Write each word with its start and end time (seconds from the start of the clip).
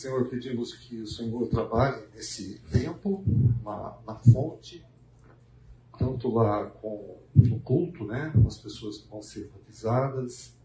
Senhor, 0.00 0.30
pedimos 0.30 0.72
que 0.72 1.02
o 1.02 1.06
Senhor 1.06 1.46
trabalhe 1.48 2.06
nesse 2.14 2.58
tempo, 2.72 3.22
na, 3.62 3.98
na 4.06 4.14
fonte, 4.14 4.82
tanto 5.98 6.30
lá 6.30 6.70
com 6.70 7.20
culto, 7.62 8.06
né, 8.06 8.32
com 8.32 8.48
as 8.48 8.56
pessoas 8.56 8.96
que 8.96 9.08
vão 9.10 9.20
ser 9.20 9.50
batizadas, 9.50 10.56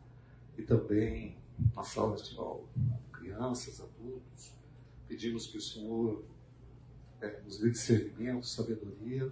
e 0.58 0.62
também 0.62 1.36
na 1.76 1.84
sala 1.84 2.16
de 2.16 2.38
aula, 2.38 2.64
crianças, 3.12 3.82
adultos. 3.82 4.54
Pedimos 5.06 5.48
que 5.48 5.58
o 5.58 5.62
Senhor 5.62 6.24
é, 7.20 7.42
nos 7.42 7.60
dê 7.60 7.72
discernimento, 7.72 8.48
sabedoria, 8.48 9.30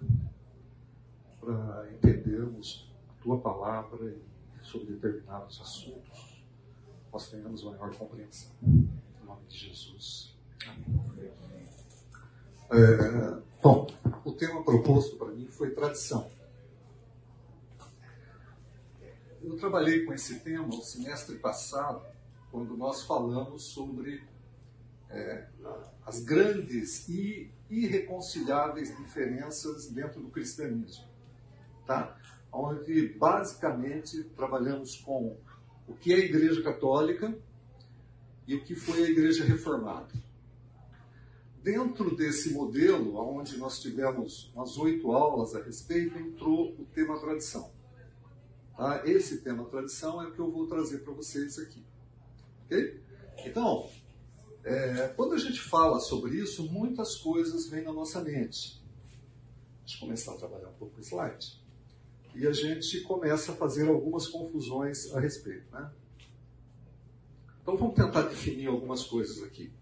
para 1.40 1.90
entendermos 1.94 2.92
a 3.08 3.22
tua 3.22 3.40
palavra 3.40 4.14
sobre 4.62 4.92
determinados 4.92 5.58
assuntos, 5.62 6.44
nós 7.10 7.30
tenhamos 7.30 7.64
maior 7.64 7.96
compreensão. 7.96 8.52
Nome 9.34 9.48
de 9.48 9.58
Jesus. 9.58 10.32
É, 12.70 13.40
bom, 13.60 13.86
o 14.24 14.32
tema 14.32 14.62
proposto 14.62 15.16
para 15.16 15.28
mim 15.28 15.48
foi 15.50 15.70
tradição. 15.70 16.30
Eu 19.42 19.56
trabalhei 19.56 20.04
com 20.04 20.14
esse 20.14 20.38
tema 20.38 20.66
no 20.66 20.80
semestre 20.82 21.36
passado, 21.36 22.06
quando 22.52 22.76
nós 22.76 23.02
falamos 23.02 23.64
sobre 23.64 24.22
é, 25.10 25.48
as 26.06 26.20
grandes 26.20 27.08
e 27.08 27.50
irreconciliáveis 27.68 28.96
diferenças 28.96 29.88
dentro 29.88 30.20
do 30.20 30.30
cristianismo. 30.30 31.06
Tá? 31.84 32.16
Onde 32.52 33.08
basicamente 33.18 34.22
trabalhamos 34.36 34.96
com 34.96 35.36
o 35.88 35.94
que 35.94 36.12
é 36.12 36.16
a 36.16 36.20
Igreja 36.20 36.62
Católica 36.62 37.36
e 38.46 38.54
o 38.54 38.62
que 38.62 38.74
foi 38.74 39.04
a 39.04 39.10
Igreja 39.10 39.44
Reformada. 39.44 40.12
Dentro 41.62 42.14
desse 42.14 42.52
modelo, 42.52 43.16
onde 43.16 43.56
nós 43.56 43.80
tivemos 43.80 44.52
umas 44.54 44.76
oito 44.76 45.12
aulas 45.12 45.54
a 45.54 45.62
respeito, 45.62 46.18
entrou 46.18 46.72
o 46.78 46.84
tema 46.94 47.18
tradição. 47.18 47.72
Tá? 48.76 49.02
Esse 49.06 49.38
tema 49.38 49.64
tradição 49.64 50.20
é 50.20 50.28
o 50.28 50.32
que 50.32 50.38
eu 50.38 50.50
vou 50.50 50.66
trazer 50.66 50.98
para 50.98 51.14
vocês 51.14 51.58
aqui. 51.58 51.82
Ok? 52.64 53.00
Então, 53.46 53.88
é, 54.62 55.08
quando 55.16 55.34
a 55.34 55.38
gente 55.38 55.60
fala 55.60 56.00
sobre 56.00 56.36
isso, 56.36 56.70
muitas 56.70 57.16
coisas 57.16 57.68
vêm 57.68 57.82
na 57.82 57.92
nossa 57.92 58.20
mente. 58.22 58.82
Deixa 59.80 59.96
eu 59.96 60.00
começar 60.00 60.32
a 60.32 60.36
trabalhar 60.36 60.68
um 60.68 60.74
pouco 60.74 60.98
o 60.98 61.00
slide. 61.00 61.62
E 62.34 62.46
a 62.46 62.52
gente 62.52 63.00
começa 63.02 63.52
a 63.52 63.54
fazer 63.54 63.88
algumas 63.88 64.26
confusões 64.26 65.14
a 65.14 65.20
respeito. 65.20 65.70
Né? 65.72 65.90
Então 67.64 67.78
vamos 67.78 67.94
tentar 67.94 68.20
definir 68.28 68.66
algumas 68.66 69.04
coisas 69.04 69.42
aqui. 69.42 69.72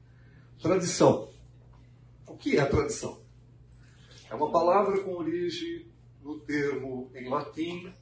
Tradição. 0.62 1.28
O 2.28 2.36
que 2.36 2.56
é 2.56 2.64
tradição? 2.64 3.20
É 4.30 4.34
uma 4.36 4.52
palavra 4.52 5.02
com 5.02 5.16
origem 5.16 5.90
no 6.22 6.38
termo 6.38 7.10
em 7.12 7.28
latim 7.28 7.92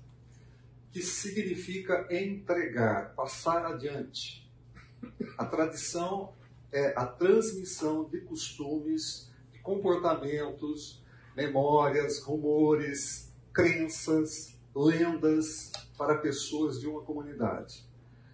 que 0.93 1.01
significa 1.01 2.07
entregar, 2.11 3.15
passar 3.15 3.65
adiante. 3.65 4.47
A 5.39 5.47
tradição 5.47 6.35
é 6.71 6.93
a 6.95 7.07
transmissão 7.07 8.05
de 8.05 8.21
costumes, 8.21 9.33
de 9.51 9.61
comportamentos, 9.61 11.03
memórias, 11.35 12.23
rumores, 12.23 13.33
crenças, 13.51 14.61
lendas 14.77 15.73
para 15.97 16.19
pessoas 16.19 16.79
de 16.79 16.87
uma 16.87 17.01
comunidade, 17.01 17.89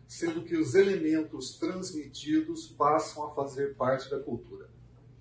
sendo 0.07 0.43
que 0.43 0.57
os 0.57 0.75
elementos 0.75 1.59
transmitidos 1.59 2.69
passam 2.69 3.27
a 3.27 3.35
fazer 3.35 3.75
parte 3.75 4.09
da 4.11 4.21
cultura. 4.21 4.69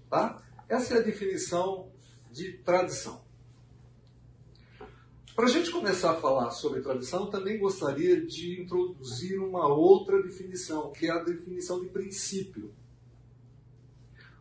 Tá? 0.10 0.44
Essa 0.70 0.96
é 0.96 0.98
a 1.00 1.02
definição 1.02 1.92
de 2.32 2.54
tradição. 2.60 3.24
Para 5.36 5.46
a 5.46 5.50
gente 5.50 5.70
começar 5.70 6.12
a 6.12 6.22
falar 6.22 6.52
sobre 6.52 6.82
tradição, 6.82 7.30
também 7.30 7.58
gostaria 7.58 8.26
de 8.26 8.62
introduzir 8.62 9.38
uma 9.38 9.68
outra 9.68 10.24
definição, 10.24 10.92
que 10.92 11.08
é 11.08 11.12
a 11.12 11.22
definição 11.22 11.82
de 11.82 11.90
princípio. 11.90 12.74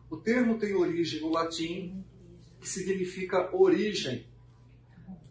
O 0.09 0.15
termo 0.15 0.57
tem 0.57 0.73
origem 0.73 1.19
no 1.19 1.29
latim, 1.29 2.01
que 2.61 2.69
significa 2.69 3.53
origem, 3.53 4.25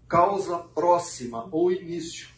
causa 0.07 0.59
próxima 0.59 1.49
ou 1.51 1.73
início. 1.73 2.34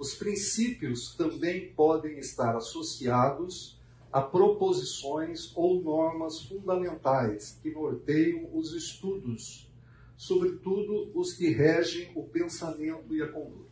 Os 0.00 0.14
princípios 0.14 1.14
também 1.14 1.72
podem 1.74 2.18
estar 2.18 2.56
associados 2.56 3.78
a 4.10 4.20
proposições 4.20 5.54
ou 5.54 5.80
normas 5.80 6.40
fundamentais 6.40 7.60
que 7.62 7.70
norteiam 7.70 8.48
os 8.52 8.72
estudos, 8.72 9.70
sobretudo 10.16 11.12
os 11.14 11.34
que 11.34 11.50
regem 11.50 12.10
o 12.16 12.24
pensamento 12.24 13.14
e 13.14 13.22
a 13.22 13.30
conduta. 13.30 13.70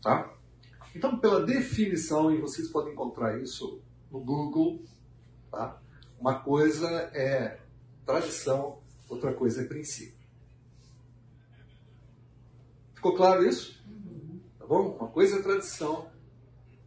Tá? 0.00 0.34
Então, 0.94 1.18
pela 1.18 1.44
definição, 1.44 2.32
e 2.32 2.40
vocês 2.40 2.68
podem 2.68 2.92
encontrar 2.92 3.42
isso 3.42 3.82
no 4.10 4.20
Google, 4.20 4.80
Tá? 5.52 5.78
Uma 6.18 6.40
coisa 6.40 6.88
é 7.12 7.60
tradição, 8.06 8.78
outra 9.06 9.34
coisa 9.34 9.60
é 9.60 9.66
princípio. 9.66 10.16
Ficou 12.94 13.14
claro 13.14 13.46
isso? 13.46 13.81
Bom? 14.72 14.96
Uma 14.96 15.08
coisa 15.08 15.38
é 15.38 15.42
tradição, 15.42 16.10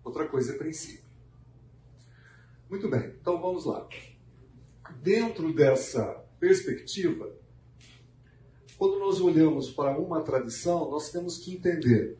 outra 0.03 0.27
coisa 0.27 0.55
é 0.55 0.57
princípio. 0.57 1.05
Muito 2.67 2.89
bem, 2.89 3.15
então 3.21 3.39
vamos 3.39 3.63
lá. 3.63 3.87
Dentro 5.03 5.53
dessa 5.53 6.03
perspectiva, 6.39 7.31
quando 8.75 8.97
nós 8.97 9.21
olhamos 9.21 9.69
para 9.69 9.99
uma 9.99 10.23
tradição, 10.23 10.89
nós 10.89 11.11
temos 11.11 11.37
que 11.37 11.53
entender 11.53 12.17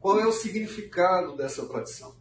qual 0.00 0.18
é 0.18 0.26
o 0.26 0.32
significado 0.32 1.36
dessa 1.36 1.68
tradição 1.68 2.16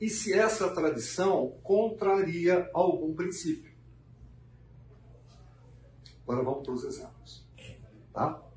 e 0.00 0.08
se 0.08 0.32
essa 0.32 0.72
tradição 0.72 1.58
contraria 1.64 2.70
algum 2.72 3.16
princípio. 3.16 3.72
Agora 6.22 6.44
vamos 6.44 6.62
para 6.62 6.72
os 6.72 6.84
exemplos. 6.84 7.44
Tá? 8.12 8.47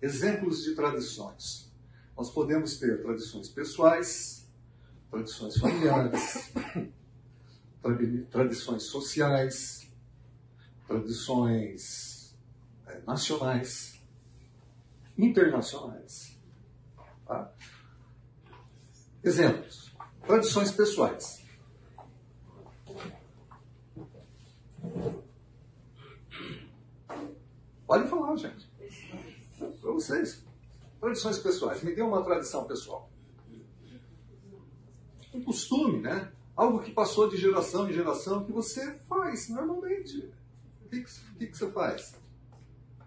Exemplos 0.00 0.62
de 0.62 0.74
tradições. 0.74 1.72
Nós 2.16 2.30
podemos 2.30 2.78
ter 2.78 3.02
tradições 3.02 3.48
pessoais, 3.48 4.48
tradições 5.10 5.56
familiares, 5.56 6.52
tradições 8.30 8.84
sociais, 8.84 9.90
tradições 10.86 12.36
é, 12.86 13.00
nacionais, 13.06 14.00
internacionais. 15.16 16.38
Tá? 17.26 17.52
Exemplos. 19.22 19.92
Tradições 20.26 20.70
pessoais. 20.70 21.44
Pode 27.86 28.08
falar, 28.08 28.36
gente. 28.36 28.67
Vocês. 29.98 30.44
Tradições 31.00 31.40
pessoais. 31.40 31.82
Me 31.82 31.92
dê 31.92 32.02
uma 32.02 32.22
tradição 32.22 32.64
pessoal. 32.64 33.10
Um 35.34 35.42
costume, 35.42 36.00
né? 36.00 36.32
Algo 36.54 36.80
que 36.80 36.92
passou 36.92 37.28
de 37.28 37.36
geração 37.36 37.90
em 37.90 37.92
geração 37.92 38.44
que 38.44 38.52
você 38.52 38.92
faz 39.08 39.48
normalmente. 39.48 40.32
O 40.84 40.88
que, 40.88 41.02
que, 41.36 41.46
que 41.48 41.58
você 41.58 41.70
faz? 41.72 42.14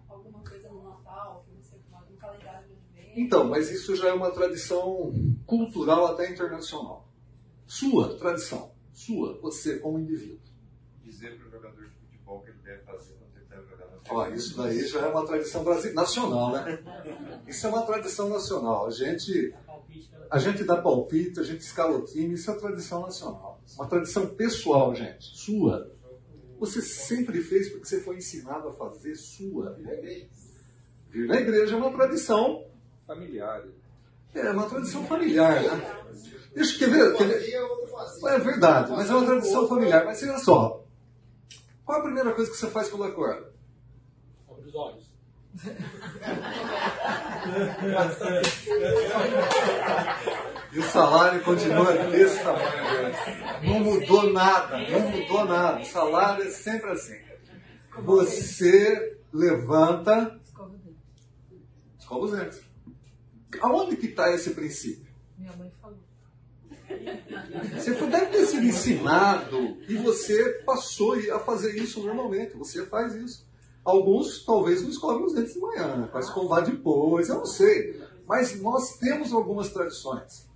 Alguma 0.06 0.40
coisa 0.40 0.68
no 0.68 0.82
Natal, 0.82 1.46
que 1.48 1.56
você 1.56 1.76
um 1.76 2.16
calendário 2.16 2.68
de 2.68 3.20
Então, 3.20 3.48
mas 3.48 3.70
isso 3.70 3.96
já 3.96 4.08
é 4.08 4.12
uma 4.12 4.30
tradição 4.30 5.14
cultural 5.46 6.06
até 6.08 6.30
internacional. 6.30 7.08
Sua 7.66 8.18
tradição. 8.18 8.70
Sua, 8.92 9.40
você 9.40 9.78
como 9.78 9.98
indivíduo. 9.98 10.40
Dizer 11.02 11.38
para 11.38 11.48
o 11.48 11.50
jogador 11.50 11.88
de 11.88 11.94
futebol 11.96 12.42
que 12.42 12.50
ele 12.50 12.58
deve 12.58 12.82
fazer 12.84 13.14
quando 13.14 13.34
ele 13.34 13.44
está 13.44 13.56
jogando. 13.62 13.92
Ó, 14.12 14.28
isso 14.28 14.56
daí 14.56 14.86
já 14.86 15.00
é 15.00 15.08
uma 15.08 15.26
tradição 15.26 15.64
brasileira, 15.64 16.00
nacional, 16.00 16.52
né? 16.52 16.78
Isso 17.46 17.66
é 17.66 17.70
uma 17.70 17.82
tradição 17.82 18.28
nacional. 18.28 18.86
A 18.86 18.90
gente, 18.90 19.54
a 20.30 20.38
gente 20.38 20.64
dá 20.64 20.76
palpite, 20.76 21.40
a 21.40 21.42
gente 21.42 21.60
escala 21.60 21.96
o 21.96 22.04
time, 22.04 22.34
isso 22.34 22.50
é 22.50 22.54
tradição 22.54 23.02
nacional. 23.02 23.60
Uma 23.76 23.86
tradição 23.86 24.26
pessoal, 24.26 24.94
gente. 24.94 25.24
Sua. 25.36 25.90
Você 26.58 26.80
sempre 26.80 27.40
fez 27.40 27.70
porque 27.70 27.86
você 27.86 28.00
foi 28.00 28.16
ensinado 28.16 28.68
a 28.68 28.72
fazer 28.72 29.16
sua. 29.16 29.76
Vir 31.10 31.26
na 31.26 31.40
igreja 31.40 31.74
é 31.74 31.76
uma 31.76 31.92
tradição 31.92 32.64
familiar. 33.06 33.64
É 34.34 34.50
uma 34.50 34.68
tradição 34.68 35.04
familiar, 35.04 35.62
né? 35.62 36.02
Deixa 36.54 36.78
quer 36.78 36.90
ver. 36.90 37.16
Quer 37.16 37.26
ver? 37.26 37.54
É 38.26 38.38
verdade, 38.38 38.92
mas 38.92 39.10
é 39.10 39.14
uma 39.14 39.26
tradição 39.26 39.68
familiar. 39.68 40.04
Mas 40.04 40.22
olha 40.22 40.38
só. 40.38 40.84
Qual 41.84 41.98
a 41.98 42.02
primeira 42.02 42.32
coisa 42.32 42.50
que 42.50 42.56
você 42.56 42.68
faz 42.68 42.88
quando 42.88 43.04
acorda? 43.04 43.52
Os 44.72 44.74
olhos. 44.74 45.04
E 50.72 50.78
o 50.78 50.82
salário 50.84 51.44
continua 51.44 51.92
desse 52.08 52.42
tamanho. 52.42 52.66
Não 53.62 53.80
mudou 53.80 54.32
nada, 54.32 54.78
não 54.78 55.10
mudou 55.10 55.44
nada. 55.44 55.82
O 55.82 55.84
salário 55.84 56.44
é 56.44 56.50
sempre 56.50 56.90
assim. 56.90 57.18
Você 57.98 59.18
levanta, 59.30 60.40
escova 61.98 62.24
os 62.24 62.32
dentes. 62.32 62.62
Aonde 63.60 63.96
que 63.96 64.06
está 64.06 64.32
esse 64.32 64.54
princípio? 64.54 65.12
Minha 65.36 65.54
mãe 65.54 65.70
falou. 65.82 65.98
Você 67.74 67.94
deve 68.06 68.26
ter 68.26 68.46
sido 68.46 68.64
ensinado 68.64 69.76
e 69.86 69.96
você 69.96 70.62
passou 70.64 71.14
a 71.34 71.38
fazer 71.40 71.76
isso 71.76 72.02
normalmente. 72.02 72.56
Você 72.56 72.86
faz 72.86 73.14
isso. 73.14 73.51
Alguns 73.84 74.44
talvez 74.44 74.82
não 74.82 74.90
escovem 74.90 75.24
os 75.24 75.34
dentes 75.34 75.54
de 75.54 75.60
manhã, 75.60 76.08
vai 76.12 76.22
escovar 76.22 76.64
depois, 76.64 77.28
eu 77.28 77.36
não 77.36 77.46
sei. 77.46 78.00
Mas 78.26 78.60
nós 78.60 78.96
temos 78.98 79.32
algumas 79.32 79.70
tradições. 79.70 80.48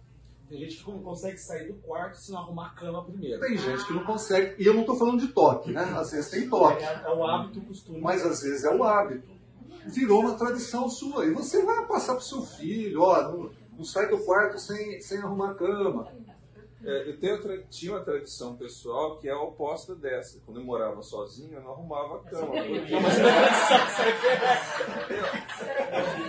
Tem 0.48 0.58
gente 0.60 0.84
que 0.84 0.88
não 0.92 1.00
consegue 1.00 1.36
sair 1.38 1.66
do 1.66 1.74
quarto 1.80 2.14
se 2.18 2.30
não 2.30 2.38
arrumar 2.38 2.66
a 2.68 2.70
cama 2.70 3.04
primeiro. 3.04 3.40
Tem 3.40 3.58
gente 3.58 3.84
que 3.84 3.92
não 3.92 4.04
consegue, 4.04 4.62
e 4.62 4.64
eu 4.66 4.74
não 4.74 4.82
estou 4.82 4.96
falando 4.96 5.18
de 5.20 5.28
toque, 5.28 5.72
né? 5.72 5.82
Às 5.96 6.12
vezes 6.12 6.30
tem 6.30 6.48
toque, 6.48 6.84
É, 6.84 7.02
é 7.04 7.10
o 7.12 7.24
hábito, 7.26 7.58
o 7.58 7.62
costume. 7.62 8.00
mas 8.00 8.24
às 8.24 8.42
vezes 8.42 8.62
é 8.62 8.72
o 8.72 8.84
hábito. 8.84 9.26
Virou 9.86 10.20
uma 10.20 10.34
tradição 10.34 10.88
sua. 10.88 11.26
E 11.26 11.32
você 11.32 11.64
vai 11.64 11.84
passar 11.86 12.12
para 12.14 12.22
o 12.22 12.24
seu 12.24 12.42
filho, 12.42 13.02
ó, 13.02 13.22
não, 13.22 13.50
não 13.76 13.84
sai 13.84 14.08
do 14.08 14.18
quarto 14.18 14.56
sem, 14.60 15.00
sem 15.00 15.18
arrumar 15.18 15.50
a 15.50 15.54
cama. 15.54 16.06
É, 16.88 17.08
eu 17.10 17.18
tenho, 17.18 17.40
tra- 17.42 17.62
tinha 17.68 17.92
uma 17.92 18.00
tradição 18.04 18.54
pessoal 18.56 19.18
que 19.18 19.28
é 19.28 19.32
a 19.32 19.40
oposta 19.40 19.92
dessa. 19.96 20.40
Quando 20.46 20.60
eu 20.60 20.64
morava 20.64 21.02
sozinho, 21.02 21.54
eu 21.54 21.60
não 21.62 21.72
arrumava 21.72 22.16
a 22.16 22.30
cama. 22.30 22.46
Porque, 22.52 22.94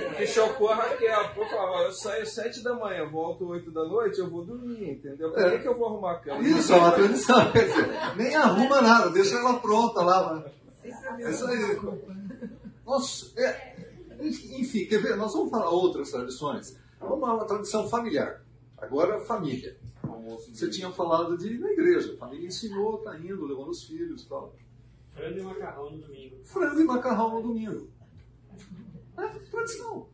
porque 0.09 0.25
chocou 0.33 0.69
a 0.69 0.75
Raquel. 0.75 1.29
Pô, 1.35 1.43
eu 1.43 1.49
falava, 1.49 1.83
eu 1.83 1.91
saio 1.91 2.23
às 2.23 2.33
sete 2.33 2.63
da 2.63 2.73
manhã, 2.73 3.07
volto 3.09 3.47
oito 3.49 3.71
da 3.71 3.83
noite, 3.85 4.19
eu 4.19 4.29
vou 4.29 4.43
dormir, 4.43 4.91
entendeu? 4.93 5.31
Por 5.31 5.51
que, 5.51 5.59
que 5.59 5.67
eu 5.67 5.77
vou 5.77 5.87
arrumar 5.89 6.13
a 6.13 6.19
cama? 6.19 6.41
Isso 6.41 6.73
é 6.73 6.77
uma 6.77 6.91
tradição, 6.91 7.35
nem 8.15 8.35
arruma 8.35 8.81
nada, 8.81 9.09
deixa 9.11 9.35
ela 9.35 9.59
pronta 9.59 10.01
lá. 10.01 10.43
Mas... 10.43 10.57
É 11.19 11.29
isso 11.29 11.45
aí. 11.45 11.79
Nossa, 12.85 13.39
é, 13.39 13.75
enfim, 14.21 14.85
quer 14.87 15.01
ver? 15.01 15.15
Nós 15.17 15.33
vamos 15.33 15.51
falar 15.51 15.69
outras 15.69 16.09
tradições. 16.09 16.75
Vamos 16.99 17.19
lá, 17.21 17.35
uma 17.35 17.45
tradição 17.45 17.87
familiar. 17.87 18.41
Agora, 18.77 19.19
família. 19.19 19.77
Almoço 20.27 20.53
Você 20.53 20.69
tinha 20.69 20.91
falado 20.91 21.37
de 21.37 21.53
ir 21.53 21.59
na 21.59 21.71
igreja. 21.71 22.13
A 22.13 22.17
família 22.17 22.47
ensinou, 22.47 22.97
tá 22.97 23.17
indo, 23.17 23.45
levando 23.45 23.69
os 23.69 23.83
filhos 23.83 24.23
e 24.23 24.27
tal. 24.27 24.53
Frango 25.13 25.39
e 25.39 25.43
macarrão 25.43 25.91
no 25.91 25.97
domingo. 25.99 26.43
Frango 26.43 26.81
e 26.81 26.83
macarrão 26.83 27.35
no 27.35 27.41
domingo. 27.41 27.89
É 29.17 29.39
tradição. 29.49 30.09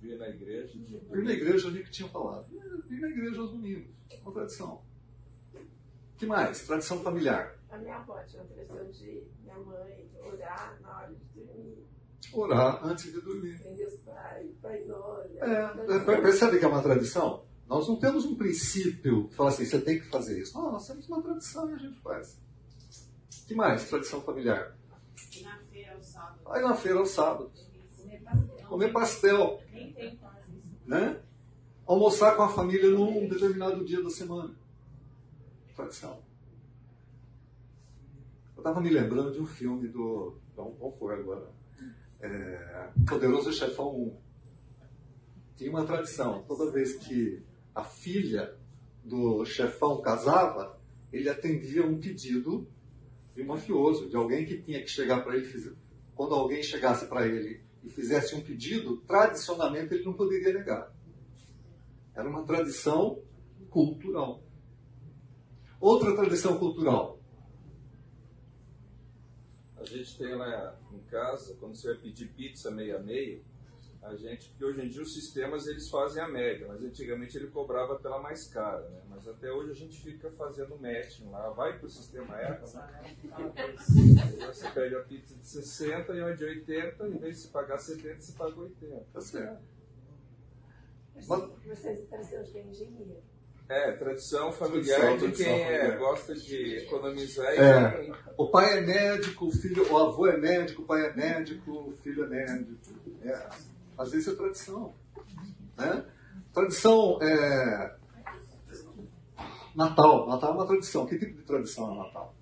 vir 0.00 0.18
na 0.18 0.28
igreja. 0.28 0.76
Ir 0.76 1.22
na 1.22 1.32
igreja, 1.32 1.68
eu 1.68 1.72
vi 1.72 1.84
que 1.84 1.90
tinha 1.90 2.08
falado. 2.08 2.46
É, 2.52 2.94
Ir 2.94 3.00
na 3.00 3.08
igreja 3.08 3.40
aos 3.40 3.52
domingos. 3.52 3.88
Uma 4.22 4.32
tradição. 4.32 4.82
que 6.18 6.26
mais? 6.26 6.66
Tradição 6.66 7.00
familiar. 7.00 7.56
A 7.70 7.78
minha 7.78 7.96
avó 7.96 8.18
tinha 8.24 8.42
a 8.42 8.46
tradição 8.46 8.90
de 8.90 9.22
minha 9.42 9.58
mãe 9.60 10.10
orar 10.20 10.78
na 10.82 10.98
hora 10.98 11.14
de 11.14 11.40
dormir, 11.40 11.86
Orar 12.34 12.84
antes 12.84 13.04
de 13.12 13.20
dormir. 13.20 13.58
prender 13.58 13.86
os 13.86 14.00
pais, 14.00 14.50
pai 14.60 14.84
nossa. 14.84 15.28
É, 15.38 16.16
é, 16.16 16.20
percebe 16.20 16.58
que 16.58 16.64
é 16.64 16.68
uma 16.68 16.82
tradição? 16.82 17.44
Nós 17.70 17.86
não 17.86 17.94
temos 17.94 18.24
um 18.24 18.34
princípio 18.34 19.28
que 19.28 19.34
fala 19.36 19.48
assim, 19.50 19.64
você 19.64 19.80
tem 19.80 20.00
que 20.00 20.06
fazer 20.08 20.40
isso. 20.42 20.58
Não, 20.58 20.72
nós 20.72 20.84
temos 20.88 21.06
uma 21.08 21.22
tradição 21.22 21.70
e 21.70 21.74
a 21.74 21.78
gente 21.78 22.00
faz. 22.00 22.36
que 23.46 23.54
mais? 23.54 23.88
Tradição 23.88 24.20
familiar. 24.22 24.76
E 25.32 25.42
na 25.44 25.56
feira, 25.70 25.96
o 25.96 26.02
sábado. 26.02 26.40
Aí 26.46 26.62
na 26.62 26.74
feira, 26.74 26.98
ao 26.98 27.06
sábado, 27.06 27.52
Comer 27.96 28.18
pastel. 28.24 28.66
comer 28.68 28.92
pastel, 28.92 29.62
Nem 29.72 29.92
tem 29.92 30.16
quase 30.16 30.50
isso. 30.50 30.80
né? 30.84 31.20
Almoçar 31.86 32.34
com 32.36 32.42
a 32.42 32.48
família 32.48 32.90
num 32.90 33.28
determinado 33.28 33.84
dia 33.84 34.02
da 34.02 34.10
semana. 34.10 34.52
Tradição. 35.76 36.20
Eu 38.56 38.60
estava 38.62 38.80
me 38.80 38.90
lembrando 38.90 39.32
de 39.32 39.40
um 39.40 39.46
filme 39.46 39.86
do. 39.86 40.36
Qual 40.56 40.92
foi 40.98 41.14
agora? 41.14 41.48
É, 42.20 42.90
Poderoso 43.08 43.52
Chefão 43.52 43.96
1. 43.96 44.16
Tinha 45.56 45.70
uma 45.70 45.84
tradição. 45.86 46.42
Toda 46.48 46.70
vez 46.72 46.96
que 46.96 47.42
a 47.74 47.84
filha 47.84 48.56
do 49.04 49.44
chefão 49.44 50.00
casava, 50.00 50.78
ele 51.12 51.28
atendia 51.28 51.84
um 51.84 51.98
pedido 51.98 52.68
de 53.34 53.42
um 53.42 53.46
mafioso, 53.46 54.08
de 54.08 54.16
alguém 54.16 54.44
que 54.44 54.60
tinha 54.60 54.80
que 54.80 54.88
chegar 54.88 55.22
para 55.22 55.36
ele. 55.36 55.76
Quando 56.14 56.34
alguém 56.34 56.62
chegasse 56.62 57.06
para 57.06 57.26
ele 57.26 57.62
e 57.82 57.88
fizesse 57.88 58.34
um 58.34 58.42
pedido, 58.42 58.98
tradicionalmente 58.98 59.94
ele 59.94 60.04
não 60.04 60.12
poderia 60.12 60.52
negar. 60.52 60.94
Era 62.14 62.28
uma 62.28 62.44
tradição 62.44 63.22
cultural. 63.70 64.42
Outra 65.80 66.14
tradição 66.14 66.58
cultural. 66.58 67.18
A 69.76 69.84
gente 69.84 70.18
tem 70.18 70.34
lá 70.34 70.78
em 70.92 71.00
casa, 71.04 71.56
quando 71.58 71.74
você 71.74 71.94
vai 71.94 72.02
pedir 72.02 72.28
pizza 72.28 72.70
meio 72.70 72.98
a 74.02 74.16
gente, 74.16 74.48
porque 74.48 74.64
hoje 74.64 74.80
em 74.82 74.88
dia 74.88 75.02
os 75.02 75.12
sistemas 75.12 75.66
eles 75.66 75.88
fazem 75.90 76.22
a 76.22 76.28
média, 76.28 76.66
mas 76.66 76.82
antigamente 76.82 77.36
ele 77.36 77.48
cobrava 77.48 77.98
pela 77.98 78.18
mais 78.20 78.46
cara, 78.48 78.88
né? 78.88 79.00
Mas 79.10 79.28
até 79.28 79.52
hoje 79.52 79.72
a 79.72 79.74
gente 79.74 80.00
fica 80.00 80.30
fazendo 80.32 80.78
matching 80.80 81.28
lá, 81.30 81.50
vai 81.50 81.78
pro 81.78 81.88
sistema 81.88 82.34
Apple, 82.36 82.72
né? 82.74 83.14
Aí 83.36 84.46
você 84.46 84.70
pede 84.70 84.94
a 84.96 85.00
pizza 85.00 85.34
de 85.34 85.46
60 85.46 86.12
e 86.14 86.20
uma 86.22 86.34
de 86.34 86.44
80, 86.44 87.08
em 87.08 87.18
vez 87.18 87.36
de 87.36 87.42
você 87.42 87.48
pagar 87.48 87.78
70, 87.78 88.20
você 88.20 88.32
paga 88.32 88.58
80. 88.60 89.06
Tá 89.12 89.20
certo. 89.20 89.60
Vocês 91.14 91.28
vocês 91.78 92.08
tradição 92.08 92.42
de 92.42 92.58
engenheiro. 92.58 93.16
É, 93.68 93.92
tradição 93.92 94.50
familiar 94.50 94.98
Tradição, 94.98 95.28
de 95.28 95.36
tradição 95.36 95.54
quem 95.54 95.62
é, 95.64 95.78
familiar. 95.78 95.98
gosta 95.98 96.34
de 96.34 96.76
economizar 96.78 97.54
e 97.54 97.58
É. 97.58 97.90
quem- 98.02 98.14
O 98.36 98.48
pai 98.50 98.78
é 98.78 98.80
médico, 98.80 99.46
o 99.46 99.52
filho, 99.52 99.92
o 99.92 99.96
avô 99.96 100.26
é 100.26 100.36
médico, 100.36 100.82
o 100.82 100.86
pai 100.86 101.06
é 101.06 101.12
médico, 101.14 101.70
o 101.70 101.92
filho 102.02 102.24
é 102.24 102.28
médico. 102.28 102.74
É, 103.22 103.48
às 104.00 104.10
vezes 104.10 104.28
é 104.28 104.34
tradição. 104.34 104.94
Né? 105.76 106.06
Tradição 106.54 107.18
é. 107.20 107.96
Natal. 109.76 110.26
Natal 110.26 110.52
é 110.52 110.54
uma 110.54 110.66
tradição. 110.66 111.06
Que 111.06 111.18
tipo 111.18 111.36
de 111.36 111.42
tradição 111.42 111.92
é 111.92 111.98
Natal? 111.98 112.34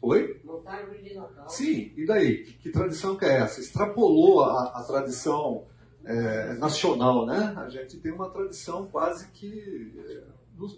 Oi? 0.00 0.40
Montar 0.42 0.86
de 0.86 1.14
Natal. 1.14 1.48
Sim, 1.48 1.92
e 1.96 2.06
daí? 2.06 2.44
Que, 2.44 2.52
que 2.54 2.70
tradição 2.70 3.16
que 3.16 3.24
é 3.26 3.40
essa? 3.40 3.60
Extrapolou 3.60 4.42
a, 4.42 4.80
a 4.80 4.82
tradição 4.82 5.66
é, 6.04 6.54
nacional, 6.54 7.26
né? 7.26 7.54
A 7.56 7.68
gente 7.68 8.00
tem 8.00 8.10
uma 8.10 8.30
tradição 8.30 8.88
quase 8.88 9.28
que 9.28 9.92
é, 10.08 10.24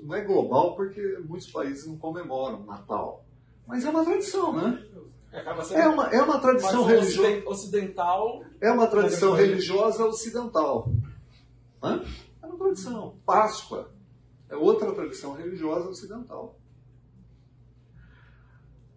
não 0.02 0.14
é 0.14 0.20
global 0.22 0.74
porque 0.74 1.18
muitos 1.26 1.50
países 1.50 1.86
não 1.86 1.96
comemoram 1.96 2.64
Natal. 2.64 3.24
Mas 3.66 3.84
é 3.84 3.90
uma 3.90 4.04
tradição, 4.04 4.52
né? 4.52 4.84
Sendo 5.64 5.80
É 5.80 5.88
uma, 5.88 6.08
é 6.10 6.22
uma 6.22 6.38
tradição 6.40 6.84
religiosa. 6.84 7.28
ocident- 7.28 7.46
ocidental. 7.46 8.44
É 8.60 8.70
uma 8.70 8.86
tradição 8.86 9.32
religiosa 9.34 10.04
ocidental. 10.04 10.92
Hã? 11.82 12.04
É 12.42 12.46
uma 12.46 12.56
tradição. 12.56 13.18
Páscoa 13.26 13.92
é 14.48 14.56
outra 14.56 14.92
tradição 14.94 15.32
religiosa 15.34 15.88
ocidental. 15.88 16.58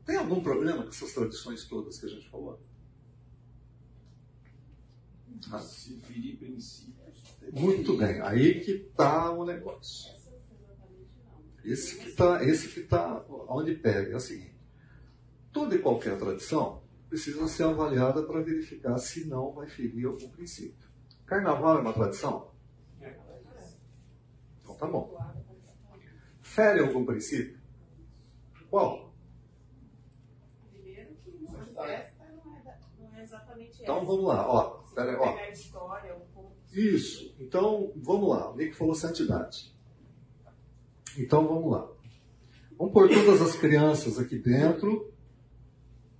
Tem 0.05 0.15
algum 0.15 0.41
problema 0.41 0.83
com 0.83 0.89
essas 0.89 1.11
tradições 1.11 1.65
todas 1.65 1.99
que 1.99 2.05
a 2.05 2.09
gente 2.09 2.29
falou? 2.29 2.59
Ah, 5.51 5.59
Se 5.59 5.93
princípios. 6.39 6.95
Muito 7.51 7.95
bem, 7.97 8.21
aí 8.21 8.59
que 8.61 8.71
está 8.71 9.31
o 9.31 9.45
negócio. 9.45 10.11
Esse 11.63 11.97
que 11.97 12.09
está, 12.09 12.43
esse 12.43 12.69
que 12.69 12.81
tá 12.81 13.23
onde 13.47 13.75
pega 13.75 14.13
é 14.13 14.15
o 14.15 14.19
seguinte: 14.19 14.56
toda 15.57 15.75
e 15.75 15.79
qualquer 15.79 16.17
tradição 16.19 16.83
precisa 17.09 17.47
ser 17.47 17.63
avaliada 17.63 18.21
para 18.23 18.41
verificar 18.41 18.95
se 18.99 19.27
não 19.27 19.51
vai 19.53 19.67
ferir 19.67 20.05
algum 20.05 20.29
princípio. 20.29 20.87
Carnaval 21.25 21.79
é 21.79 21.81
uma 21.81 21.93
tradição? 21.93 22.51
Então 24.61 24.75
tá 24.75 24.85
bom. 24.85 25.17
Fere 26.41 26.81
algum 26.81 27.03
princípio? 27.03 27.59
Qual? 28.69 29.11
Primeiro 30.71 31.15
que 31.15 31.31
uma 31.31 31.57
festa 31.65 32.25
não 32.45 32.57
é, 32.57 32.77
não 32.99 33.15
é 33.15 33.23
exatamente 33.23 33.81
Então 33.81 34.05
vamos 34.05 34.25
lá, 34.25 34.47
ó. 34.47 34.83
Pera 34.93 35.11
aí, 35.11 35.17
ó. 35.17 36.37
Isso. 36.71 37.35
Então, 37.39 37.91
vamos 37.95 38.29
lá. 38.29 38.51
O 38.51 38.55
Nick 38.55 38.75
falou 38.75 38.93
santidade. 38.93 39.75
Então, 41.17 41.47
vamos 41.47 41.71
lá. 41.71 41.89
Vamos 42.77 42.93
pôr 42.93 43.09
todas 43.09 43.41
as 43.41 43.55
crianças 43.55 44.19
aqui 44.19 44.37
dentro, 44.37 45.11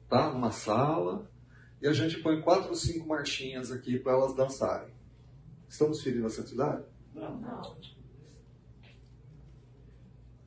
tá? 0.10 0.32
Numa 0.32 0.52
sala. 0.52 1.30
E 1.82 1.88
a 1.88 1.94
gente 1.94 2.22
põe 2.22 2.42
quatro 2.42 2.70
ou 2.70 2.76
cinco 2.76 3.08
marchinhas 3.08 3.72
aqui 3.72 4.00
para 4.00 4.14
elas 4.14 4.36
dançarem. 4.36 4.94
Estamos 5.68 6.02
ferindo 6.02 6.26
a 6.26 6.30
santidade? 6.30 6.84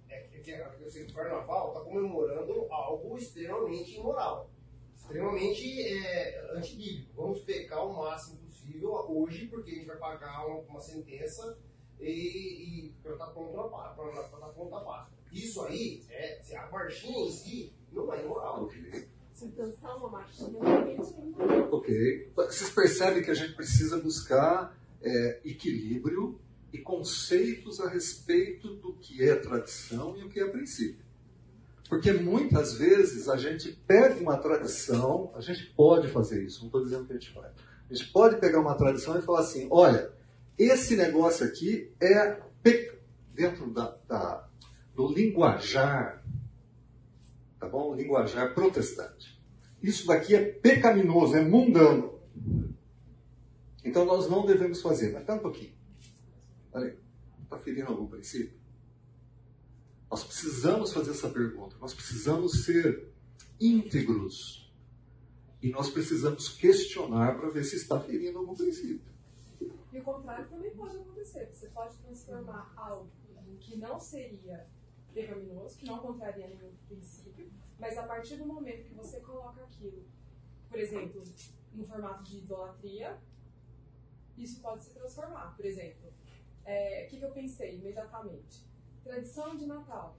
É 0.09 0.21
que, 0.23 0.39
que, 0.41 0.53
que 0.53 0.83
eu 0.83 0.91
sei 0.91 1.05
que 1.05 1.13
o 1.13 1.15
carnaval 1.15 1.69
está 1.69 1.81
comemorando 1.81 2.67
algo 2.73 3.17
extremamente 3.17 3.97
imoral, 3.97 4.51
extremamente 4.97 5.83
é, 5.83 6.57
antibíblico. 6.57 7.13
Vamos 7.15 7.41
pecar 7.41 7.87
o 7.87 7.97
máximo 7.97 8.39
possível 8.39 8.91
hoje, 9.09 9.47
porque 9.47 9.71
a 9.71 9.75
gente 9.75 9.87
vai 9.87 9.97
pagar 9.99 10.47
uma, 10.47 10.59
uma 10.63 10.81
sentença 10.81 11.57
e, 12.01 12.87
e 12.89 12.95
para 13.03 13.13
estar 13.13 13.27
pronto 13.29 13.61
a 13.61 13.69
pá- 13.69 13.89
pra- 13.95 14.11
pra 14.11 14.23
estar 14.23 14.49
pronta 14.49 14.77
a 14.77 14.81
pasta. 14.81 15.13
Isso 15.33 15.63
aí, 15.63 16.03
é, 16.09 16.41
se 16.43 16.57
a 16.57 16.69
marchinha 16.71 17.27
em 17.29 17.31
si, 17.31 17.73
não 17.93 18.13
é 18.13 18.25
imoral. 18.25 18.65
Ok. 18.65 19.09
Ok. 21.71 22.31
Vocês 22.37 22.71
percebem 22.71 23.23
que 23.23 23.31
a 23.31 23.35
gente 23.35 23.55
precisa 23.55 23.99
buscar 23.99 24.77
é, 25.03 25.41
equilíbrio 25.45 26.39
e 26.73 26.79
conceitos 26.79 27.81
a 27.81 27.89
respeito 27.89 28.75
do 28.77 28.95
que 28.95 29.23
é 29.29 29.35
tradição 29.37 30.17
e 30.17 30.25
o 30.25 30.29
que 30.29 30.41
é 30.41 30.47
princípio. 30.47 31.05
Porque 31.89 32.13
muitas 32.13 32.75
vezes 32.75 33.29
a 33.29 33.37
gente 33.37 33.73
pega 33.87 34.21
uma 34.21 34.37
tradição, 34.37 35.33
a 35.35 35.41
gente 35.41 35.67
pode 35.75 36.07
fazer 36.09 36.45
isso, 36.45 36.61
não 36.61 36.67
estou 36.67 36.85
dizendo 36.85 37.05
que 37.07 37.13
a 37.13 37.17
gente 37.17 37.33
faz. 37.33 37.53
A 37.91 37.95
gente 37.95 38.13
pode 38.13 38.37
pegar 38.37 38.61
uma 38.61 38.77
tradição 38.77 39.19
e 39.19 39.23
falar 39.23 39.41
assim: 39.41 39.67
olha, 39.71 40.13
esse 40.57 40.95
negócio 40.97 41.45
aqui 41.45 41.91
é 42.01 42.39
dentro 43.35 43.71
da, 43.73 43.97
da- 44.07 44.47
do 44.95 45.13
linguajar, 45.13 46.20
tá 47.61 47.69
bom? 47.69 47.95
Linguajar 47.95 48.55
protestante. 48.55 49.39
Isso 49.83 50.07
daqui 50.07 50.35
é 50.35 50.45
pecaminoso, 50.45 51.37
é 51.37 51.43
mundano. 51.43 52.19
Então 53.85 54.05
nós 54.05 54.29
não 54.29 54.45
devemos 54.45 54.81
fazer. 54.83 55.13
Mas 55.13 55.21
espera 55.21 55.39
um 55.39 55.43
pouquinho. 55.43 55.73
Aí. 56.73 56.99
Está 57.45 57.59
ferindo 57.59 57.89
algum 57.89 58.07
princípio? 58.07 58.59
Nós 60.11 60.25
precisamos 60.25 60.93
fazer 60.93 61.11
essa 61.11 61.29
pergunta. 61.29 61.77
Nós 61.81 61.93
precisamos 61.93 62.65
ser 62.65 63.13
íntegros. 63.61 64.73
E 65.63 65.71
nós 65.71 65.91
precisamos 65.91 66.49
questionar 66.49 67.39
para 67.39 67.51
ver 67.51 67.65
se 67.65 67.77
está 67.77 68.01
ferindo 68.01 68.39
algum 68.39 68.55
princípio. 68.55 69.03
E 69.93 69.99
o 69.99 70.03
contrário 70.03 70.49
também 70.49 70.71
pode 70.71 70.97
acontecer. 70.97 71.51
Você 71.53 71.67
pode 71.69 71.97
transformar 71.99 72.73
algo 72.77 73.11
que 73.59 73.77
não 73.77 73.99
seria 73.99 74.67
pecaminoso, 75.13 75.77
que 75.79 75.87
não 75.87 75.99
contraria 75.99 76.49
nenhum 76.49 76.75
princípio, 76.89 77.51
mas 77.79 77.97
a 77.97 78.03
partir 78.05 78.37
do 78.37 78.47
momento 78.47 78.85
que 78.85 78.95
você 78.95 79.21
coloca 79.21 79.63
aquilo, 79.63 80.05
por 80.69 80.79
exemplo, 80.79 81.23
no 81.73 81.85
formato 81.85 82.23
de 82.25 82.39
idolatria, 82.39 83.19
isso 84.37 84.61
pode 84.61 84.85
se 84.85 84.95
transformar. 84.95 85.55
Por 85.57 85.65
exemplo, 85.65 86.13
é, 86.65 87.05
o 87.05 87.11
que, 87.11 87.19
que 87.19 87.25
eu 87.25 87.33
pensei 87.33 87.77
imediatamente? 87.77 88.67
Tradição 89.03 89.57
de 89.57 89.67
Natal. 89.67 90.17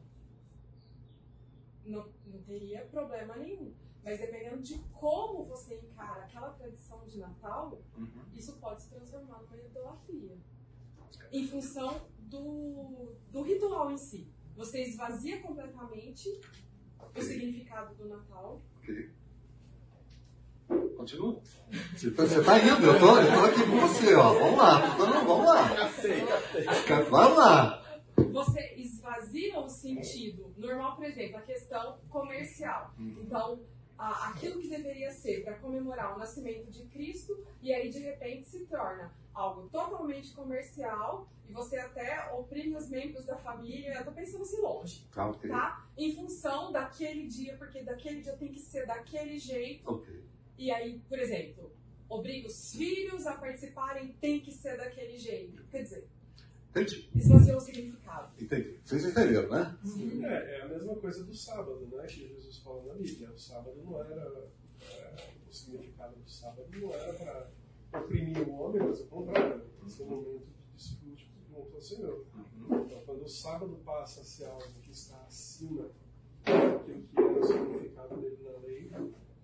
Não, 1.86 2.10
não 2.26 2.42
teria 2.44 2.86
problema 2.86 3.36
nenhum. 3.38 3.74
Mas 4.04 4.20
dependendo 4.20 4.62
de 4.62 4.78
como 4.94 5.46
você 5.46 5.80
encara 5.80 6.24
aquela 6.24 6.52
tradição 6.52 7.06
de 7.06 7.20
Natal, 7.20 7.80
isso 8.34 8.58
pode 8.58 8.82
se 8.82 8.90
transformar 8.90 9.42
numa 9.44 9.58
idolatria. 9.58 10.38
Em 11.32 11.48
função 11.48 12.10
do, 12.20 13.16
do 13.32 13.42
ritual 13.44 13.92
em 13.92 13.98
si. 13.98 14.28
Você 14.56 14.82
esvazia 14.84 15.40
completamente 15.42 16.30
o 17.16 17.22
significado 17.22 17.96
do 17.96 18.08
Natal. 18.08 18.62
Ok? 18.78 19.10
Continua. 20.98 21.42
Você 21.96 22.08
está 22.40 22.60
indo, 22.60 22.86
eu 22.86 22.94
estou 22.94 23.16
aqui 23.46 23.64
com 23.70 23.80
você, 23.88 24.14
ó. 24.16 24.34
Vamos 24.34 24.58
lá, 24.58 24.96
tô 24.96 25.06
dando- 25.06 25.26
vamos 25.28 25.46
lá. 25.46 25.68
Vamos 27.10 27.38
lá. 27.38 27.82
Você 28.32 28.74
esvazia 28.78 29.60
o 29.60 29.68
sentido 29.68 30.54
normal, 30.58 30.96
por 30.96 31.06
exemplo, 31.06 31.38
a 31.38 31.42
questão 31.42 31.98
comercial. 32.10 32.94
Então, 33.00 33.54
a- 33.54 33.71
aquilo 34.02 34.60
que 34.60 34.68
deveria 34.68 35.12
ser 35.12 35.44
para 35.44 35.56
comemorar 35.60 36.16
o 36.16 36.20
nascimento 36.20 36.72
de 36.72 36.86
Cristo, 36.86 37.46
e 37.62 37.72
aí 37.74 37.90
de 37.90 38.00
repente 38.00 38.48
se 38.48 38.66
torna 38.66 39.14
algo 39.34 39.70
totalmente 39.70 40.34
comercial, 40.34 41.30
e 41.48 41.54
você 41.54 41.78
até 41.78 42.32
oprime 42.32 42.76
os 42.76 42.90
membros 42.90 43.26
da 43.26 43.38
família. 43.38 43.94
Eu 43.94 44.06
tô 44.06 44.12
pensando 44.12 44.44
assim 44.44 44.62
longe. 44.62 45.08
Tá, 45.14 45.30
ok. 45.30 45.50
tá? 45.50 45.86
Em 45.98 46.16
função 46.16 46.72
daquele 46.72 47.28
dia, 47.28 47.58
porque 47.58 47.84
daquele 47.84 48.22
dia 48.22 48.36
tem 48.38 48.52
que 48.52 48.60
ser 48.60 48.88
daquele 48.88 49.38
jeito. 49.38 49.90
Ok. 49.90 50.24
E 50.58 50.72
aí, 50.72 51.00
por 51.08 51.20
exemplo, 51.20 51.72
obriga 52.08 52.48
os 52.48 52.74
filhos 52.74 53.28
a 53.28 53.36
participarem, 53.36 54.14
tem 54.14 54.40
que 54.40 54.52
ser 54.52 54.78
daquele 54.78 55.18
jeito. 55.18 55.64
Quer 55.66 55.84
dizer, 55.84 56.08
Entendi. 56.72 57.10
esvaziou 57.16 57.58
o 57.58 57.62
significado. 57.62 58.32
Entendi. 58.42 58.80
Vocês 58.84 59.06
entenderam, 59.06 59.50
né? 59.50 59.78
É, 60.24 60.60
é 60.60 60.62
a 60.64 60.68
mesma 60.68 60.96
coisa 60.96 61.24
do 61.24 61.34
sábado, 61.34 61.88
né? 61.92 62.04
Que 62.08 62.28
Jesus 62.28 62.58
fala 62.60 62.84
na 62.86 62.94
Bíblia. 62.96 63.30
O 63.32 63.38
sábado 63.38 63.76
não 63.84 64.00
era. 64.00 64.50
é, 64.82 65.16
o 65.50 65.54
significado 65.54 66.16
do 66.16 66.30
sábado 66.30 66.66
não 66.74 66.94
era 66.94 67.14
para 67.14 67.50
oprimir 68.02 68.48
o 68.48 68.54
homem, 68.54 68.82
mas 68.88 69.02
o 69.02 69.06
contrário. 69.08 69.62
Esse 69.86 70.02
é 70.02 70.06
o 70.06 70.10
momento 70.10 70.40
de 70.40 70.76
desfrute 70.78 71.30
junto 71.50 71.76
ao 71.76 71.82
Senhor. 71.82 72.26
Então, 72.70 73.02
quando 73.06 73.24
o 73.24 73.30
sábado 73.30 73.78
passa 73.84 74.22
a 74.22 74.24
ser 74.24 74.46
algo 74.46 74.64
que 74.82 74.92
está 74.92 75.18
acima 75.28 75.90
daquilo 76.46 77.04
que 77.04 77.20
era 77.20 77.40
o 77.40 77.44
significado 77.46 78.16
dele 78.22 78.38
na 78.44 78.58
lei, 78.66 78.92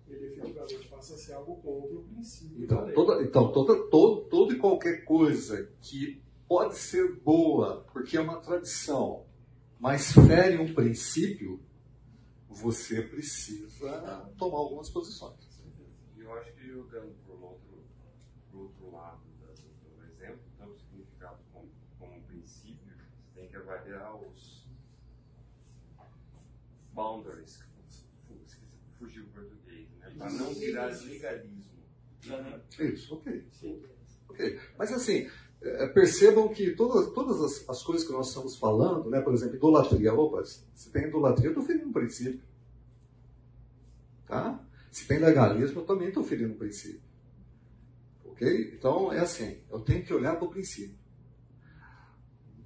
ele 0.08 0.26
efetivamente 0.32 0.88
passa 0.88 1.14
a 1.14 1.18
ser 1.18 1.32
algo 1.34 1.56
contra 1.56 1.94
o 1.98 2.02
princípio 2.04 2.58
da 2.60 2.64
Então, 2.64 2.84
lei. 2.86 2.94
toda, 2.94 3.22
então 3.22 3.52
toda, 3.52 3.76
todo, 3.90 4.20
todo 4.28 4.54
e 4.54 4.58
qualquer 4.58 5.04
coisa 5.04 5.70
que 5.82 6.22
pode 6.48 6.76
ser 6.78 7.20
boa, 7.20 7.84
porque 7.92 8.16
é 8.16 8.20
uma 8.20 8.40
tradição, 8.40 9.26
mas 9.78 10.12
fere 10.12 10.58
um 10.58 10.72
princípio, 10.74 11.62
você 12.48 13.02
precisa 13.02 14.32
tomar 14.38 14.58
algumas 14.58 14.88
posições. 14.88 15.46
E 16.16 16.20
eu 16.20 16.32
acho 16.34 16.52
que 16.54 16.66
jogando 16.66 17.14
por 17.26 17.36
um 17.38 17.44
outro, 17.44 17.84
outro 18.54 18.90
lado 18.90 19.20
do, 19.38 19.96
do 19.96 20.04
exemplo, 20.06 20.40
tanto 20.56 20.72
o 20.72 20.78
significado 20.78 21.38
como, 21.52 21.68
como 21.98 22.16
um 22.16 22.22
princípio, 22.22 22.96
você 23.20 23.40
tem 23.40 23.48
que 23.48 23.56
avaliar 23.56 24.16
os 24.16 24.66
boundaries, 26.92 27.62
fugiu 28.98 29.24
o 29.24 29.28
português, 29.28 29.88
né? 29.98 30.10
Para 30.16 30.30
não 30.32 30.52
virar 30.54 30.86
legalismo. 30.86 31.78
Isso, 32.80 33.14
ok. 33.14 33.48
Ok. 34.28 34.60
Mas 34.76 34.92
assim, 34.92 35.30
eh, 35.60 35.86
percebam 35.88 36.48
que 36.48 36.70
todas, 36.72 37.12
todas 37.12 37.40
as, 37.42 37.68
as 37.68 37.82
coisas 37.82 38.06
que 38.06 38.12
nós 38.12 38.28
estamos 38.28 38.56
falando, 38.56 39.10
né, 39.10 39.20
por 39.20 39.34
exemplo, 39.34 39.56
idolatria, 39.56 40.14
opa, 40.14 40.44
se 40.44 40.90
tem 40.90 41.08
idolatria, 41.08 41.46
eu 41.46 41.50
estou 41.50 41.64
ferindo 41.64 41.88
um 41.88 41.92
princípio. 41.92 42.42
Tá? 44.26 44.64
Se 44.90 45.06
tem 45.06 45.18
legalismo, 45.18 45.80
eu 45.80 45.86
também 45.86 46.08
estou 46.08 46.22
ferindo 46.22 46.54
um 46.54 46.58
princípio. 46.58 47.02
Ok? 48.24 48.74
Então 48.74 49.12
é 49.12 49.18
assim, 49.18 49.58
eu 49.70 49.80
tenho 49.80 50.04
que 50.04 50.14
olhar 50.14 50.36
para 50.36 50.46
o 50.46 50.50
princípio. 50.50 50.96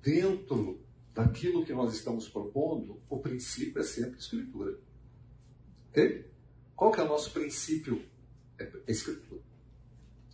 Dentro 0.03 0.81
daquilo 1.15 1.65
que 1.65 1.73
nós 1.73 1.95
estamos 1.95 2.29
propondo, 2.29 3.01
o 3.09 3.19
princípio 3.21 3.81
é 3.81 3.85
sempre 3.85 4.19
escritura. 4.19 4.79
Ok? 5.89 6.31
Qual 6.77 6.91
que 6.91 7.01
é 7.01 7.05
o 7.05 7.09
nosso 7.09 7.31
princípio? 7.33 8.03
É 8.59 8.65
a 8.65 8.91
escritura. 8.91 9.41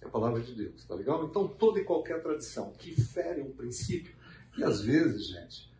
A 0.09 0.11
palavra 0.11 0.41
de 0.41 0.55
Deus, 0.55 0.87
tá 0.87 0.95
legal? 0.95 1.23
Então, 1.27 1.47
toda 1.47 1.79
e 1.79 1.85
qualquer 1.85 2.23
tradição 2.23 2.73
que 2.73 2.99
fere 2.99 3.43
um 3.43 3.53
princípio, 3.53 4.17
e 4.57 4.65
às 4.65 4.81
vezes, 4.81 5.29
gente, 5.29 5.71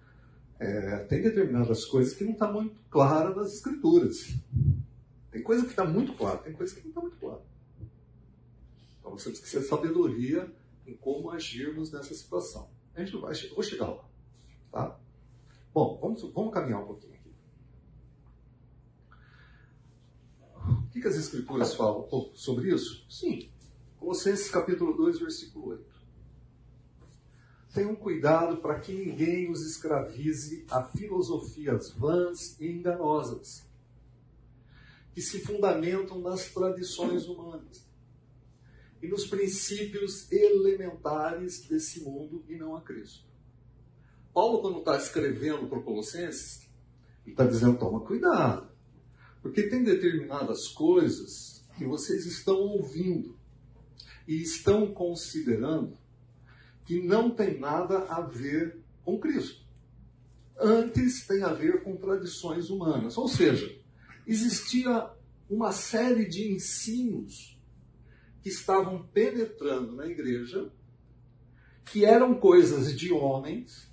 é, 0.59 0.99
tem 1.05 1.23
determinadas 1.23 1.87
coisas 1.87 2.13
que 2.13 2.25
não 2.25 2.33
está 2.33 2.53
muito 2.53 2.79
clara 2.91 3.35
nas 3.35 3.55
escrituras. 3.55 4.37
Tem 5.31 5.43
coisa 5.43 5.63
que 5.65 5.71
está 5.71 5.83
muito 5.83 6.13
clara, 6.13 6.37
tem 6.39 6.53
coisa 6.53 6.75
que 6.75 6.83
não 6.83 6.91
está 6.91 7.01
muito 7.01 7.17
clara. 7.17 7.41
Então, 9.01 9.13
você 9.13 9.31
precisa 9.31 9.61
ter 9.61 9.67
sabedoria 9.67 10.53
em 10.87 10.95
como 10.95 11.31
agirmos 11.31 11.91
nessa 11.91 12.13
situação. 12.13 12.69
A 12.95 13.03
gente 13.03 13.17
vai, 13.17 13.35
vou 13.55 13.63
chegar 13.63 13.89
lá, 13.89 14.05
tá? 14.71 15.01
Bom, 15.73 15.99
vamos, 16.03 16.21
vamos 16.35 16.53
caminhar 16.53 16.83
um 16.83 16.87
pouquinho 16.87 17.15
aqui. 17.15 17.33
O 20.85 20.91
que, 20.91 21.01
que 21.01 21.09
as 21.09 21.17
escrituras 21.17 21.75
falam 21.75 22.03
pouco 22.03 22.37
sobre 22.37 22.75
isso? 22.75 23.07
Sim. 23.09 23.51
Colossenses 23.99 24.49
capítulo 24.49 24.97
2, 24.97 25.19
versículo 25.19 25.71
8. 25.71 25.85
Tenham 27.75 27.97
cuidado 27.97 28.59
para 28.59 28.79
que 28.79 28.93
ninguém 28.93 29.51
os 29.51 29.61
escravize 29.63 30.65
a 30.71 30.85
filosofias 30.85 31.91
vãs 31.91 32.59
e 32.61 32.71
enganosas, 32.71 33.67
que 35.13 35.21
se 35.21 35.41
fundamentam 35.41 36.21
nas 36.21 36.49
tradições 36.51 37.27
humanas 37.27 37.87
e 39.03 39.09
nos 39.09 39.27
princípios 39.27 40.31
elementares 40.31 41.67
desse 41.67 42.01
mundo 42.01 42.45
e 42.49 42.57
não 42.57 42.77
a 42.77 42.81
Cristo. 42.81 43.27
Paulo, 44.33 44.61
quando 44.61 44.79
está 44.79 44.97
escrevendo 44.97 45.67
para 45.69 45.83
Colossenses, 45.83 46.69
ele 47.25 47.33
está 47.33 47.45
dizendo: 47.45 47.79
toma 47.79 48.01
cuidado, 48.01 48.71
porque 49.43 49.65
tem 49.65 49.83
determinadas 49.83 50.69
coisas 50.69 51.65
que 51.77 51.85
vocês 51.85 52.27
estão 52.27 52.57
ouvindo 52.57 53.37
e 54.29 54.43
estão 54.43 54.93
considerando 54.93 55.97
que 56.85 57.03
não 57.03 57.31
tem 57.31 57.59
nada 57.59 58.01
a 58.11 58.21
ver 58.21 58.79
com 59.03 59.19
Cristo. 59.19 59.67
Antes 60.61 61.27
tem 61.27 61.43
a 61.43 61.53
ver 61.53 61.83
com 61.83 61.97
tradições 61.97 62.69
humanas. 62.69 63.17
Ou 63.17 63.27
seja, 63.27 63.75
existia 64.27 65.11
uma 65.49 65.73
série 65.73 66.29
de 66.29 66.53
ensinos 66.53 67.59
que 68.43 68.51
estavam 68.51 69.03
penetrando 69.03 69.93
na 69.93 70.07
igreja, 70.07 70.71
que 71.87 72.05
eram 72.05 72.35
coisas 72.35 72.95
de 72.95 73.11
homens, 73.11 73.91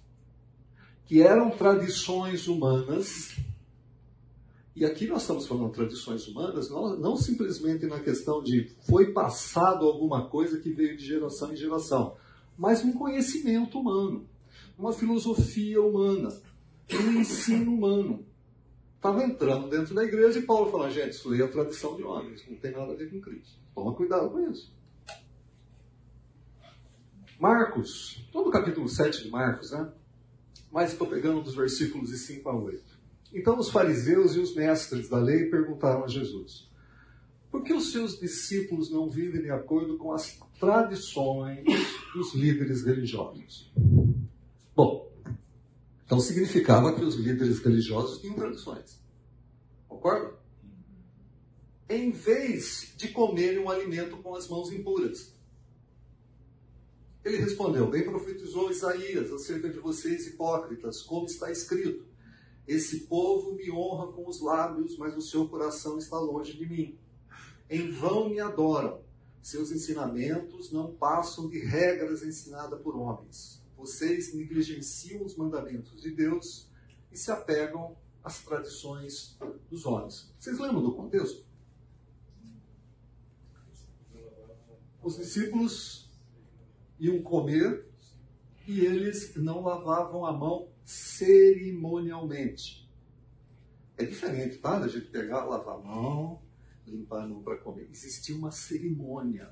que 1.05 1.21
eram 1.21 1.49
tradições 1.49 2.47
humanas. 2.47 3.37
E 4.75 4.83
aqui 4.83 5.07
nós 5.07 5.21
estamos 5.21 5.47
falando 5.47 5.71
tradições 5.71 6.27
humanas, 6.27 6.69
não, 6.69 6.97
não 6.97 7.15
simplesmente 7.15 7.85
na 7.85 8.01
questão 8.01 8.43
de 8.43 8.75
foi 8.81 9.13
passado 9.13 9.85
alguma 9.85 10.27
coisa 10.27 10.59
que 10.59 10.69
veio 10.69 10.97
de 10.97 11.05
geração 11.05 11.53
em 11.53 11.55
geração, 11.55 12.17
mas 12.57 12.83
um 12.83 12.91
conhecimento 12.91 13.79
humano, 13.79 14.27
uma 14.77 14.91
filosofia 14.91 15.81
humana, 15.81 16.29
um 16.91 17.21
ensino 17.21 17.73
humano. 17.73 18.25
Estava 18.97 19.23
entrando 19.23 19.69
dentro 19.69 19.95
da 19.95 20.03
igreja 20.03 20.39
e 20.39 20.41
Paulo 20.41 20.69
falou, 20.69 20.89
gente, 20.89 21.11
isso 21.11 21.31
aí 21.31 21.39
é 21.39 21.45
a 21.45 21.47
tradição 21.47 21.95
de 21.95 22.03
homens, 22.03 22.43
não 22.49 22.57
tem 22.57 22.71
nada 22.71 22.91
a 22.91 22.95
ver 22.95 23.09
com 23.09 23.21
Cristo. 23.21 23.57
Toma 23.73 23.93
cuidado 23.93 24.29
com 24.29 24.39
isso. 24.49 24.75
Marcos, 27.39 28.27
todo 28.31 28.49
o 28.49 28.51
capítulo 28.51 28.89
7 28.89 29.23
de 29.23 29.29
Marcos, 29.29 29.71
né? 29.71 29.89
Mas 30.71 30.91
estou 30.91 31.07
pegando 31.07 31.41
dos 31.41 31.55
versículos 31.55 32.09
de 32.09 32.17
5 32.17 32.49
a 32.49 32.55
8. 32.55 32.94
Então 33.33 33.59
os 33.59 33.69
fariseus 33.69 34.35
e 34.35 34.39
os 34.39 34.55
mestres 34.55 35.09
da 35.09 35.17
lei 35.17 35.45
perguntaram 35.45 36.03
a 36.03 36.07
Jesus: 36.07 36.69
Por 37.51 37.63
que 37.63 37.73
os 37.73 37.91
seus 37.91 38.19
discípulos 38.19 38.91
não 38.91 39.09
vivem 39.09 39.41
de 39.41 39.49
acordo 39.49 39.97
com 39.97 40.13
as 40.13 40.39
tradições 40.59 41.65
dos 42.13 42.33
líderes 42.33 42.83
religiosos? 42.83 43.71
Bom, 44.75 45.11
então 46.05 46.19
significava 46.19 46.93
que 46.93 47.03
os 47.03 47.15
líderes 47.15 47.59
religiosos 47.59 48.19
tinham 48.19 48.35
tradições. 48.35 49.03
Concorda? 49.87 50.35
Em 51.89 52.11
vez 52.11 52.93
de 52.97 53.09
comerem 53.09 53.59
um 53.59 53.69
alimento 53.69 54.17
com 54.17 54.35
as 54.35 54.47
mãos 54.47 54.71
impuras. 54.71 55.35
Ele 57.23 57.37
respondeu: 57.37 57.89
Bem 57.89 58.03
profetizou 58.03 58.69
Isaías 58.69 59.31
acerca 59.31 59.67
de 59.67 59.79
vocês, 59.79 60.27
hipócritas, 60.27 61.01
como 61.01 61.25
está 61.25 61.51
escrito: 61.51 62.05
Esse 62.67 63.01
povo 63.01 63.53
me 63.53 63.69
honra 63.71 64.11
com 64.11 64.27
os 64.27 64.41
lábios, 64.41 64.97
mas 64.97 65.15
o 65.15 65.21
seu 65.21 65.47
coração 65.47 65.97
está 65.97 66.17
longe 66.17 66.57
de 66.57 66.67
mim. 66.67 66.97
Em 67.69 67.91
vão 67.91 68.29
me 68.29 68.39
adoram. 68.39 69.03
Seus 69.41 69.71
ensinamentos 69.71 70.71
não 70.71 70.95
passam 70.95 71.47
de 71.47 71.59
regras 71.59 72.23
ensinadas 72.23 72.81
por 72.81 72.95
homens. 72.95 73.63
Vocês 73.77 74.33
negligenciam 74.33 75.23
os 75.23 75.35
mandamentos 75.35 76.01
de 76.01 76.09
Deus 76.09 76.67
e 77.11 77.17
se 77.17 77.29
apegam 77.29 77.95
às 78.23 78.43
tradições 78.43 79.37
dos 79.69 79.85
homens. 79.85 80.33
Vocês 80.39 80.57
lembram 80.57 80.81
do 80.81 80.95
contexto? 80.95 81.45
Os 85.03 85.17
discípulos 85.17 86.09
iam 86.99 87.21
comer 87.21 87.87
e 88.67 88.79
eles 88.79 89.35
não 89.35 89.61
lavavam 89.61 90.25
a 90.25 90.33
mão 90.33 90.69
cerimonialmente. 90.85 92.87
É 93.97 94.05
diferente, 94.05 94.57
tá? 94.57 94.79
Da 94.79 94.87
gente 94.87 95.07
pegar, 95.07 95.45
lavar 95.45 95.75
a 95.75 95.79
mão, 95.79 96.41
limpar 96.85 97.23
a 97.23 97.27
mão 97.27 97.41
para 97.41 97.57
comer. 97.57 97.89
Existia 97.91 98.35
uma 98.35 98.51
cerimônia 98.51 99.51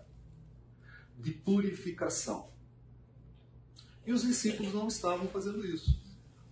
de 1.17 1.31
purificação. 1.31 2.51
E 4.05 4.11
os 4.11 4.21
discípulos 4.21 4.73
não 4.73 4.87
estavam 4.87 5.27
fazendo 5.27 5.65
isso. 5.65 6.01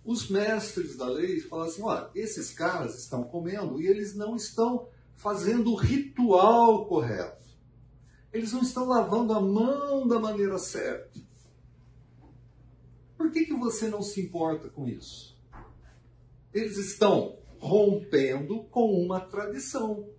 Os 0.04 0.28
mestres 0.28 0.96
da 0.96 1.06
lei 1.06 1.40
falaram 1.40 1.70
assim: 1.70 1.82
olha, 1.82 2.10
esses 2.14 2.50
caras 2.50 2.98
estão 2.98 3.22
comendo 3.22 3.80
e 3.80 3.86
eles 3.86 4.14
não 4.14 4.34
estão 4.34 4.88
fazendo 5.14 5.72
o 5.72 5.76
ritual 5.76 6.86
correto. 6.86 7.42
Eles 8.32 8.52
não 8.52 8.62
estão 8.62 8.86
lavando 8.86 9.34
a 9.34 9.40
mão 9.40 10.08
da 10.08 10.18
maneira 10.18 10.58
certa. 10.58 11.20
Por 13.22 13.30
que, 13.30 13.44
que 13.44 13.54
você 13.54 13.88
não 13.88 14.02
se 14.02 14.20
importa 14.20 14.68
com 14.68 14.88
isso? 14.88 15.40
Eles 16.52 16.76
estão 16.76 17.38
rompendo 17.60 18.64
com 18.64 19.00
uma 19.00 19.20
tradição. 19.20 20.10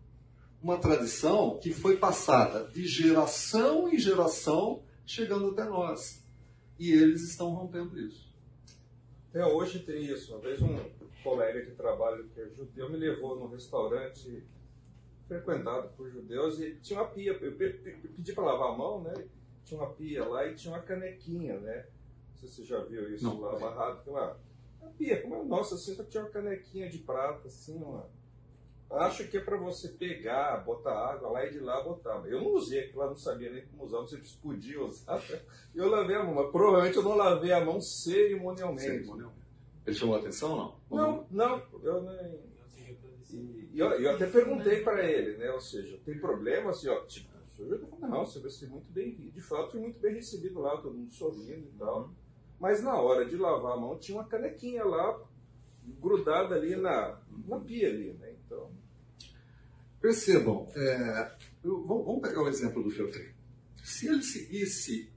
Uma 0.62 0.78
tradição 0.78 1.60
que 1.62 1.74
foi 1.74 1.98
passada 1.98 2.66
de 2.72 2.88
geração 2.88 3.90
em 3.90 4.00
geração, 4.00 4.84
chegando 5.06 5.50
até 5.50 5.66
nós. 5.66 6.26
E 6.80 6.94
eles 6.94 7.24
estão 7.24 7.50
rompendo 7.50 8.00
isso. 8.00 8.34
Até 9.30 9.46
hoje 9.46 9.80
tem 9.80 10.06
isso. 10.06 10.32
Uma 10.32 10.40
vez 10.40 10.62
um 10.62 10.80
colega 11.22 11.62
de 11.62 11.72
trabalho 11.72 12.30
que 12.30 12.40
é 12.40 12.48
judeu 12.52 12.90
me 12.90 12.96
levou 12.96 13.38
num 13.38 13.50
restaurante 13.50 14.48
frequentado 15.28 15.90
por 15.98 16.10
judeus 16.10 16.58
e 16.62 16.76
tinha 16.76 17.02
uma 17.02 17.10
pia. 17.10 17.34
Eu 17.34 17.58
pedi 17.58 18.32
para 18.32 18.46
lavar 18.46 18.70
a 18.70 18.78
mão, 18.78 19.04
né? 19.04 19.14
Tinha 19.66 19.82
uma 19.82 19.92
pia 19.92 20.26
lá 20.26 20.48
e 20.48 20.56
tinha 20.56 20.74
uma 20.74 20.82
canequinha, 20.82 21.60
né? 21.60 21.86
Sei 22.44 22.50
se 22.50 22.56
você 22.56 22.64
já 22.64 22.80
viu 22.80 23.14
isso 23.14 23.24
Não. 23.24 23.40
lá 23.40 23.56
amarrado. 23.56 24.04
Tem 24.04 24.14
uma, 24.14 24.38
uma 24.82 24.92
pia, 24.92 25.22
como 25.22 25.36
é 25.36 25.44
nossa, 25.44 25.76
assim, 25.76 25.96
só 25.96 26.04
que 26.04 26.10
tinha 26.10 26.24
uma 26.24 26.30
canequinha 26.30 26.90
de 26.90 26.98
prata, 26.98 27.48
assim, 27.48 27.76
uma. 27.76 28.10
Acho 28.92 29.28
que 29.28 29.38
é 29.38 29.40
para 29.40 29.58
você 29.58 29.88
pegar, 29.88 30.64
botar 30.64 30.94
água 30.94 31.30
lá 31.30 31.46
e 31.46 31.52
de 31.52 31.60
lá 31.60 31.82
botar. 31.82 32.22
Eu 32.28 32.42
não 32.42 32.54
usei 32.54 32.82
aquilo 32.82 33.00
lá, 33.00 33.08
não 33.08 33.16
sabia 33.16 33.52
nem 33.52 33.66
como 33.66 33.86
usar, 33.86 34.00
não 34.00 34.08
sei 34.08 34.22
se 34.22 34.38
podia 34.38 34.84
usar. 34.84 35.20
Eu 35.74 35.90
lavei 35.90 36.16
a 36.16 36.24
mão, 36.24 36.36
mas 36.36 36.52
provavelmente 36.52 36.98
eu 36.98 37.04
não 37.04 37.16
lavei 37.16 37.52
a 37.52 37.66
mão 37.66 37.82
cerimonialmente. 37.82 38.84
Cerimonialmente. 38.84 39.42
Ele 39.88 39.96
chamou 39.96 40.16
a 40.16 40.20
atenção 40.20 40.52
ou 40.52 40.58
não? 40.58 40.76
Não, 40.92 41.28
não, 41.32 41.64
eu 41.82 42.04
nem. 42.04 42.40
E, 43.32 43.70
e 43.74 43.80
eu, 43.80 43.90
eu 43.90 44.12
até 44.12 44.28
perguntei 44.28 44.84
para 44.84 45.04
ele, 45.04 45.38
né? 45.38 45.50
Ou 45.50 45.60
seja, 45.60 46.00
tem 46.06 46.20
problema 46.20 46.70
assim, 46.70 46.88
ó. 46.88 47.04
Tipo, 47.06 47.34
não, 48.00 48.26
você 48.26 48.40
vai 48.40 48.52
ser 48.52 48.68
muito 48.68 48.92
bem. 48.92 49.16
De 49.16 49.42
fato, 49.42 49.72
fui 49.72 49.80
muito 49.80 50.00
bem 50.00 50.14
recebido 50.14 50.60
lá, 50.60 50.78
todo 50.78 50.96
mundo 50.96 51.12
sorrindo 51.12 51.68
e 51.68 51.78
tal. 51.78 52.12
Mas 52.60 52.82
na 52.82 52.96
hora 52.96 53.26
de 53.26 53.36
lavar 53.36 53.74
a 53.74 53.78
mão, 53.80 53.98
tinha 54.00 54.18
uma 54.18 54.28
canequinha 54.28 54.84
lá, 54.86 55.20
grudada 56.00 56.56
ali 56.56 56.76
na, 56.76 57.20
na 57.48 57.60
pia 57.60 57.90
ali, 57.90 58.14
né? 58.14 58.34
Então. 58.46 58.72
Percebam, 60.02 60.68
é, 60.76 61.36
eu- 61.64 61.86
vamos 61.86 62.22
pegar 62.22 62.42
o 62.44 62.48
exemplo 62.48 62.84
do 62.84 62.90
feltrinho. 62.92 63.34
Se 63.84 64.08
ele 64.08 64.22
seguisse 64.24 65.12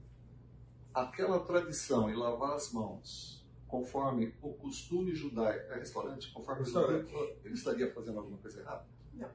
aquela 0.93 1.39
tradição 1.39 2.09
e 2.09 2.15
lavar 2.15 2.53
as 2.53 2.71
mãos 2.71 3.45
conforme 3.67 4.33
o 4.41 4.53
costume 4.53 5.13
judaico, 5.13 5.73
é 5.73 5.79
restaurante, 5.79 6.31
conforme 6.31 6.61
o 6.61 6.63
Restaurante. 6.63 7.09
judaico, 7.11 7.39
ele 7.43 7.53
estaria 7.53 7.93
fazendo 7.93 8.19
alguma 8.19 8.37
coisa 8.37 8.61
errada? 8.61 8.85
Não. 9.13 9.29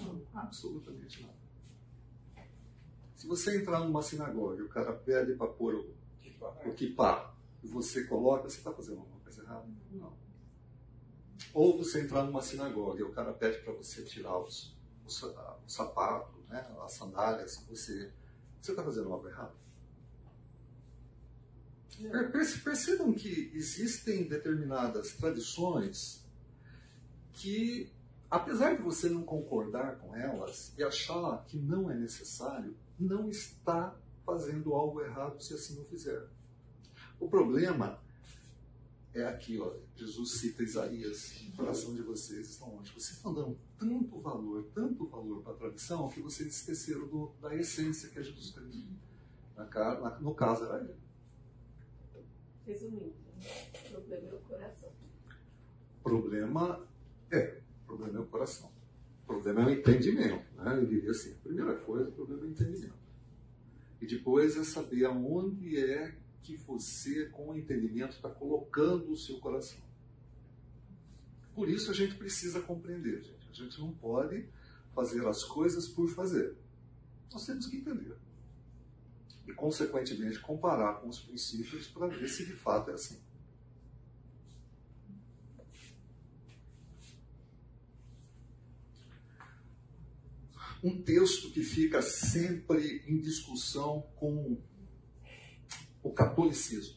Não, 0.00 0.22
absolutamente 0.34 1.22
nada. 1.22 1.34
Se 3.14 3.26
você 3.26 3.58
entrar 3.58 3.80
numa 3.80 4.02
sinagoga 4.02 4.56
e 4.58 4.62
o 4.62 4.68
cara 4.68 4.92
pede 4.92 5.34
para 5.34 5.46
pôr 5.48 5.74
o, 5.74 5.94
o 6.66 6.74
e 6.80 6.90
você 7.66 8.04
coloca, 8.04 8.48
você 8.48 8.58
está 8.58 8.72
fazendo 8.72 8.98
alguma 9.00 9.20
coisa 9.20 9.42
errada? 9.42 9.66
Não. 9.90 10.12
Ou 11.52 11.76
você 11.78 12.02
entrar 12.02 12.24
numa 12.24 12.42
sinagoga 12.42 13.00
e 13.00 13.02
o 13.02 13.12
cara 13.12 13.32
pede 13.32 13.58
para 13.62 13.72
você 13.72 14.02
tirar 14.04 14.38
os, 14.38 14.76
o, 15.04 15.10
sa- 15.10 15.58
o 15.64 15.68
sapato, 15.70 16.38
né, 16.48 16.66
as 16.82 16.92
sandálias, 16.92 17.56
você 17.68 18.12
está 18.60 18.82
fazendo 18.82 19.12
algo 19.12 19.28
errado? 19.28 19.54
Perce- 22.32 22.58
Percebam 22.60 23.12
que 23.12 23.50
existem 23.54 24.24
determinadas 24.28 25.12
tradições 25.14 26.24
que, 27.32 27.92
apesar 28.30 28.74
de 28.76 28.82
você 28.82 29.08
não 29.08 29.22
concordar 29.22 29.96
com 29.98 30.14
elas 30.14 30.72
e 30.76 30.82
achar 30.82 31.44
que 31.44 31.56
não 31.56 31.90
é 31.90 31.94
necessário, 31.94 32.76
não 32.98 33.28
está 33.28 33.96
fazendo 34.24 34.72
algo 34.74 35.00
errado 35.02 35.40
se 35.40 35.54
assim 35.54 35.76
não 35.76 35.84
fizer. 35.84 36.26
O 37.20 37.28
problema 37.28 37.98
é 39.14 39.24
aqui, 39.24 39.58
ó, 39.60 39.72
Jesus 39.96 40.32
cita 40.32 40.62
Isaías, 40.62 41.40
o 41.48 41.56
coração 41.56 41.94
de 41.94 42.02
vocês 42.02 42.50
estão 42.50 42.74
longe. 42.74 42.90
Vocês 42.92 43.16
estão 43.16 43.32
dando 43.32 43.56
tanto 43.78 44.20
valor, 44.20 44.64
tanto 44.74 45.06
valor 45.06 45.42
para 45.42 45.52
a 45.52 45.56
tradição, 45.56 46.08
que 46.08 46.20
vocês 46.20 46.48
esqueceram 46.56 47.06
do- 47.06 47.32
da 47.40 47.54
essência 47.54 48.08
que 48.10 48.18
é 48.18 48.22
Jesus 48.22 48.50
Cristo. 48.50 48.88
Na 49.56 49.64
na- 50.00 50.18
no 50.18 50.34
caso 50.34 50.64
era 50.64 50.80
ele. 50.82 50.94
Resumindo, 52.66 53.14
o 53.86 53.88
problema 53.90 54.28
é 54.28 54.34
o 54.34 54.38
coração. 54.40 54.92
problema 56.02 56.86
é, 57.30 57.60
o 57.82 57.86
problema 57.86 58.18
é 58.18 58.20
o 58.22 58.26
coração. 58.26 58.70
O 59.22 59.26
problema 59.26 59.62
é 59.62 59.66
o 59.66 59.70
entendimento. 59.70 60.44
Né? 60.56 60.76
Eu 60.78 60.86
diria 60.86 61.10
assim, 61.12 61.32
a 61.32 61.38
primeira 61.42 61.74
coisa, 61.76 62.08
o 62.08 62.12
problema 62.12 62.42
é 62.42 62.46
o 62.46 62.50
entendimento. 62.50 62.94
E 64.00 64.06
depois 64.06 64.56
é 64.56 64.64
saber 64.64 65.04
aonde 65.06 65.78
é 65.78 66.14
que 66.44 66.56
você, 66.58 67.26
com 67.30 67.48
o 67.48 67.56
entendimento, 67.56 68.16
está 68.16 68.28
colocando 68.28 69.10
o 69.10 69.16
seu 69.16 69.38
coração. 69.40 69.82
Por 71.54 71.70
isso 71.70 71.90
a 71.90 71.94
gente 71.94 72.14
precisa 72.16 72.60
compreender, 72.60 73.22
gente. 73.22 73.48
A 73.48 73.54
gente 73.54 73.80
não 73.80 73.92
pode 73.92 74.46
fazer 74.94 75.26
as 75.26 75.42
coisas 75.42 75.88
por 75.88 76.08
fazer. 76.10 76.54
Nós 77.32 77.46
temos 77.46 77.66
que 77.66 77.78
entender. 77.78 78.14
E, 79.46 79.52
consequentemente, 79.52 80.38
comparar 80.40 81.00
com 81.00 81.08
os 81.08 81.18
princípios 81.18 81.86
para 81.88 82.08
ver 82.08 82.28
se 82.28 82.44
de 82.44 82.52
fato 82.52 82.90
é 82.90 82.94
assim. 82.94 83.18
um 90.82 91.00
texto 91.00 91.50
que 91.50 91.62
fica 91.62 92.02
sempre 92.02 93.02
em 93.06 93.18
discussão 93.18 94.02
com 94.16 94.58
o 96.04 96.12
catolicismo. 96.12 96.96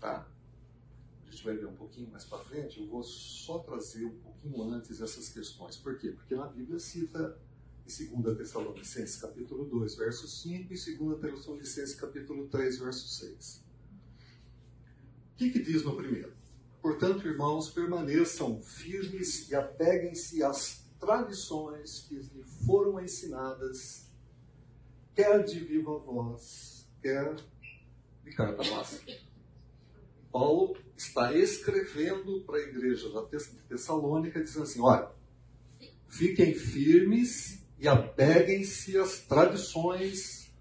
Tá? 0.00 0.26
A 1.26 1.30
gente 1.30 1.44
vai 1.44 1.56
ver 1.56 1.66
um 1.66 1.74
pouquinho 1.74 2.08
mais 2.10 2.24
para 2.24 2.38
frente, 2.38 2.80
eu 2.80 2.86
vou 2.86 3.02
só 3.02 3.58
trazer 3.58 4.06
um 4.06 4.16
pouquinho 4.20 4.62
antes 4.62 5.00
essas 5.00 5.28
questões. 5.28 5.76
Por 5.76 5.98
quê? 5.98 6.12
Porque 6.12 6.36
na 6.36 6.46
Bíblia 6.46 6.78
cita 6.78 7.36
em 7.84 8.22
2 8.22 8.38
Tessalonicenses 8.38 9.20
capítulo 9.20 9.64
2, 9.64 9.96
verso 9.96 10.28
5 10.28 10.72
e 10.72 10.96
2 10.96 11.20
Tessalonicenses 11.20 11.94
capítulo 11.96 12.46
3, 12.48 12.78
verso 12.78 13.08
6. 13.08 13.64
O 15.32 15.36
que, 15.36 15.50
que 15.50 15.60
diz 15.60 15.82
no 15.84 15.96
primeiro? 15.96 16.32
Portanto, 16.80 17.26
irmãos, 17.26 17.68
permaneçam 17.68 18.62
firmes 18.62 19.50
e 19.50 19.54
apeguem-se 19.54 20.42
às 20.42 20.86
tradições 21.00 22.06
que 22.08 22.14
lhe 22.14 22.44
foram 22.64 23.00
ensinadas, 23.00 24.05
quer 25.16 25.42
de 25.42 25.58
viva 25.60 25.98
voz, 25.98 26.86
quer 27.00 27.34
de 28.22 28.30
carta 28.32 28.62
máxima. 28.70 29.16
Paulo 30.30 30.76
está 30.94 31.32
escrevendo 31.32 32.44
para 32.44 32.58
a 32.58 32.62
igreja 32.62 33.10
da 33.10 33.22
Tessalônica, 33.22 34.44
dizendo 34.44 34.64
assim: 34.64 34.80
olha, 34.82 35.10
fiquem 36.06 36.54
firmes 36.54 37.66
e 37.78 37.88
apeguem-se 37.88 38.98
às 38.98 39.20
tradições 39.20 40.52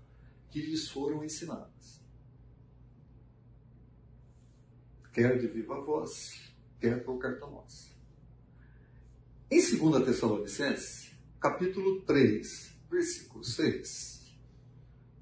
que 0.49 0.61
lhes 0.61 0.87
foram 0.87 1.23
ensinadas. 1.23 2.01
Quer 5.11 5.37
de 5.37 5.47
viva 5.47 5.81
voz, 5.81 6.53
quer 6.79 7.03
por 7.03 7.17
carta 7.19 7.45
nossa. 7.45 7.89
Em 9.51 9.59
2 9.59 10.05
Tessalonicenses, 10.05 11.11
capítulo 11.39 12.01
3, 12.01 12.73
versículo 12.89 13.43
6, 13.43 14.14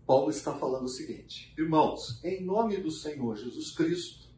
Paulo 0.06 0.30
está 0.30 0.54
falando 0.54 0.86
o 0.86 0.89
seguinte: 0.89 1.54
Irmãos, 1.58 2.24
em 2.24 2.44
nome 2.44 2.78
do 2.78 2.92
Senhor 2.92 3.36
Jesus 3.36 3.72
Cristo, 3.72 4.30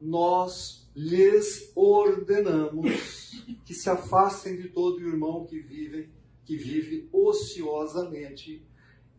nós 0.00 0.88
lhes 0.94 1.72
ordenamos 1.74 3.32
que 3.64 3.74
se 3.74 3.88
afastem 3.88 4.56
de 4.56 4.68
todo 4.68 5.00
irmão 5.00 5.46
que 5.46 5.58
vive, 5.58 6.10
que 6.44 6.56
vive 6.56 7.08
ociosamente 7.12 8.66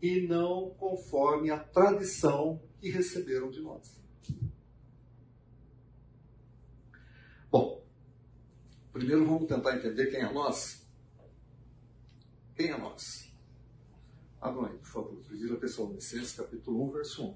e 0.02 0.28
não 0.28 0.72
conforme 0.78 1.50
a 1.50 1.58
tradição 1.58 2.62
que 2.80 2.90
receberam 2.90 3.50
de 3.50 3.62
nós. 3.62 4.02
Bom, 7.50 7.84
primeiro 8.92 9.26
vamos 9.26 9.48
tentar 9.48 9.78
entender 9.78 10.08
quem 10.08 10.20
é 10.20 10.32
nós. 10.32 10.86
Quem 12.56 12.70
é 12.70 12.78
nós? 12.78 13.33
Abram 14.44 14.66
aí, 14.66 14.78
por 14.78 14.88
favor. 14.88 15.16
Primeira 15.26 15.56
Tessalonicenses, 15.56 16.34
capítulo 16.34 16.90
1, 16.90 16.92
verso 16.92 17.24
1. 17.24 17.36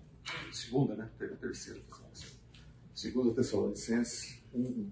Segunda, 0.51 0.93
né? 0.93 1.09
Teve 1.17 1.35
a 1.35 1.37
terceira. 1.37 1.79
Segunda 2.93 3.33
Tessalonicenses 3.33 4.43
1, 4.53 4.61
1. 4.61 4.91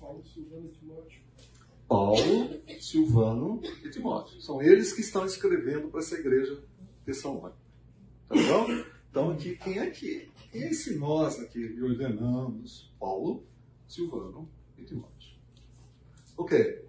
Paulo, 0.00 0.24
Silvano 0.24 0.64
e 0.64 0.70
Timóteo. 0.70 1.20
Paulo, 1.86 2.62
Silvano 2.80 3.60
e 3.84 3.90
Timóteo. 3.90 4.40
São 4.40 4.62
eles 4.62 4.94
que 4.94 5.02
estão 5.02 5.26
escrevendo 5.26 5.88
para 5.88 6.00
essa 6.00 6.14
igreja 6.14 6.64
tessalônica. 7.04 7.58
Tá 8.30 8.34
bom? 8.34 8.66
Então, 9.10 9.30
aqui, 9.30 9.56
quem 9.56 9.78
é 9.78 9.90
que? 9.90 10.30
Quem 10.50 10.62
é 10.62 10.70
esse 10.70 10.96
nós 10.96 11.38
aqui 11.38 11.68
que 11.68 11.82
ordenamos? 11.82 12.90
Paulo, 12.98 13.44
Silvano 13.86 14.48
e 14.78 14.84
Timóteo. 14.84 15.34
Ok. 16.38 16.88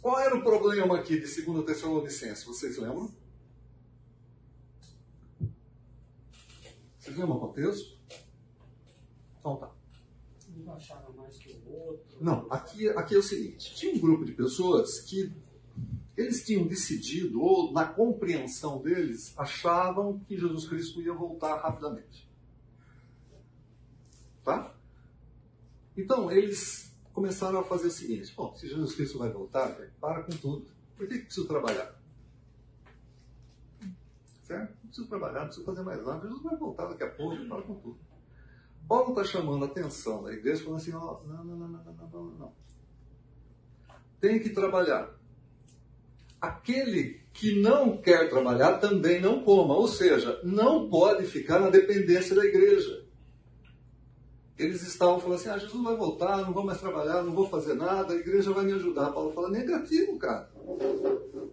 Qual 0.00 0.18
era 0.20 0.36
o 0.36 0.42
problema 0.42 0.98
aqui 0.98 1.18
de 1.20 1.42
2 1.42 1.64
Tessalonicenses? 1.64 2.44
Vocês 2.44 2.78
lembram? 2.78 3.10
Vocês 6.98 7.16
lembram 7.16 7.36
o 7.36 7.40
contexto? 7.40 7.98
Então 9.40 9.56
tá. 9.56 9.72
Um 10.56 10.72
achava 10.72 11.12
mais 11.12 11.36
que 11.38 11.52
o 11.66 11.72
outro. 11.72 12.18
Não, 12.20 12.46
aqui, 12.50 12.88
aqui 12.90 13.14
é 13.14 13.18
o 13.18 13.22
seguinte: 13.22 13.74
tinha 13.74 13.94
um 13.94 13.98
grupo 13.98 14.24
de 14.24 14.32
pessoas 14.32 15.00
que 15.00 15.32
eles 16.16 16.44
tinham 16.44 16.66
decidido, 16.66 17.40
ou 17.40 17.72
na 17.72 17.86
compreensão 17.86 18.82
deles, 18.82 19.32
achavam 19.38 20.18
que 20.20 20.36
Jesus 20.36 20.68
Cristo 20.68 21.00
ia 21.00 21.14
voltar 21.14 21.60
rapidamente. 21.60 22.28
Tá? 24.44 24.74
Então, 25.96 26.30
eles 26.30 26.87
começaram 27.18 27.58
a 27.58 27.64
fazer 27.64 27.88
o 27.88 27.90
seguinte: 27.90 28.32
bom, 28.36 28.54
se 28.54 28.68
Jesus 28.68 28.94
Cristo 28.94 29.18
vai 29.18 29.28
voltar, 29.30 29.76
para 30.00 30.22
com 30.22 30.32
tudo. 30.32 30.66
Por 30.96 31.06
que, 31.06 31.18
que 31.18 31.24
preciso 31.26 31.46
trabalhar? 31.46 31.94
Certo? 34.42 34.70
Não 34.82 34.88
preciso 34.88 35.08
trabalhar, 35.08 35.40
não 35.40 35.46
preciso 35.46 35.66
fazer 35.66 35.82
mais 35.82 36.04
nada. 36.04 36.20
Jesus 36.22 36.42
vai 36.42 36.56
voltar 36.56 36.86
daqui 36.86 37.02
a 37.02 37.10
pouco, 37.10 37.48
para 37.48 37.62
com 37.62 37.74
tudo. 37.74 37.98
Paulo 38.88 39.10
está 39.10 39.24
chamando 39.24 39.64
a 39.64 39.68
atenção 39.68 40.22
da 40.22 40.32
igreja, 40.32 40.62
falando 40.62 40.80
assim: 40.80 40.90
não, 40.92 41.22
não, 41.24 41.44
não, 41.44 41.56
não, 41.56 41.68
não, 41.68 42.08
não, 42.12 42.24
não. 42.38 42.52
Tem 44.20 44.40
que 44.40 44.50
trabalhar 44.50 45.16
aquele 46.40 47.20
que 47.32 47.60
não 47.60 47.96
quer 48.00 48.28
trabalhar 48.28 48.78
também 48.78 49.20
não 49.20 49.42
coma, 49.42 49.74
ou 49.74 49.88
seja, 49.88 50.40
não 50.44 50.88
pode 50.88 51.26
ficar 51.26 51.58
na 51.58 51.68
dependência 51.68 52.34
da 52.34 52.44
igreja. 52.44 53.07
Eles 54.58 54.82
estavam 54.82 55.20
falando 55.20 55.38
assim: 55.38 55.48
ah, 55.50 55.58
Jesus 55.58 55.82
vai 55.82 55.96
voltar, 55.96 56.38
não 56.38 56.52
vou 56.52 56.64
mais 56.64 56.80
trabalhar, 56.80 57.22
não 57.22 57.32
vou 57.32 57.48
fazer 57.48 57.74
nada, 57.74 58.12
a 58.12 58.16
igreja 58.16 58.52
vai 58.52 58.64
me 58.64 58.72
ajudar. 58.72 59.12
Paulo 59.12 59.32
fala: 59.32 59.50
negativo, 59.50 60.18
cara. 60.18 60.50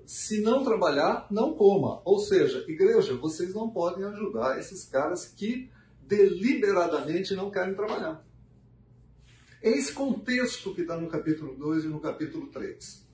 Se 0.06 0.42
não 0.42 0.64
trabalhar, 0.64 1.28
não 1.30 1.54
coma. 1.54 2.02
Ou 2.04 2.20
seja, 2.20 2.66
igreja, 2.68 3.16
vocês 3.16 3.54
não 3.54 3.70
podem 3.70 4.04
ajudar 4.06 4.60
esses 4.60 4.86
caras 4.86 5.26
que 5.26 5.70
deliberadamente 6.02 7.36
não 7.36 7.52
querem 7.52 7.76
trabalhar. 7.76 8.26
É 9.62 9.70
esse 9.70 9.94
contexto 9.94 10.74
que 10.74 10.82
está 10.82 10.96
no 10.96 11.08
capítulo 11.08 11.56
2 11.56 11.86
e 11.86 11.88
no 11.88 12.00
capítulo 12.00 12.48
3. 12.48 13.06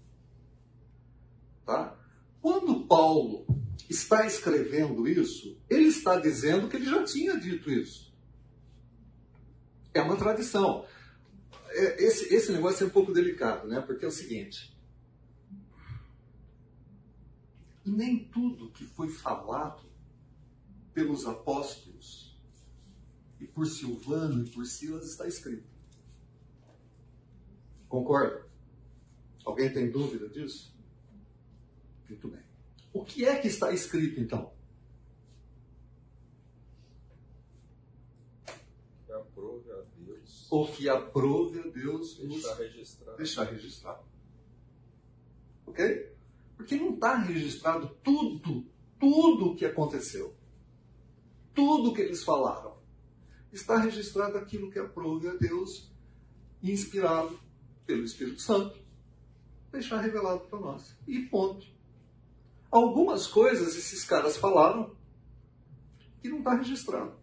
Tá? 1.65 1.97
Quando 2.41 2.86
Paulo 2.88 3.45
está 3.89 4.25
escrevendo 4.25 5.08
isso, 5.08 5.58
ele 5.69 5.88
está 5.88 6.17
dizendo 6.17 6.67
que 6.67 6.75
ele 6.75 6.86
já 6.86 7.04
tinha 7.04 7.38
dito 7.38 7.71
isso. 7.71 8.11
É 9.93 10.01
uma 10.01 10.15
tradição. 10.17 10.86
É, 11.69 12.04
esse, 12.04 12.34
esse 12.34 12.51
negócio 12.51 12.84
é 12.84 12.88
um 12.88 12.91
pouco 12.91 13.13
delicado, 13.13 13.67
né? 13.67 13.82
Porque 13.82 14.06
é 14.06 14.08
o 14.08 14.12
seguinte: 14.12 14.75
nem 17.86 18.25
tudo 18.25 18.71
que 18.71 18.86
foi 18.86 19.10
falado 19.10 19.84
pelos 20.93 21.25
apóstolos 21.25 22.38
e 23.39 23.47
por 23.47 23.65
Silvano 23.65 24.45
e 24.45 24.49
por 24.49 24.65
Silas 24.65 25.06
está 25.06 25.27
escrito. 25.27 25.69
Concorda? 27.88 28.47
Alguém 29.43 29.73
tem 29.73 29.89
dúvida 29.89 30.30
disso? 30.30 30.73
Muito 32.08 32.27
bem. 32.27 32.43
O 32.93 33.04
que 33.04 33.25
é 33.25 33.39
que 33.39 33.47
está 33.47 33.71
escrito 33.71 34.19
então? 34.19 34.54
Que 39.06 39.12
aprove 39.12 39.71
a 39.71 39.84
Deus. 39.97 40.40
O 40.51 40.67
que 40.67 40.89
aprove 40.89 41.59
a 41.61 41.67
Deus 41.69 42.17
Deixar 42.17 42.55
registrado. 42.55 43.17
deixar 43.17 43.43
registrado. 43.45 44.03
Ok? 45.65 46.13
Porque 46.57 46.75
não 46.75 46.93
está 46.93 47.15
registrado 47.15 47.87
tudo, 48.03 48.65
tudo 48.99 49.51
o 49.51 49.55
que 49.55 49.65
aconteceu. 49.65 50.35
Tudo 51.55 51.91
o 51.91 51.93
que 51.93 52.01
eles 52.01 52.21
falaram. 52.23 52.75
Está 53.49 53.77
registrado 53.77 54.37
aquilo 54.37 54.69
que 54.69 54.77
aprove 54.77 55.29
a 55.29 55.35
Deus, 55.35 55.89
inspirado 56.61 57.39
pelo 57.85 58.03
Espírito 58.03 58.41
Santo, 58.41 58.77
deixar 59.71 60.01
revelado 60.01 60.41
para 60.41 60.59
nós. 60.59 60.97
E 61.07 61.21
ponto. 61.27 61.65
Algumas 62.69 63.25
coisas 63.25 63.77
esses 63.77 64.03
caras 64.03 64.35
falaram 64.35 64.93
que 66.21 66.27
não 66.27 66.39
está 66.39 66.55
registrado. 66.55 67.20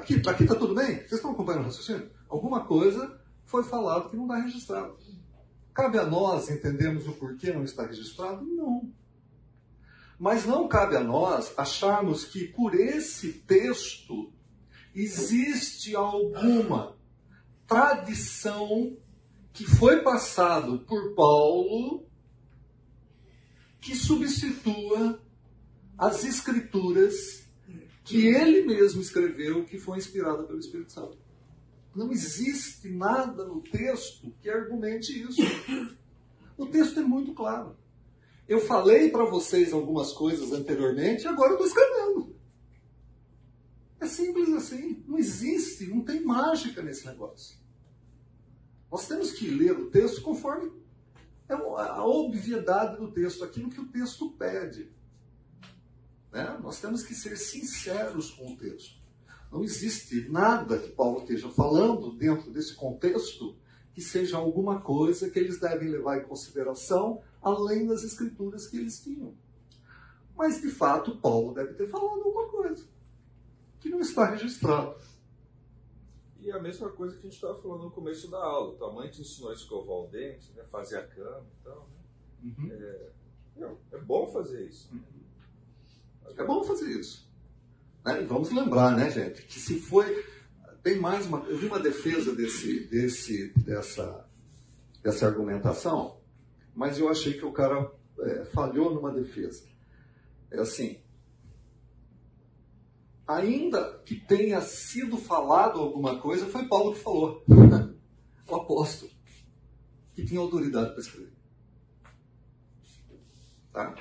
Aqui, 0.00 0.14
está 0.14 0.30
aqui, 0.30 0.44
está 0.44 0.54
tudo 0.54 0.74
bem? 0.74 0.96
Vocês 0.96 1.12
estão 1.12 1.32
acompanhando 1.32 1.60
o 1.60 1.66
raciocínio? 1.66 2.10
Alguma 2.26 2.64
coisa 2.64 3.20
foi 3.44 3.62
falado 3.62 4.08
que 4.08 4.16
não 4.16 4.24
está 4.24 4.36
registrado. 4.36 4.96
Cabe 5.74 5.98
a 5.98 6.06
nós 6.06 6.48
entendermos 6.48 7.06
o 7.06 7.12
porquê 7.12 7.52
não 7.52 7.64
está 7.64 7.86
registrado? 7.86 8.42
Não. 8.42 8.90
Mas 10.18 10.46
não 10.46 10.66
cabe 10.66 10.96
a 10.96 11.04
nós 11.04 11.52
acharmos 11.54 12.24
que 12.24 12.46
por 12.46 12.74
esse 12.74 13.30
texto 13.46 14.32
existe 14.94 15.94
alguma 15.94 16.96
tradição 17.66 18.96
que 19.52 19.66
foi 19.66 20.00
passado 20.00 20.78
por 20.80 21.14
Paulo 21.14 22.06
que 23.82 23.94
substitua 23.94 25.20
as 25.98 26.24
escrituras 26.24 27.39
que 28.10 28.26
ele 28.26 28.62
mesmo 28.62 29.00
escreveu, 29.00 29.64
que 29.64 29.78
foi 29.78 29.98
inspirada 29.98 30.42
pelo 30.42 30.58
Espírito 30.58 30.90
Santo. 30.90 31.16
Não 31.94 32.10
existe 32.10 32.88
nada 32.88 33.44
no 33.44 33.60
texto 33.60 34.32
que 34.40 34.50
argumente 34.50 35.22
isso. 35.22 35.40
O 36.58 36.66
texto 36.66 36.98
é 36.98 37.02
muito 37.02 37.32
claro. 37.32 37.76
Eu 38.48 38.60
falei 38.60 39.10
para 39.10 39.24
vocês 39.24 39.72
algumas 39.72 40.12
coisas 40.12 40.52
anteriormente, 40.52 41.26
agora 41.28 41.52
eu 41.52 41.54
estou 41.54 41.68
escrevendo. 41.68 42.34
É 44.00 44.06
simples 44.06 44.52
assim. 44.54 45.04
Não 45.06 45.16
existe, 45.16 45.86
não 45.86 46.02
tem 46.02 46.24
mágica 46.24 46.82
nesse 46.82 47.06
negócio. 47.06 47.56
Nós 48.90 49.06
temos 49.06 49.30
que 49.30 49.48
ler 49.48 49.78
o 49.78 49.88
texto 49.90 50.20
conforme 50.20 50.72
é 51.48 51.54
a 51.54 52.04
obviedade 52.04 52.96
do 52.96 53.10
texto, 53.10 53.44
aquilo 53.44 53.70
que 53.70 53.80
o 53.80 53.86
texto 53.86 54.30
pede. 54.32 54.90
Né? 56.32 56.58
Nós 56.62 56.80
temos 56.80 57.02
que 57.02 57.14
ser 57.14 57.36
sinceros 57.36 58.30
com 58.32 58.52
o 58.52 58.56
texto. 58.56 59.00
Não 59.50 59.64
existe 59.64 60.28
nada 60.28 60.78
que 60.78 60.90
Paulo 60.90 61.20
esteja 61.20 61.48
falando 61.50 62.12
dentro 62.12 62.50
desse 62.52 62.74
contexto 62.74 63.56
que 63.92 64.00
seja 64.00 64.36
alguma 64.36 64.80
coisa 64.80 65.28
que 65.28 65.38
eles 65.38 65.58
devem 65.58 65.88
levar 65.88 66.18
em 66.18 66.24
consideração 66.24 67.20
além 67.42 67.86
das 67.86 68.04
escrituras 68.04 68.66
que 68.68 68.76
eles 68.76 69.02
tinham. 69.02 69.34
Mas, 70.36 70.60
de 70.60 70.70
fato, 70.70 71.16
Paulo 71.16 71.52
deve 71.52 71.74
ter 71.74 71.88
falado 71.88 72.22
alguma 72.22 72.48
coisa 72.48 72.86
que 73.80 73.88
não 73.88 74.00
está 74.00 74.30
registrado. 74.30 74.94
E 76.38 76.50
a 76.50 76.58
mesma 76.58 76.88
coisa 76.88 77.14
que 77.14 77.20
a 77.20 77.22
gente 77.24 77.34
estava 77.34 77.60
falando 77.60 77.84
no 77.84 77.90
começo 77.90 78.30
da 78.30 78.38
aula. 78.38 78.74
Tua 78.76 78.92
mãe 78.92 79.10
te 79.10 79.20
ensinou 79.20 79.50
a 79.50 79.54
escovar 79.54 79.96
o 79.96 80.08
dente, 80.08 80.50
né? 80.52 80.64
fazer 80.70 80.96
a 80.96 81.06
cama 81.06 81.46
e 81.60 81.64
tal. 81.64 81.88
Né? 82.42 82.54
Uhum. 82.58 82.72
É, 82.72 83.10
é, 83.92 83.98
bom 83.98 84.26
fazer 84.28 84.66
isso. 84.66 84.88
Uhum. 84.92 85.19
É 86.36 86.44
bom 86.44 86.62
fazer 86.64 86.90
isso. 86.90 87.28
Né? 88.04 88.22
E 88.22 88.26
vamos 88.26 88.50
lembrar, 88.50 88.96
né, 88.96 89.10
gente, 89.10 89.42
que 89.42 89.58
se 89.58 89.78
foi. 89.78 90.24
Tem 90.82 90.98
mais 90.98 91.26
uma. 91.26 91.40
Eu 91.40 91.58
vi 91.58 91.66
uma 91.66 91.78
defesa 91.78 92.34
desse, 92.34 92.86
desse, 92.86 93.52
dessa, 93.56 94.26
dessa 95.02 95.26
argumentação, 95.26 96.18
mas 96.74 96.98
eu 96.98 97.08
achei 97.08 97.34
que 97.34 97.44
o 97.44 97.52
cara 97.52 97.92
é, 98.20 98.44
falhou 98.46 98.94
numa 98.94 99.12
defesa. 99.12 99.64
É 100.50 100.58
assim, 100.58 100.98
ainda 103.26 103.98
que 104.04 104.16
tenha 104.16 104.60
sido 104.60 105.16
falado 105.16 105.78
alguma 105.78 106.18
coisa, 106.20 106.46
foi 106.46 106.66
Paulo 106.66 106.94
que 106.94 107.00
falou. 107.00 107.44
o 108.48 108.54
apóstolo. 108.54 109.10
Que 110.14 110.24
tinha 110.24 110.40
autoridade 110.40 110.90
para 110.90 111.00
escrever. 111.00 111.32
Tá? 113.72 113.94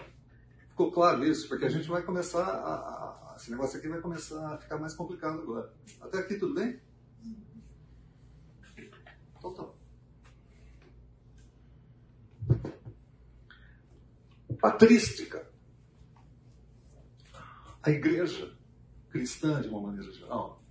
Ficou 0.80 0.94
claro 0.94 1.26
isso? 1.26 1.50
Porque 1.50 1.66
a 1.66 1.70
gente 1.70 1.90
vai 1.90 2.02
começar 2.04 2.42
a, 2.42 3.34
a, 3.34 3.36
Esse 3.36 3.52
negócio 3.52 3.78
aqui 3.78 3.90
vai 3.90 4.00
começar 4.00 4.54
a 4.54 4.58
ficar 4.58 4.78
mais 4.78 4.94
complicado 4.94 5.42
agora. 5.42 5.74
Até 6.00 6.20
aqui 6.20 6.36
tudo 6.38 6.54
bem? 6.54 6.80
Então 9.38 9.54
tá. 9.54 9.70
Patrística. 14.62 15.46
A 17.84 17.92
igreja 17.92 18.58
cristã, 19.10 19.62
de 19.62 19.68
uma 19.68 19.82
maneira 19.82 20.10
geral, 20.14 20.64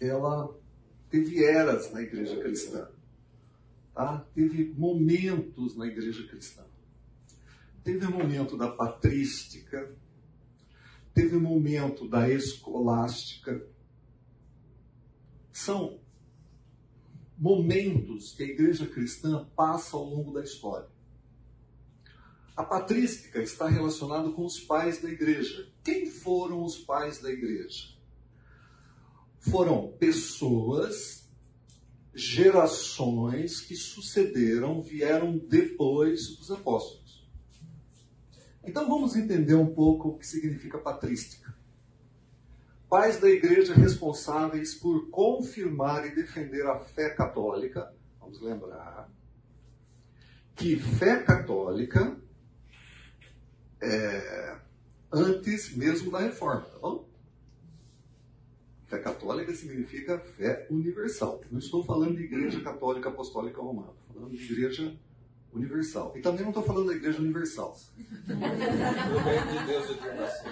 ela 0.00 0.52
teve 1.08 1.44
eras 1.44 1.92
na 1.92 2.02
igreja 2.02 2.36
cristã. 2.42 2.90
Tá? 3.94 4.26
Teve 4.34 4.74
momentos 4.74 5.76
na 5.76 5.86
igreja 5.86 6.26
cristã. 6.26 6.64
Teve 7.84 8.06
o 8.06 8.10
momento 8.10 8.56
da 8.56 8.68
patrística, 8.70 9.94
teve 11.12 11.36
o 11.36 11.40
momento 11.40 12.08
da 12.08 12.28
escolástica. 12.28 13.66
São 15.52 16.00
momentos 17.36 18.32
que 18.32 18.44
a 18.44 18.46
igreja 18.46 18.86
cristã 18.86 19.48
passa 19.56 19.96
ao 19.96 20.04
longo 20.04 20.32
da 20.32 20.44
história. 20.44 20.88
A 22.56 22.62
patrística 22.62 23.42
está 23.42 23.66
relacionada 23.66 24.30
com 24.30 24.44
os 24.44 24.60
pais 24.60 25.00
da 25.00 25.10
igreja. 25.10 25.68
Quem 25.82 26.06
foram 26.06 26.62
os 26.62 26.78
pais 26.78 27.18
da 27.18 27.32
igreja? 27.32 27.96
Foram 29.40 29.90
pessoas, 29.98 31.28
gerações 32.14 33.60
que 33.60 33.74
sucederam, 33.74 34.82
vieram 34.82 35.36
depois 35.36 36.36
dos 36.36 36.50
apóstolos. 36.50 37.01
Então 38.64 38.88
vamos 38.88 39.16
entender 39.16 39.54
um 39.54 39.72
pouco 39.74 40.10
o 40.10 40.18
que 40.18 40.26
significa 40.26 40.78
patrística. 40.78 41.54
Pais 42.88 43.18
da 43.18 43.28
igreja 43.28 43.74
responsáveis 43.74 44.74
por 44.74 45.08
confirmar 45.10 46.06
e 46.06 46.14
defender 46.14 46.66
a 46.66 46.78
fé 46.78 47.10
católica. 47.10 47.92
Vamos 48.20 48.40
lembrar 48.40 49.10
que 50.54 50.76
fé 50.76 51.22
católica 51.22 52.16
é, 53.80 54.56
antes 55.10 55.74
mesmo 55.74 56.10
da 56.10 56.20
reforma, 56.20 56.62
tá 56.62 56.78
bom? 56.78 57.08
Fé 58.86 58.98
católica 58.98 59.52
significa 59.54 60.18
fé 60.18 60.66
universal. 60.70 61.40
Não 61.50 61.58
estou 61.58 61.82
falando 61.82 62.16
de 62.16 62.24
igreja 62.24 62.60
católica 62.60 63.08
apostólica 63.08 63.60
romana, 63.60 63.92
estou 64.02 64.14
falando 64.14 64.36
de 64.36 64.44
igreja 64.44 64.96
universal. 65.52 66.12
E 66.16 66.22
também 66.22 66.42
não 66.42 66.50
estou 66.50 66.64
falando 66.64 66.86
da 66.86 66.94
igreja 66.94 67.18
universal. 67.18 67.76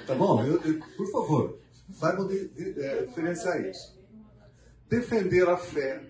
tá 0.07 0.15
bom? 0.15 0.45
Eu, 0.45 0.61
eu, 0.63 0.79
por 0.97 1.11
favor, 1.11 1.59
saibam 1.93 2.27
de, 2.27 2.49
de, 2.49 2.81
é, 2.81 3.05
diferenciar 3.07 3.61
isso. 3.65 3.99
Defender 4.89 5.49
a 5.49 5.57
fé 5.57 6.05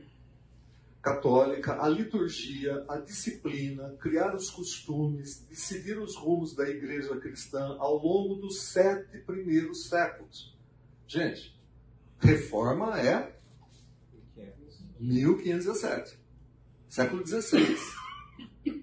católica, 1.02 1.82
a 1.82 1.88
liturgia, 1.88 2.84
a 2.88 2.98
disciplina, 2.98 3.96
criar 4.00 4.34
os 4.34 4.50
costumes, 4.50 5.46
decidir 5.48 5.98
os 5.98 6.16
rumos 6.16 6.54
da 6.54 6.68
igreja 6.68 7.16
cristã 7.16 7.76
ao 7.78 7.96
longo 7.96 8.34
dos 8.34 8.62
sete 8.64 9.18
primeiros 9.18 9.88
séculos. 9.88 10.54
Gente, 11.06 11.58
reforma 12.18 13.00
é 13.00 13.34
1517, 14.98 16.18
século 16.88 17.26
XVI. 17.26 17.76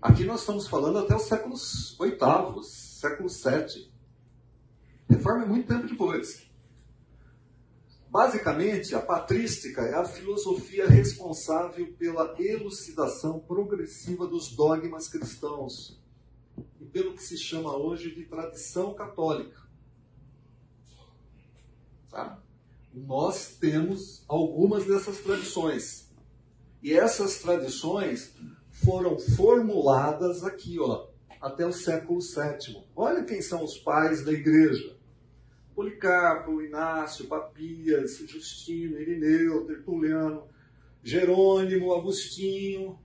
Aqui 0.02 0.24
nós 0.24 0.40
estamos 0.40 0.68
falando 0.68 1.00
até 1.00 1.16
os 1.16 1.24
séculos 1.24 1.96
VIII, 2.00 2.64
século 2.64 3.30
VII. 3.30 3.92
Reforma 5.10 5.44
é 5.44 5.48
muito 5.48 5.68
tempo 5.68 5.88
depois. 5.88 6.48
Basicamente, 8.10 8.96
a 8.96 9.02
patrística 9.02 9.82
é 9.82 9.94
a 9.94 10.06
filosofia 10.06 10.88
responsável 10.88 11.94
pela 11.94 12.36
elucidação 12.40 13.40
progressiva 13.40 14.26
dos 14.26 14.56
dogmas 14.56 15.08
cristãos 15.08 16.02
e 16.80 16.86
pelo 16.86 17.14
que 17.14 17.22
se 17.22 17.38
chama 17.38 17.76
hoje 17.76 18.16
de 18.16 18.26
tradição 18.26 18.96
católica. 18.96 19.62
Tá? 22.10 22.42
Nós 22.94 23.58
temos 23.60 24.24
algumas 24.28 24.86
dessas 24.86 25.20
tradições. 25.20 26.10
E 26.82 26.94
essas 26.94 27.40
tradições 27.40 28.34
foram 28.84 29.18
formuladas 29.18 30.44
aqui, 30.44 30.80
ó, 30.80 31.08
até 31.42 31.66
o 31.66 31.72
século 31.72 32.20
VII. 32.20 32.84
Olha 32.96 33.24
quem 33.24 33.42
são 33.42 33.64
os 33.64 33.78
pais 33.78 34.24
da 34.24 34.32
igreja. 34.32 34.96
Policarpo, 35.76 36.62
Inácio, 36.62 37.28
Papias, 37.28 38.18
Justino, 38.18 39.00
Irineu, 39.00 39.66
Tertuliano, 39.66 40.44
Jerônimo, 41.04 41.94
Agostinho. 41.94 42.98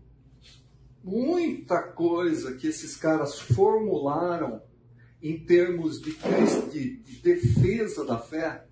Muita 1.04 1.82
coisa 1.82 2.54
que 2.54 2.68
esses 2.68 2.96
caras 2.96 3.38
formularam 3.38 4.62
em 5.22 5.38
termos 5.38 6.00
de, 6.00 6.16
de, 6.70 6.96
de 6.96 7.16
defesa 7.22 8.04
da 8.04 8.18
fé, 8.18 8.66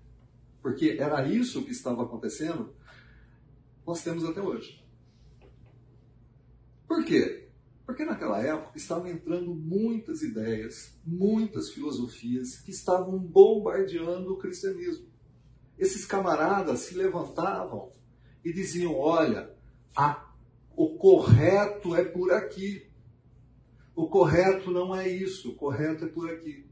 porque 0.61 0.97
era 0.99 1.27
isso 1.27 1.63
que 1.63 1.71
estava 1.71 2.03
acontecendo, 2.03 2.73
nós 3.85 4.03
temos 4.03 4.25
até 4.25 4.41
hoje. 4.41 4.80
Por 6.91 7.05
quê? 7.05 7.47
Porque 7.85 8.03
naquela 8.03 8.43
época 8.43 8.77
estavam 8.77 9.07
entrando 9.07 9.55
muitas 9.55 10.21
ideias, 10.21 10.99
muitas 11.05 11.69
filosofias 11.69 12.59
que 12.59 12.71
estavam 12.71 13.17
bombardeando 13.17 14.33
o 14.33 14.37
cristianismo. 14.37 15.07
Esses 15.79 16.05
camaradas 16.05 16.81
se 16.81 16.95
levantavam 16.95 17.93
e 18.43 18.51
diziam: 18.51 18.93
olha, 18.93 19.55
a, 19.95 20.35
o 20.75 20.97
correto 20.97 21.95
é 21.95 22.03
por 22.03 22.33
aqui. 22.33 22.91
O 23.95 24.09
correto 24.09 24.69
não 24.69 24.93
é 24.93 25.07
isso, 25.07 25.51
o 25.51 25.55
correto 25.55 26.03
é 26.03 26.09
por 26.09 26.29
aqui. 26.29 26.65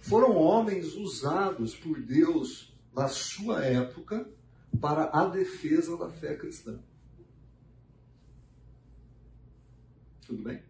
Foram 0.00 0.34
homens 0.34 0.94
usados 0.94 1.76
por 1.76 2.00
Deus 2.00 2.74
na 2.90 3.08
sua 3.08 3.66
época 3.66 4.26
para 4.80 5.10
a 5.12 5.26
defesa 5.26 5.94
da 5.98 6.08
fé 6.08 6.34
cristã. 6.34 6.80
Tudo 10.28 10.42
bem? 10.42 10.62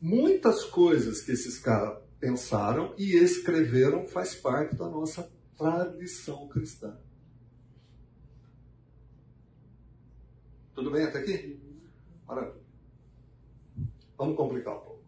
Muitas 0.00 0.64
coisas 0.64 1.22
que 1.22 1.30
esses 1.30 1.56
caras 1.60 2.02
pensaram 2.18 2.92
e 2.98 3.14
escreveram 3.14 4.08
faz 4.08 4.34
parte 4.34 4.74
da 4.74 4.88
nossa 4.88 5.30
tradição 5.56 6.48
cristã. 6.48 6.98
Tudo 10.74 10.90
bem 10.90 11.04
até 11.04 11.20
aqui? 11.20 11.60
Maravilha. 12.26 12.60
Vamos 14.16 14.36
complicar 14.36 14.76
um 14.76 14.80
pouco. 14.80 15.04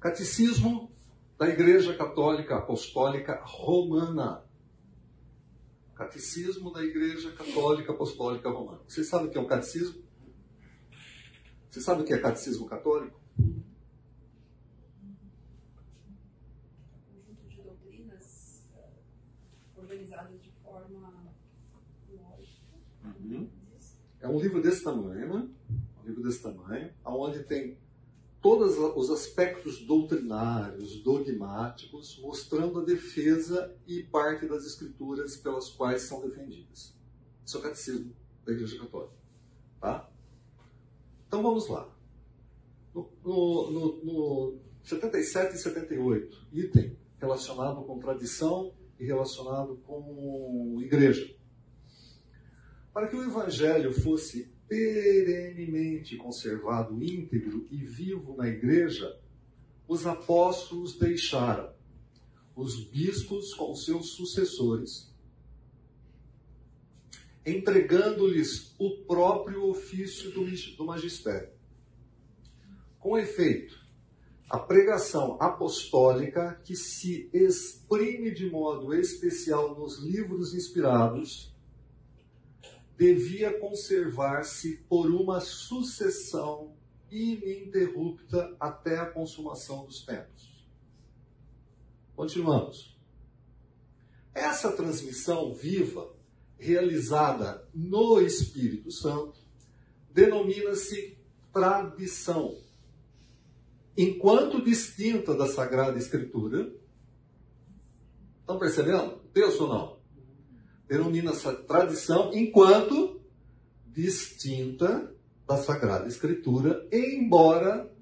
Catecismo 0.00 0.92
da 1.38 1.48
Igreja 1.48 1.96
Católica 1.96 2.56
Apostólica 2.56 3.40
Romana. 3.44 4.43
Catecismo 5.94 6.72
da 6.72 6.82
Igreja 6.82 7.30
Católica 7.32 7.92
Apostólica 7.92 8.50
Romana. 8.50 8.80
Vocês 8.88 9.08
sabem 9.08 9.28
o 9.28 9.30
que 9.30 9.38
é 9.38 9.40
o 9.40 9.46
catecismo? 9.46 10.02
Vocês 11.70 11.84
sabem 11.84 12.02
o 12.02 12.06
que 12.06 12.12
é 12.12 12.18
catecismo 12.18 12.66
católico? 12.66 13.20
conjunto 17.12 17.48
de 17.48 17.62
doutrinas 17.62 18.64
eh, 18.76 18.90
organizadas 19.76 20.42
de 20.42 20.50
forma 20.62 21.32
lógica. 22.08 22.74
É 24.20 24.28
um 24.28 24.40
livro 24.40 24.62
desse 24.62 24.82
tamanho, 24.82 25.34
né? 25.34 25.48
Um 26.02 26.06
livro 26.06 26.22
desse 26.22 26.42
tamanho, 26.42 26.92
onde 27.04 27.44
tem 27.44 27.78
todos 28.44 28.76
os 28.76 29.08
aspectos 29.08 29.80
doutrinários, 29.86 31.02
dogmáticos, 31.02 32.20
mostrando 32.20 32.80
a 32.80 32.84
defesa 32.84 33.74
e 33.86 34.02
parte 34.02 34.46
das 34.46 34.66
escrituras 34.66 35.38
pelas 35.38 35.70
quais 35.70 36.02
são 36.02 36.20
defendidas. 36.20 36.94
Isso 37.42 37.56
é 37.56 37.60
o 37.60 37.62
catecismo 37.62 38.14
da 38.44 38.52
Igreja 38.52 38.78
Católica. 38.78 39.14
Tá? 39.80 40.10
Então 41.26 41.42
vamos 41.42 41.66
lá. 41.68 41.90
No, 42.94 43.10
no, 43.24 43.70
no, 43.70 44.04
no 44.04 44.58
77 44.82 45.54
e 45.54 45.58
78, 45.58 46.48
item 46.52 46.98
relacionado 47.18 47.82
com 47.84 47.98
tradição 47.98 48.74
e 49.00 49.06
relacionado 49.06 49.78
com 49.86 50.76
igreja. 50.82 51.34
Para 52.92 53.08
que 53.08 53.16
o 53.16 53.24
Evangelho 53.24 53.90
fosse 53.90 54.53
perenemente 54.68 56.16
conservado 56.16 57.02
íntegro 57.02 57.66
e 57.70 57.76
vivo 57.76 58.36
na 58.36 58.48
igreja, 58.48 59.18
os 59.86 60.06
apóstolos 60.06 60.98
deixaram 60.98 61.72
os 62.56 62.84
bispos 62.84 63.52
com 63.54 63.74
seus 63.74 64.10
sucessores, 64.10 65.12
entregando-lhes 67.44 68.74
o 68.78 69.04
próprio 69.06 69.68
ofício 69.68 70.30
do 70.30 70.84
magistério. 70.84 71.52
Com 72.98 73.18
efeito, 73.18 73.84
a 74.48 74.58
pregação 74.58 75.36
apostólica, 75.40 76.60
que 76.64 76.76
se 76.76 77.28
exprime 77.32 78.30
de 78.30 78.48
modo 78.48 78.94
especial 78.94 79.78
nos 79.78 79.98
livros 79.98 80.54
inspirados, 80.54 81.53
devia 82.96 83.58
conservar-se 83.58 84.76
por 84.88 85.10
uma 85.10 85.40
sucessão 85.40 86.74
ininterrupta 87.10 88.56
até 88.58 88.98
a 88.98 89.06
consumação 89.06 89.84
dos 89.84 90.04
tempos. 90.04 90.64
Continuamos. 92.14 92.96
Essa 94.32 94.72
transmissão 94.72 95.52
viva, 95.54 96.12
realizada 96.58 97.68
no 97.74 98.20
Espírito 98.20 98.90
Santo, 98.90 99.38
denomina-se 100.10 101.16
tradição. 101.52 102.56
Enquanto 103.96 104.64
distinta 104.64 105.34
da 105.34 105.46
Sagrada 105.46 105.98
Escritura, 105.98 106.72
estão 108.40 108.58
percebendo? 108.58 109.20
Deus 109.32 109.60
ou 109.60 109.68
não? 109.68 109.93
Denomina 110.88 111.30
essa 111.30 111.54
tradição 111.54 112.32
enquanto 112.34 113.20
distinta 113.86 115.14
da 115.46 115.56
Sagrada 115.56 116.08
Escritura, 116.08 116.86
embora 116.92 117.92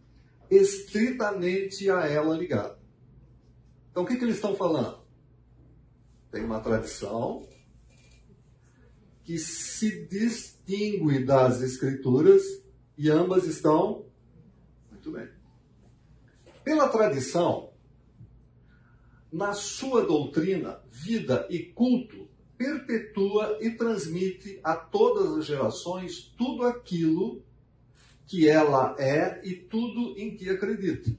estritamente 0.50 1.90
a 1.90 2.06
ela 2.06 2.36
ligada. 2.36 2.78
Então, 3.90 4.04
o 4.04 4.06
que, 4.06 4.16
que 4.16 4.24
eles 4.24 4.36
estão 4.36 4.54
falando? 4.54 5.02
Tem 6.30 6.42
uma 6.44 6.60
tradição 6.60 7.46
que 9.22 9.38
se 9.38 10.06
distingue 10.06 11.24
das 11.24 11.60
Escrituras 11.60 12.42
e 12.96 13.10
ambas 13.10 13.44
estão 13.44 14.06
muito 14.90 15.10
bem. 15.10 15.28
Pela 16.64 16.88
tradição, 16.88 17.72
na 19.32 19.52
sua 19.52 20.04
doutrina, 20.04 20.82
vida 20.90 21.46
e 21.50 21.60
culto, 21.60 22.28
perpetua 22.62 23.58
e 23.60 23.70
transmite 23.70 24.60
a 24.62 24.76
todas 24.76 25.36
as 25.36 25.46
gerações 25.46 26.32
tudo 26.38 26.64
aquilo 26.64 27.42
que 28.26 28.48
ela 28.48 28.94
é 28.98 29.40
e 29.44 29.54
tudo 29.54 30.16
em 30.16 30.36
que 30.36 30.48
acredita. 30.48 31.10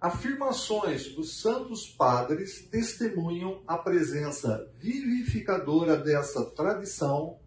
Afirmações 0.00 1.12
dos 1.14 1.40
santos 1.40 1.86
padres 1.86 2.66
testemunham 2.70 3.62
a 3.66 3.76
presença 3.76 4.72
vivificadora 4.78 5.96
dessa 5.96 6.44
tradição, 6.52 7.38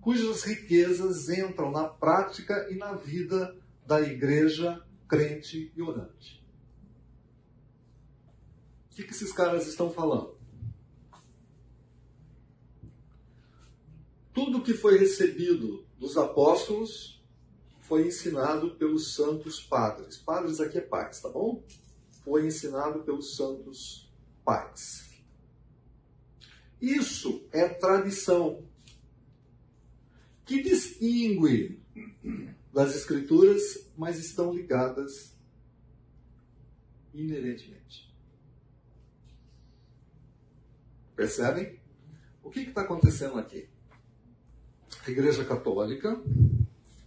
cujas 0.00 0.44
riquezas 0.44 1.28
entram 1.28 1.70
na 1.70 1.84
prática 1.84 2.68
e 2.70 2.76
na 2.76 2.94
vida 2.94 3.54
da 3.86 4.00
igreja 4.00 4.82
crente 5.08 5.72
e 5.76 5.82
orante. 5.82 6.42
O 8.90 8.94
que, 8.94 9.02
que 9.02 9.10
esses 9.10 9.32
caras 9.32 9.66
estão 9.66 9.90
falando? 9.90 10.33
Tudo 14.34 14.62
que 14.62 14.74
foi 14.74 14.98
recebido 14.98 15.86
dos 15.96 16.16
apóstolos 16.16 17.22
foi 17.82 18.08
ensinado 18.08 18.74
pelos 18.74 19.14
santos 19.14 19.60
padres. 19.60 20.16
Padres 20.18 20.58
aqui 20.58 20.78
é 20.78 20.80
pais, 20.80 21.20
tá 21.20 21.28
bom? 21.28 21.62
Foi 22.24 22.44
ensinado 22.44 23.04
pelos 23.04 23.36
santos 23.36 24.12
pais. 24.44 25.22
Isso 26.80 27.46
é 27.52 27.68
tradição 27.68 28.66
que 30.44 30.62
distingue 30.62 31.80
das 32.72 32.96
escrituras, 32.96 33.88
mas 33.96 34.18
estão 34.18 34.52
ligadas 34.52 35.32
inerentemente. 37.14 38.12
Percebem? 41.14 41.78
O 42.42 42.50
que 42.50 42.60
está 42.60 42.80
acontecendo 42.82 43.38
aqui? 43.38 43.68
A 45.06 45.10
Igreja 45.10 45.44
Católica, 45.44 46.18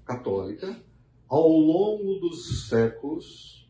católica, 0.05 0.79
ao 1.27 1.49
longo 1.49 2.19
dos 2.19 2.69
séculos, 2.69 3.67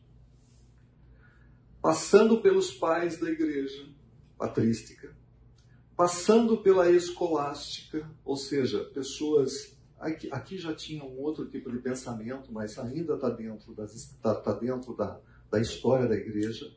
passando 1.80 2.42
pelos 2.42 2.70
pais 2.70 3.18
da 3.18 3.30
Igreja 3.30 3.88
patrística, 4.36 5.16
passando 5.96 6.58
pela 6.58 6.90
escolástica, 6.90 8.08
ou 8.22 8.36
seja, 8.36 8.84
pessoas 8.92 9.78
aqui, 9.98 10.28
aqui 10.30 10.58
já 10.58 10.74
tinham 10.74 11.08
um 11.08 11.20
outro 11.20 11.48
tipo 11.48 11.72
de 11.72 11.78
pensamento, 11.78 12.52
mas 12.52 12.78
ainda 12.78 13.14
está 13.14 13.30
dentro, 13.30 13.74
das, 13.74 14.14
tá, 14.22 14.34
tá 14.34 14.52
dentro 14.52 14.94
da, 14.94 15.18
da 15.50 15.58
história 15.58 16.06
da 16.06 16.14
Igreja. 16.14 16.70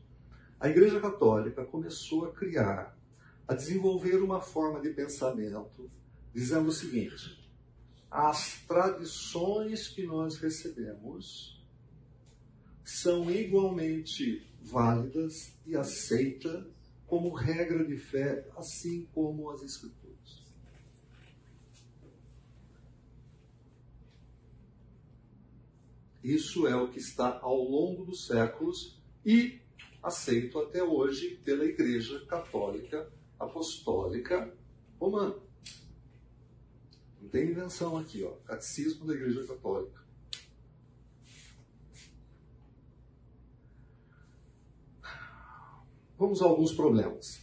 A 0.58 0.70
Igreja 0.70 0.98
Católica 0.98 1.66
começou 1.66 2.24
a 2.24 2.32
criar, 2.32 2.96
a 3.46 3.52
desenvolver 3.52 4.22
uma 4.22 4.40
forma 4.40 4.80
de 4.80 4.88
pensamento, 4.88 5.90
dizendo 6.32 6.68
o 6.68 6.72
seguinte: 6.72 7.41
as 8.12 8.60
tradições 8.68 9.88
que 9.88 10.04
nós 10.04 10.36
recebemos 10.36 11.58
são 12.84 13.30
igualmente 13.30 14.46
válidas 14.60 15.56
e 15.64 15.74
aceitas 15.74 16.66
como 17.06 17.32
regra 17.32 17.86
de 17.86 17.96
fé, 17.96 18.46
assim 18.54 19.08
como 19.14 19.50
as 19.50 19.62
Escrituras. 19.62 20.42
Isso 26.22 26.66
é 26.66 26.76
o 26.76 26.90
que 26.90 26.98
está 26.98 27.40
ao 27.40 27.64
longo 27.64 28.04
dos 28.04 28.26
séculos 28.26 29.00
e 29.24 29.58
aceito 30.02 30.58
até 30.58 30.84
hoje 30.84 31.40
pela 31.42 31.64
Igreja 31.64 32.24
Católica 32.26 33.10
Apostólica 33.40 34.54
Romana. 35.00 35.41
Tem 37.32 37.48
invenção 37.48 37.96
aqui, 37.96 38.22
ó. 38.22 38.32
Catecismo 38.44 39.06
da 39.06 39.14
Igreja 39.14 39.46
Católica. 39.46 40.02
Vamos 46.18 46.42
a 46.42 46.44
alguns 46.44 46.74
problemas. 46.74 47.40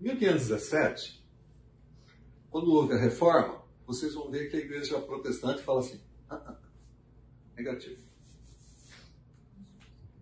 Em 0.00 0.04
1517, 0.04 1.26
quando 2.48 2.72
houve 2.72 2.94
a 2.94 2.96
reforma, 2.96 3.64
vocês 3.84 4.14
vão 4.14 4.30
ver 4.30 4.48
que 4.48 4.56
a 4.56 4.60
igreja 4.60 5.00
protestante 5.00 5.62
fala 5.62 5.80
assim: 5.80 6.00
ah, 6.30 6.36
ah, 6.36 6.60
negativo. 7.56 8.00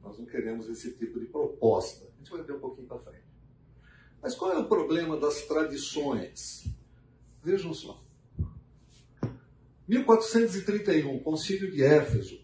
Nós 0.02 0.18
não 0.18 0.24
queremos 0.24 0.68
esse 0.70 0.96
tipo 0.96 1.20
de 1.20 1.26
proposta. 1.26 2.06
A 2.06 2.16
gente 2.16 2.30
vai 2.30 2.42
ver 2.42 2.54
um 2.54 2.60
pouquinho 2.60 2.88
para 2.88 2.98
frente. 2.98 3.29
Mas 4.22 4.34
qual 4.34 4.52
é 4.52 4.58
o 4.58 4.68
problema 4.68 5.16
das 5.16 5.46
tradições? 5.46 6.66
Vejam 7.42 7.72
só. 7.72 8.02
1431, 9.88 11.18
Concílio 11.20 11.70
de 11.70 11.82
Éfeso. 11.82 12.40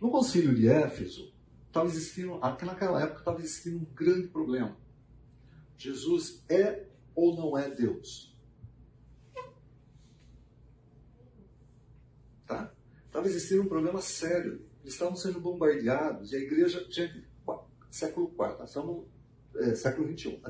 No 0.00 0.10
Concílio 0.10 0.54
de 0.54 0.68
Éfeso, 0.68 1.32
estava 1.66 1.86
existindo, 1.86 2.38
naquela 2.38 3.02
época 3.02 3.20
estava 3.20 3.40
existindo 3.40 3.78
um 3.78 3.86
grande 3.94 4.28
problema. 4.28 4.76
Jesus 5.76 6.44
é 6.48 6.86
ou 7.14 7.36
não 7.36 7.56
é 7.56 7.70
Deus? 7.70 8.36
Tá? 12.46 12.72
Estava 13.06 13.26
existindo 13.26 13.62
um 13.62 13.68
problema 13.68 14.00
sério. 14.00 14.66
Eles 14.82 14.94
estavam 14.94 15.16
sendo 15.16 15.40
bombardeados 15.40 16.32
e 16.32 16.36
a 16.36 16.40
igreja, 16.40 16.86
gente, 16.90 17.24
século 17.90 18.32
IV, 18.38 18.64
estamos 18.64 19.06
é, 19.58 19.74
século 19.74 20.08
XXI, 20.16 20.40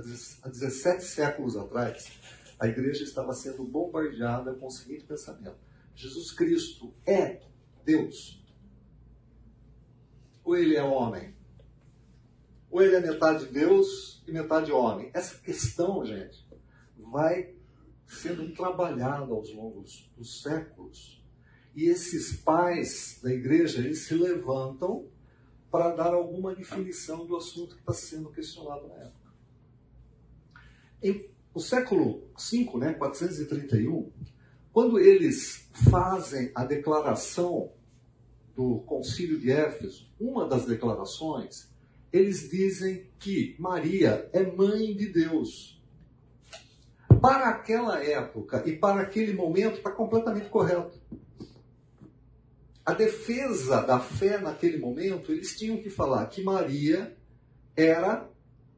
há 0.42 0.48
17 0.48 1.04
séculos 1.04 1.56
atrás, 1.56 2.12
a 2.58 2.66
igreja 2.66 3.04
estava 3.04 3.32
sendo 3.32 3.64
bombardeada 3.64 4.54
com 4.54 4.66
o 4.66 4.70
seguinte 4.70 5.04
pensamento: 5.04 5.56
Jesus 5.94 6.32
Cristo 6.32 6.94
é 7.06 7.40
Deus. 7.84 8.44
Ou 10.44 10.56
ele 10.56 10.76
é 10.76 10.82
homem? 10.82 11.34
Ou 12.70 12.82
ele 12.82 12.96
é 12.96 13.00
metade 13.00 13.46
Deus 13.46 14.22
e 14.26 14.32
metade 14.32 14.72
homem? 14.72 15.10
Essa 15.14 15.38
questão, 15.38 16.04
gente, 16.04 16.46
vai 16.96 17.54
sendo 18.06 18.52
trabalhada 18.54 19.32
aos 19.32 19.52
longos 19.54 20.10
dos 20.16 20.42
séculos. 20.42 21.22
E 21.74 21.84
esses 21.84 22.36
pais 22.36 23.20
da 23.22 23.32
igreja, 23.32 23.78
eles 23.78 24.06
se 24.06 24.14
levantam 24.14 25.08
para 25.70 25.94
dar 25.94 26.14
alguma 26.14 26.54
definição 26.54 27.26
do 27.26 27.36
assunto 27.36 27.74
que 27.74 27.80
está 27.80 27.92
sendo 27.92 28.30
questionado 28.30 28.88
na 28.88 28.94
época. 28.94 29.32
Em 31.02 31.28
o 31.54 31.60
século 31.60 32.22
V, 32.36 32.78
né, 32.78 32.94
431, 32.94 34.12
quando 34.72 34.98
eles 34.98 35.68
fazem 35.90 36.52
a 36.54 36.64
declaração 36.64 37.72
do 38.54 38.78
Concílio 38.86 39.40
de 39.40 39.50
Éfeso, 39.50 40.08
uma 40.20 40.46
das 40.46 40.66
declarações, 40.66 41.68
eles 42.12 42.48
dizem 42.48 43.10
que 43.18 43.56
Maria 43.58 44.28
é 44.32 44.44
mãe 44.44 44.94
de 44.94 45.12
Deus. 45.12 45.82
Para 47.20 47.48
aquela 47.48 48.02
época 48.04 48.62
e 48.66 48.76
para 48.76 49.00
aquele 49.00 49.32
momento 49.32 49.78
está 49.78 49.90
completamente 49.90 50.48
correto. 50.48 51.00
A 52.88 52.94
defesa 52.94 53.82
da 53.82 54.00
fé 54.00 54.40
naquele 54.40 54.78
momento, 54.78 55.30
eles 55.30 55.54
tinham 55.58 55.76
que 55.76 55.90
falar 55.90 56.24
que 56.28 56.42
Maria 56.42 57.14
era 57.76 58.26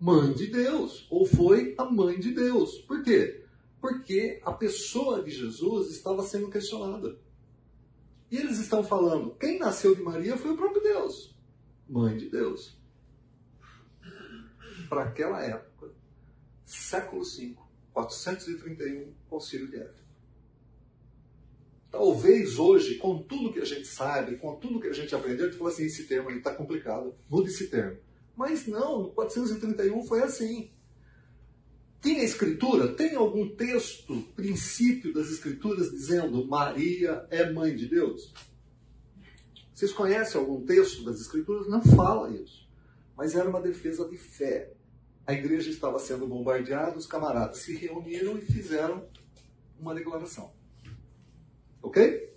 mãe 0.01 0.33
de 0.33 0.49
Deus, 0.49 1.07
ou 1.09 1.25
foi 1.25 1.77
a 1.79 1.85
mãe 1.85 2.19
de 2.19 2.33
Deus. 2.33 2.79
Por 2.89 3.05
quê? 3.05 3.45
Porque 3.81 4.41
a 4.45 4.51
pessoa 4.51 5.23
de 5.23 5.31
Jesus 5.31 5.93
estava 5.93 6.25
sendo 6.25 6.51
questionada. 6.51 7.21
E 8.33 8.37
eles 8.37 8.59
estão 8.59 8.83
falando: 8.83 9.37
quem 9.37 9.61
nasceu 9.61 9.95
de 9.95 10.03
Maria 10.03 10.37
foi 10.37 10.55
o 10.55 10.57
próprio 10.57 10.83
Deus, 10.83 11.33
mãe 11.89 12.17
de 12.17 12.29
Deus. 12.29 12.77
Para 14.89 15.05
aquela 15.05 15.41
época, 15.41 15.93
século 16.67 17.23
V, 17.23 17.57
431, 17.93 19.13
Concílio 19.29 19.69
de 19.69 19.77
Éfeso. 19.77 20.00
Talvez 21.91 22.59
hoje, 22.59 22.97
com 22.97 23.22
tudo 23.22 23.53
que 23.53 23.59
a 23.59 23.64
gente 23.64 23.86
sabe, 23.86 24.36
com 24.36 24.55
tudo 24.57 24.80
que 24.80 24.86
a 24.86 24.93
gente 24.93 25.14
aprendeu, 25.14 25.47
a 25.47 25.49
gente 25.49 25.59
fala 25.59 25.70
assim: 25.70 25.84
esse 25.84 26.05
termo 26.05 26.30
está 26.30 26.55
complicado, 26.55 27.14
muda 27.28 27.49
esse 27.49 27.66
termo. 27.68 27.99
Mas 28.36 28.66
não, 28.66 29.03
no 29.03 29.11
431 29.11 30.05
foi 30.05 30.22
assim. 30.22 30.70
Tem 32.01 32.20
a 32.20 32.24
escritura? 32.24 32.95
Tem 32.95 33.14
algum 33.14 33.49
texto, 33.55 34.22
princípio 34.34 35.12
das 35.12 35.30
escrituras 35.30 35.91
dizendo 35.91 36.47
Maria 36.47 37.26
é 37.28 37.51
mãe 37.51 37.76
de 37.76 37.86
Deus? 37.86 38.32
Vocês 39.74 39.93
conhecem 39.93 40.41
algum 40.41 40.64
texto 40.64 41.05
das 41.05 41.20
escrituras? 41.20 41.68
Não 41.68 41.82
fala 41.82 42.30
isso. 42.30 42.68
Mas 43.16 43.34
era 43.34 43.49
uma 43.49 43.61
defesa 43.61 44.09
de 44.09 44.16
fé. 44.16 44.72
A 45.26 45.34
igreja 45.34 45.70
estava 45.70 45.99
sendo 45.99 46.26
bombardeada, 46.26 46.97
os 46.97 47.07
camaradas 47.07 47.59
se 47.59 47.74
reuniram 47.76 48.38
e 48.38 48.43
fizeram 48.43 49.07
uma 49.78 49.95
declaração. 49.95 50.53
Ok? 51.83 52.31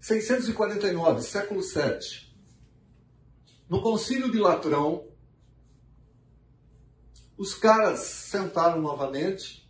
649, 0.00 1.22
século 1.22 1.62
7. 1.62 2.34
No 3.68 3.80
concílio 3.80 4.30
de 4.30 4.38
Latrão, 4.38 5.08
os 7.36 7.54
caras 7.54 8.00
sentaram 8.00 8.80
novamente 8.80 9.68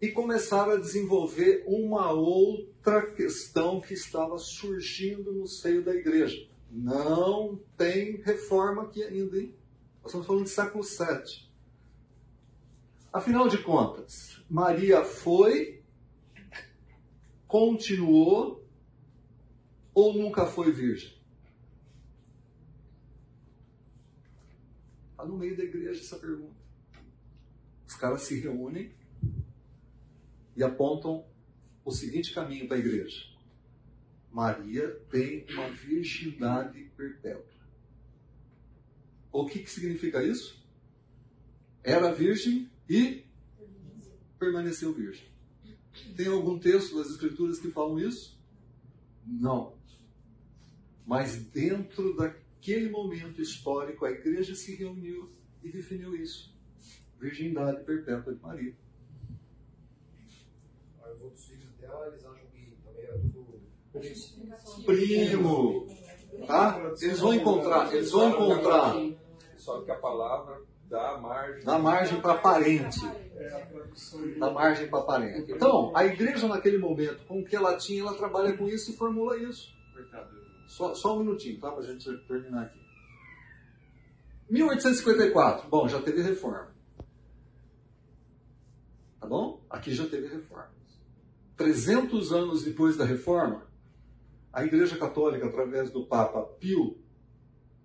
e 0.00 0.08
começaram 0.08 0.72
a 0.72 0.76
desenvolver 0.76 1.64
uma 1.66 2.12
outra 2.12 3.10
questão 3.10 3.80
que 3.80 3.94
estava 3.94 4.38
surgindo 4.38 5.32
no 5.32 5.46
seio 5.46 5.84
da 5.84 5.94
igreja. 5.94 6.48
Não 6.70 7.60
tem 7.76 8.16
reforma 8.22 8.82
aqui 8.82 9.02
ainda, 9.02 9.38
hein? 9.38 9.54
Nós 10.02 10.06
estamos 10.06 10.26
falando 10.26 10.44
de 10.44 10.50
século 10.50 10.84
VII. 10.84 11.50
Afinal 13.12 13.48
de 13.48 13.58
contas, 13.58 14.40
Maria 14.48 15.04
foi, 15.04 15.79
continuou 17.50 18.64
ou 19.92 20.14
nunca 20.16 20.46
foi 20.46 20.70
virgem? 20.70 21.12
Está 25.10 25.24
no 25.24 25.36
meio 25.36 25.56
da 25.56 25.64
igreja 25.64 26.00
essa 26.00 26.16
pergunta. 26.16 26.54
Os 27.88 27.94
caras 27.96 28.22
se 28.22 28.38
reúnem 28.38 28.94
e 30.56 30.62
apontam 30.62 31.26
o 31.84 31.90
seguinte 31.90 32.32
caminho 32.32 32.68
para 32.68 32.76
a 32.76 32.80
igreja: 32.80 33.26
Maria 34.30 34.88
tem 35.10 35.44
uma 35.50 35.68
virgindade 35.70 36.84
perpétua. 36.96 37.50
O 39.32 39.44
que, 39.46 39.58
que 39.58 39.70
significa 39.70 40.22
isso? 40.22 40.64
Era 41.82 42.12
virgem 42.12 42.70
e 42.88 43.24
permaneceu 44.38 44.94
virgem. 44.94 45.29
Tem 46.16 46.26
algum 46.26 46.58
texto 46.58 46.96
das 46.96 47.10
Escrituras 47.10 47.58
que 47.58 47.70
falam 47.70 47.98
isso? 47.98 48.38
Não. 49.26 49.74
Mas 51.06 51.36
dentro 51.36 52.14
da 52.16 52.34
naquele 52.60 52.90
momento 52.90 53.40
histórico, 53.40 54.04
a 54.04 54.10
igreja 54.10 54.54
se 54.54 54.76
reuniu 54.76 55.32
e 55.62 55.72
definiu 55.72 56.14
isso. 56.14 56.54
Virgindade 57.18 57.82
perpétua 57.84 58.34
de 58.34 58.42
Maria. 58.42 58.76
Os 61.14 61.22
outros 61.22 61.44
filhos 61.46 61.72
dela, 61.80 62.06
eles 62.06 62.24
acham 62.24 62.46
que 62.52 62.76
também 62.84 63.04
é 63.04 63.18
tudo 63.32 63.60
primo. 64.84 65.86
Tá? 66.46 66.94
Eles 67.00 67.18
vão 67.18 67.34
encontrar, 67.34 67.94
eles 67.94 68.10
vão 68.10 68.30
encontrar. 68.30 68.94
Só 69.56 69.80
que 69.82 69.90
a 69.90 69.96
palavra 69.96 70.62
dá 70.90 71.16
margem. 71.18 71.64
Dá 71.64 71.78
margem 71.78 72.20
para 72.20 72.34
parente. 72.38 73.00
Dá 74.38 74.50
margem 74.50 74.88
para 74.88 75.02
parente. 75.02 75.52
Então, 75.52 75.92
a 75.96 76.04
igreja 76.04 76.48
naquele 76.48 76.78
momento, 76.78 77.24
com 77.26 77.40
o 77.40 77.44
que 77.44 77.54
ela 77.54 77.76
tinha, 77.76 78.02
ela 78.02 78.14
trabalha 78.14 78.56
com 78.56 78.68
isso 78.68 78.90
e 78.90 78.96
formula 78.96 79.36
isso. 79.38 79.72
Só, 80.66 80.94
só 80.94 81.16
um 81.16 81.20
minutinho, 81.20 81.60
tá? 81.60 81.70
Para 81.70 81.80
a 81.80 81.86
gente 81.86 82.12
terminar 82.26 82.64
aqui. 82.64 82.80
1854. 84.50 85.68
Bom, 85.68 85.88
já 85.88 86.02
teve 86.02 86.22
reforma. 86.22 86.74
Tá 89.20 89.26
bom? 89.26 89.62
Aqui 89.70 89.94
já 89.94 90.06
teve 90.06 90.26
reforma. 90.26 90.70
300 91.56 92.32
anos 92.32 92.64
depois 92.64 92.96
da 92.96 93.04
reforma, 93.04 93.66
a 94.52 94.64
Igreja 94.64 94.96
Católica, 94.96 95.46
através 95.46 95.90
do 95.90 96.06
Papa 96.06 96.42
Pio 96.58 96.98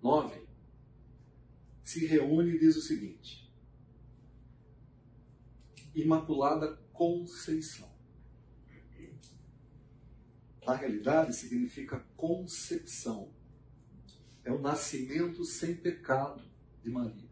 IX, 0.02 0.45
se 1.86 2.04
reúne 2.04 2.56
e 2.56 2.58
diz 2.58 2.76
o 2.76 2.82
seguinte: 2.82 3.50
Imaculada 5.94 6.76
Conceição 6.92 7.96
na 10.66 10.74
realidade, 10.74 11.32
significa 11.32 12.04
concepção. 12.16 13.30
É 14.44 14.50
o 14.50 14.60
nascimento 14.60 15.44
sem 15.44 15.76
pecado 15.76 16.42
de 16.82 16.90
Maria. 16.90 17.30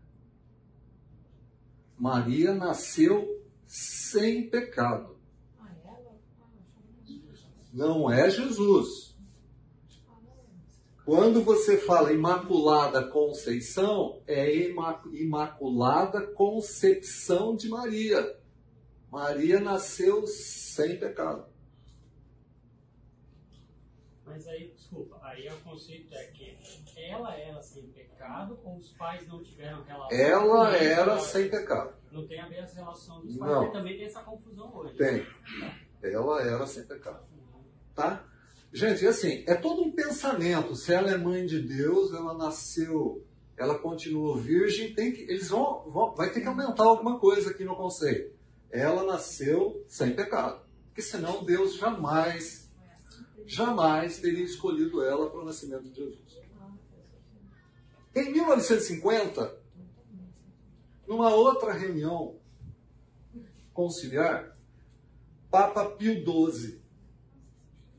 Maria 1.99 2.55
nasceu 2.55 3.45
sem 3.67 4.49
pecado. 4.49 5.19
Não 7.73 8.09
é 8.09 8.31
Jesus. 8.31 9.14
Quando 11.05 11.43
você 11.43 11.77
fala 11.77 12.13
Imaculada 12.13 13.07
Conceição, 13.07 14.23
é 14.27 14.51
Imaculada 15.13 16.27
Concepção 16.29 17.55
de 17.55 17.69
Maria. 17.69 18.39
Maria 19.13 19.61
nasceu 19.61 20.27
sem 20.27 20.99
pecado. 20.99 21.45
Mas 24.25 24.49
aí, 24.49 24.69
desculpa, 24.75 25.21
aí 25.23 25.47
o 25.49 25.61
conceito 25.61 26.13
é 26.15 26.25
que 26.29 26.57
ela 26.97 27.37
era 27.37 27.61
sem 27.61 27.87
pecado 27.89 28.59
ou 28.65 28.79
os 28.79 28.91
pais 28.93 29.29
não 29.29 29.43
tiveram 29.43 29.85
relação? 29.85 30.19
Ela 30.19 30.71
Não, 30.71 30.75
era 30.75 31.19
sem 31.19 31.51
pecado. 31.51 31.95
Não 32.11 32.27
tem 32.27 32.41
a 32.41 32.49
ver 32.49 32.61
essa 32.61 32.77
relação 32.77 33.21
dos 33.21 33.37
pais, 33.37 33.53
Não. 33.53 33.71
também 33.71 33.97
tem 33.97 34.07
essa 34.07 34.23
confusão 34.23 34.75
hoje. 34.75 34.97
Tem. 34.97 35.27
Ela 36.03 36.43
era 36.43 36.67
sem 36.67 36.85
pecado. 36.85 37.23
Tá? 37.95 38.25
Gente, 38.75 39.07
assim, 39.07 39.45
é 39.47 39.55
todo 39.55 39.83
um 39.83 39.93
pensamento. 39.93 40.75
Se 40.75 40.93
ela 40.93 41.09
é 41.09 41.17
mãe 41.17 41.47
de 41.47 41.63
Deus, 41.63 42.13
ela 42.13 42.37
nasceu, 42.37 43.25
ela 43.57 43.79
continuou 43.79 44.37
virgem, 44.37 44.93
tem 44.93 45.13
que, 45.13 45.23
eles 45.23 45.49
vão, 45.49 45.89
vão, 45.93 46.13
vai 46.17 46.33
ter 46.33 46.41
que 46.41 46.49
aumentar 46.49 46.83
alguma 46.83 47.21
coisa 47.21 47.51
aqui 47.51 47.65
no 47.65 47.77
conceito. 47.77 48.35
Ela 48.73 49.05
nasceu 49.05 49.85
sem 49.87 50.13
pecado. 50.17 50.67
Porque 50.87 51.03
senão 51.03 51.45
Deus 51.45 51.77
jamais, 51.77 52.69
jamais 53.47 54.19
teria 54.19 54.43
escolhido 54.43 55.05
ela 55.05 55.31
para 55.31 55.41
o 55.41 55.45
nascimento 55.45 55.89
de 55.89 55.95
Jesus. 55.95 56.43
Em 58.13 58.33
1950, 58.33 59.57
numa 61.07 61.33
outra 61.33 61.73
reunião 61.73 62.41
conciliar, 63.73 64.59
Papa 65.49 65.91
Pio 65.91 66.15
XII, 66.15 66.84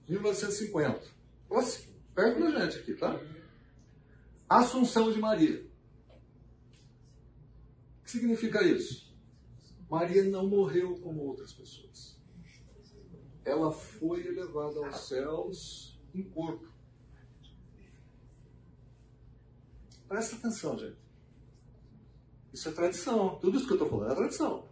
1950. 0.08 1.02
Nossa, 1.50 1.88
perto 2.14 2.40
da 2.40 2.66
gente 2.66 2.80
aqui, 2.80 2.94
tá? 2.94 3.20
Assunção 4.48 5.12
de 5.12 5.20
Maria. 5.20 5.66
O 8.00 8.04
que 8.04 8.12
significa 8.12 8.64
isso? 8.64 9.14
Maria 9.90 10.24
não 10.24 10.48
morreu 10.48 11.00
como 11.00 11.22
outras 11.22 11.54
pessoas. 11.54 12.20
Ela 13.44 13.72
foi 13.72 14.26
elevada 14.26 14.86
aos 14.86 15.08
céus 15.08 16.00
em 16.14 16.24
corpo. 16.24 16.68
Presta 20.08 20.36
atenção, 20.36 20.78
gente. 20.78 20.98
Isso 22.54 22.70
é 22.70 22.72
tradição. 22.72 23.38
Tudo 23.40 23.58
isso 23.58 23.66
que 23.66 23.74
eu 23.74 23.76
estou 23.76 23.90
falando 23.90 24.12
é 24.12 24.16
tradição. 24.16 24.70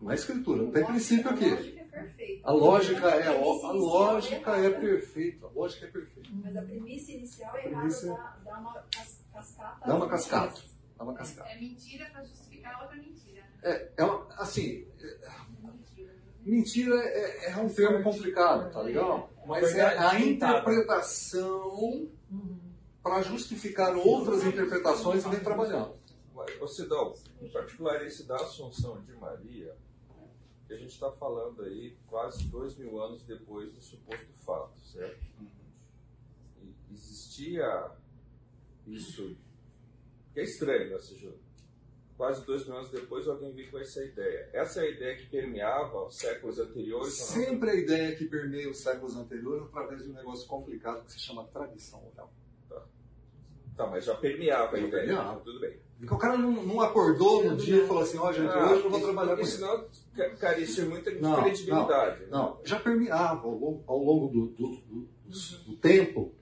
Não 0.00 0.10
é 0.10 0.14
escritura. 0.14 0.62
Não 0.62 0.70
tem 0.70 0.84
princípio 0.84 1.30
aqui. 1.30 1.75
É 1.98 2.02
perfeita. 2.02 2.48
A 2.48 2.52
lógica 2.52 3.08
é, 3.08 3.28
A 3.28 3.32
premissa 3.32 3.72
lógica 3.72 4.50
é 4.56 4.70
perfeita. 4.70 5.46
A 5.46 5.50
lógica 5.50 5.86
é 5.86 5.90
perfeita. 5.90 6.28
Mas 6.32 6.56
a 6.56 6.62
premissa 6.62 7.12
inicial 7.12 7.56
é 7.56 7.60
errada, 7.66 7.76
premissa- 7.76 8.06
dá, 8.14 8.36
dá 8.44 8.58
uma 8.58 8.74
cas- 8.74 9.24
cascata. 9.32 9.86
Dá 9.86 9.94
uma 9.96 10.08
cascata. 10.08 10.62
Dá 10.98 11.04
uma 11.04 11.14
cascata. 11.14 11.50
É 11.50 11.60
mentira 11.60 12.06
pra 12.10 12.24
justificar 12.24 12.82
outra 12.82 12.96
mentira. 12.96 13.42
É, 13.62 13.90
é 13.96 14.04
uma, 14.04 14.26
assim, 14.38 14.86
mentira 16.44 16.94
é, 16.96 17.50
é 17.50 17.56
um 17.56 17.68
termo 17.68 18.02
complicado, 18.02 18.72
tá 18.72 18.80
legal? 18.80 19.30
Mas 19.46 19.74
é 19.74 19.98
a 19.98 20.18
interpretação 20.20 22.08
para 23.02 23.22
justificar 23.22 23.94
outras 23.96 24.44
interpretações 24.44 25.24
e 25.24 25.28
vem 25.28 25.40
trabalhando. 25.40 25.94
Ô 26.60 26.66
Sidão, 26.68 27.14
em 27.40 27.48
particular 27.48 28.04
esse 28.06 28.24
da 28.26 28.36
Assunção 28.36 29.00
de 29.02 29.12
Maria, 29.14 29.74
que 30.66 30.74
a 30.74 30.76
gente 30.76 30.92
está 30.92 31.10
falando 31.12 31.62
aí 31.62 31.96
quase 32.06 32.44
dois 32.48 32.76
mil 32.76 33.00
anos 33.00 33.22
depois 33.22 33.72
do 33.72 33.80
suposto 33.80 34.32
fato, 34.44 34.78
certo? 34.80 35.24
E 36.60 36.74
existia 36.92 37.92
isso, 38.86 39.36
que 40.32 40.40
é 40.40 40.42
estranho, 40.42 40.92
ou 40.92 41.00
seja, 41.00 41.32
quase 42.16 42.44
dois 42.44 42.66
mil 42.66 42.76
anos 42.76 42.90
depois 42.90 43.28
alguém 43.28 43.52
veio 43.52 43.70
com 43.70 43.78
essa 43.78 44.04
ideia. 44.04 44.50
Essa 44.52 44.80
é 44.80 44.88
a 44.88 44.90
ideia 44.90 45.16
que 45.16 45.26
permeava 45.26 46.06
os 46.06 46.16
séculos 46.16 46.58
anteriores? 46.58 47.14
Sempre 47.14 47.70
a 47.70 47.74
ideia 47.74 48.16
que 48.16 48.24
permeia 48.26 48.68
os 48.68 48.78
séculos 48.78 49.16
anteriores 49.16 49.66
através 49.68 50.02
de 50.02 50.10
um 50.10 50.14
negócio 50.14 50.48
complicado 50.48 51.04
que 51.04 51.12
se 51.12 51.20
chama 51.20 51.44
tradição 51.48 52.04
oral. 52.12 52.32
Tá, 53.76 53.86
mas 53.86 54.06
já 54.06 54.14
permeava 54.14 54.76
a 54.76 54.80
ideia, 54.80 55.04
permeava. 55.04 55.40
tudo 55.40 55.60
bem. 55.60 55.78
Porque 55.98 56.12
o 56.14 56.18
cara 56.18 56.36
não, 56.36 56.50
não 56.52 56.80
acordou 56.80 57.42
no 57.44 57.56
dia 57.56 57.82
e 57.82 57.86
falou 57.86 58.02
assim, 58.02 58.18
ó 58.18 58.30
gente, 58.30 58.50
Ah, 58.52 58.70
hoje 58.70 58.84
eu 58.84 58.90
vou 58.90 59.00
trabalhar 59.00 59.34
com 59.36 59.42
isso. 59.42 59.56
senão 59.56 59.84
ca- 60.14 60.30
carecia 60.36 60.84
muita 60.84 61.10
Não, 61.12 61.42
credibilidade. 61.42 62.20
né? 62.22 62.26
Não, 62.30 62.60
já 62.64 62.78
permeava 62.78 63.42
ao 63.46 63.54
longo, 63.58 63.84
ao 63.86 63.98
longo 63.98 64.28
do, 64.28 64.46
do- 64.48 64.76
do- 64.76 65.08
do- 65.26 65.58
do 65.64 65.76
tempo, 65.78 66.34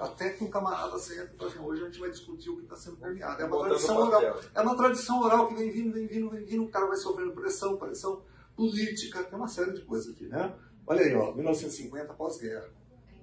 até 0.00 0.30
que 0.30 0.44
um 0.44 0.50
camarada 0.50 0.98
senta 0.98 1.30
e 1.34 1.36
fala 1.38 1.50
assim, 1.50 1.58
hoje 1.60 1.82
a 1.82 1.86
gente 1.86 1.98
vai 1.98 2.10
discutir 2.10 2.50
o 2.50 2.56
que 2.56 2.64
está 2.64 2.76
sendo 2.76 2.96
permeado. 2.96 3.40
É 3.40 3.44
uma 3.46 3.50
Botando 3.50 3.68
tradição 3.70 3.96
oral. 4.06 4.40
É 4.54 4.60
uma 4.60 4.76
tradição 4.76 5.20
oral 5.22 5.48
que 5.48 5.54
vem 5.54 5.70
vindo, 5.70 5.92
vem 5.92 6.06
vindo, 6.06 6.30
vem 6.30 6.44
vindo, 6.44 6.64
o 6.64 6.68
cara 6.68 6.86
vai 6.86 6.96
sofrendo 6.96 7.32
pressão, 7.32 7.76
pressão 7.76 8.22
política, 8.54 9.22
tem 9.24 9.38
uma 9.38 9.48
série 9.48 9.72
de 9.72 9.82
coisas 9.82 10.12
aqui, 10.12 10.26
né? 10.26 10.54
Olha 10.86 11.02
aí, 11.02 11.14
ó, 11.14 11.32
1950 11.34 12.12
pós-guerra. 12.14 12.68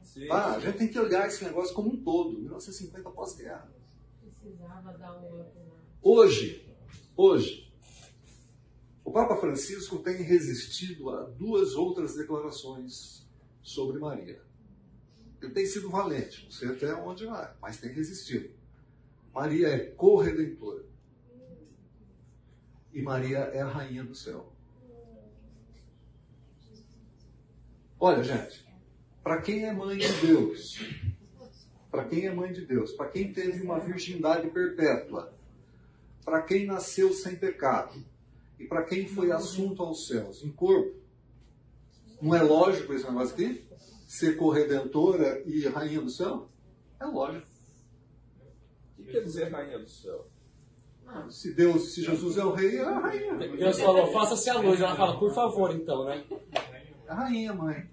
Sim. 0.04 0.30
A 0.32 0.60
gente 0.60 0.78
tem 0.78 0.88
que 0.88 0.98
olhar 1.00 1.28
esse 1.28 1.44
negócio 1.44 1.74
como 1.76 1.90
um 1.92 1.98
todo, 2.04 2.38
1950 2.40 3.10
pós-guerra. 3.10 3.68
Precisava 4.46 4.96
dar 5.00 5.18
um. 5.18 5.44
Hoje, 6.04 6.72
hoje, 7.18 7.74
o 9.04 9.12
Papa 9.12 9.38
Francisco 9.38 9.98
tem 10.04 10.22
resistido 10.22 11.10
a 11.10 11.24
duas 11.24 11.74
outras 11.74 12.16
declarações 12.16 13.28
sobre 13.64 13.98
Maria. 13.98 14.40
Ele 15.42 15.52
tem 15.52 15.66
sido 15.66 15.90
valente, 15.90 16.44
não 16.44 16.52
sei 16.52 16.70
até 16.70 16.94
onde 16.94 17.26
vai, 17.26 17.56
mas 17.60 17.80
tem 17.80 17.92
resistido. 17.92 18.54
Maria 19.34 19.70
é 19.70 19.80
corredentora. 19.80 20.86
E 22.94 23.02
Maria 23.02 23.40
é 23.40 23.62
a 23.62 23.68
rainha 23.68 24.04
do 24.04 24.14
céu. 24.14 24.54
Olha, 28.00 28.24
gente, 28.24 28.64
para 29.24 29.42
quem 29.42 29.66
é 29.66 29.74
mãe 29.74 29.98
de 29.98 30.14
Deus, 30.22 30.78
para 31.96 32.04
quem 32.04 32.26
é 32.26 32.34
mãe 32.34 32.52
de 32.52 32.66
Deus, 32.66 32.92
para 32.92 33.08
quem 33.08 33.32
teve 33.32 33.62
uma 33.62 33.80
virgindade 33.80 34.50
perpétua, 34.50 35.34
para 36.26 36.42
quem 36.42 36.66
nasceu 36.66 37.14
sem 37.14 37.38
pecado 37.38 38.04
e 38.60 38.66
para 38.66 38.84
quem 38.84 39.08
foi 39.08 39.32
assunto 39.32 39.82
aos 39.82 40.06
céus 40.06 40.44
em 40.44 40.52
corpo, 40.52 40.94
não 42.22 42.36
é 42.36 42.44
lógico 42.44 42.94
esse 42.94 43.06
negócio 43.06 43.34
aqui? 43.34 43.66
Ser 44.08 44.36
corredentora 44.36 45.42
e 45.46 45.66
rainha 45.70 46.02
do 46.02 46.10
céu? 46.10 46.50
É 47.00 47.06
lógico. 47.06 47.48
O 49.00 49.04
que 49.04 49.12
quer 49.12 49.22
dizer 49.24 49.50
rainha 49.50 49.80
do 49.80 49.90
céu? 49.90 50.28
Se 51.30 51.54
Deus, 51.54 51.94
se 51.94 52.02
Jesus 52.02 52.38
é 52.38 52.44
o 52.44 52.52
rei, 52.52 52.78
é 52.78 52.84
a 52.84 53.00
rainha. 53.00 53.36
Deus 53.36 53.80
falou, 53.80 54.12
faça-se 54.12 54.50
a 54.50 54.60
luz. 54.60 54.82
Ela 54.82 54.98
fala, 54.98 55.18
por 55.18 55.34
favor, 55.34 55.74
então, 55.74 56.04
né? 56.04 56.26
É 57.08 57.12
a 57.12 57.16
rainha, 57.16 57.54
mãe. 57.54 57.90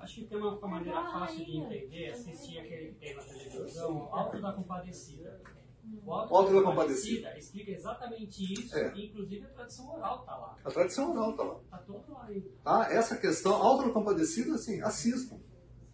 Acho 0.00 0.14
que 0.16 0.26
tem 0.26 0.38
uma, 0.38 0.56
uma 0.58 0.68
maneira 0.68 1.02
fácil 1.04 1.44
de 1.44 1.56
entender, 1.58 2.08
assistir 2.08 2.58
aquele 2.58 2.88
que 2.88 2.94
tem 3.00 3.14
na 3.14 3.22
televisão, 3.22 4.08
Alto 4.14 4.40
da 4.40 4.52
Compadecida. 4.52 5.40
O 6.04 6.12
Alto 6.12 6.54
da 6.54 6.62
Compadecida. 6.62 7.36
explica 7.38 7.70
exatamente 7.72 8.52
isso, 8.52 8.76
É. 8.76 8.92
e 8.94 9.06
inclusive 9.06 9.44
a 9.44 9.48
tradição 9.50 9.92
oral 9.94 10.24
tá 10.24 10.36
lá. 10.36 10.56
A 10.64 10.70
tradição 10.70 11.10
oral 11.12 11.30
está 11.32 11.42
lá. 11.42 11.60
Tá 11.70 11.78
todo 11.78 12.12
lá 12.12 12.24
ainda. 12.26 12.48
Tá? 12.62 12.88
Essa 12.92 13.16
questão, 13.16 13.52
Alta 13.54 13.84
da 13.84 13.90
Compadecida, 13.90 14.54
assim, 14.54 14.80
assistam. 14.82 15.38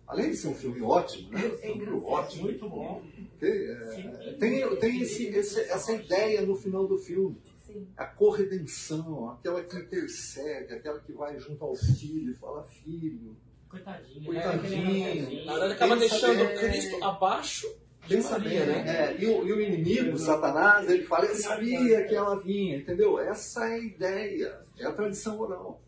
Além 0.07 0.30
de 0.30 0.36
ser 0.36 0.48
um 0.48 0.54
filme 0.54 0.80
ótimo, 0.82 1.30
né? 1.32 1.40
Um 1.46 1.57
filme 1.59 2.00
ótimo. 2.04 2.42
Muito 2.44 2.68
bom. 2.68 3.02
ok? 3.36 3.68
É, 3.70 4.32
tem 4.38 4.76
tem 4.76 5.00
esse- 5.00 5.26
esse- 5.26 5.61
essa 5.62 5.92
ideia 5.92 6.42
no 6.42 6.54
final 6.54 6.86
do 6.86 6.96
filme. 6.98 7.36
Sim. 7.59 7.88
A 7.96 8.07
corredenção, 8.07 9.30
aquela 9.30 9.62
que 9.64 9.76
intercede, 9.76 10.72
aquela 10.74 11.00
que 11.00 11.12
vai 11.12 11.38
junto 11.40 11.64
ao 11.64 11.74
filho 11.74 12.30
e 12.30 12.34
fala, 12.34 12.62
filho, 12.64 13.36
Coitadinho. 13.68 14.24
Coitadinho. 14.24 15.44
Na 15.44 15.52
verdade, 15.52 15.72
acaba 15.74 15.96
Pensa 15.96 16.08
deixando 16.08 16.46
bem. 16.46 16.58
Cristo 16.58 17.04
abaixo 17.04 17.76
de 18.06 18.16
Pensa 18.16 18.38
Maria, 18.38 18.64
bem, 18.64 18.84
né? 18.84 18.88
é, 18.88 19.16
e, 19.20 19.26
o, 19.26 19.46
e 19.46 19.52
o 19.52 19.60
inimigo, 19.60 20.16
Satanás, 20.16 20.88
ele 20.88 21.04
fala, 21.04 21.26
eu 21.26 21.34
sabia 21.34 22.06
que 22.06 22.14
ela 22.14 22.40
vinha, 22.40 22.76
entendeu? 22.76 23.18
Essa 23.18 23.66
é 23.66 23.74
a 23.74 23.78
ideia, 23.78 24.60
é 24.78 24.86
a 24.86 24.92
tradição 24.92 25.40
oral. 25.40 25.82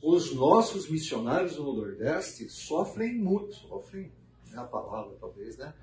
Os 0.00 0.34
nossos 0.34 0.88
missionários 0.88 1.56
no 1.56 1.72
Nordeste 1.72 2.48
sofrem 2.48 3.16
muito, 3.18 3.54
sofrem, 3.54 4.12
é 4.52 4.56
a 4.56 4.64
palavra 4.64 5.16
talvez, 5.20 5.56
né? 5.56 5.74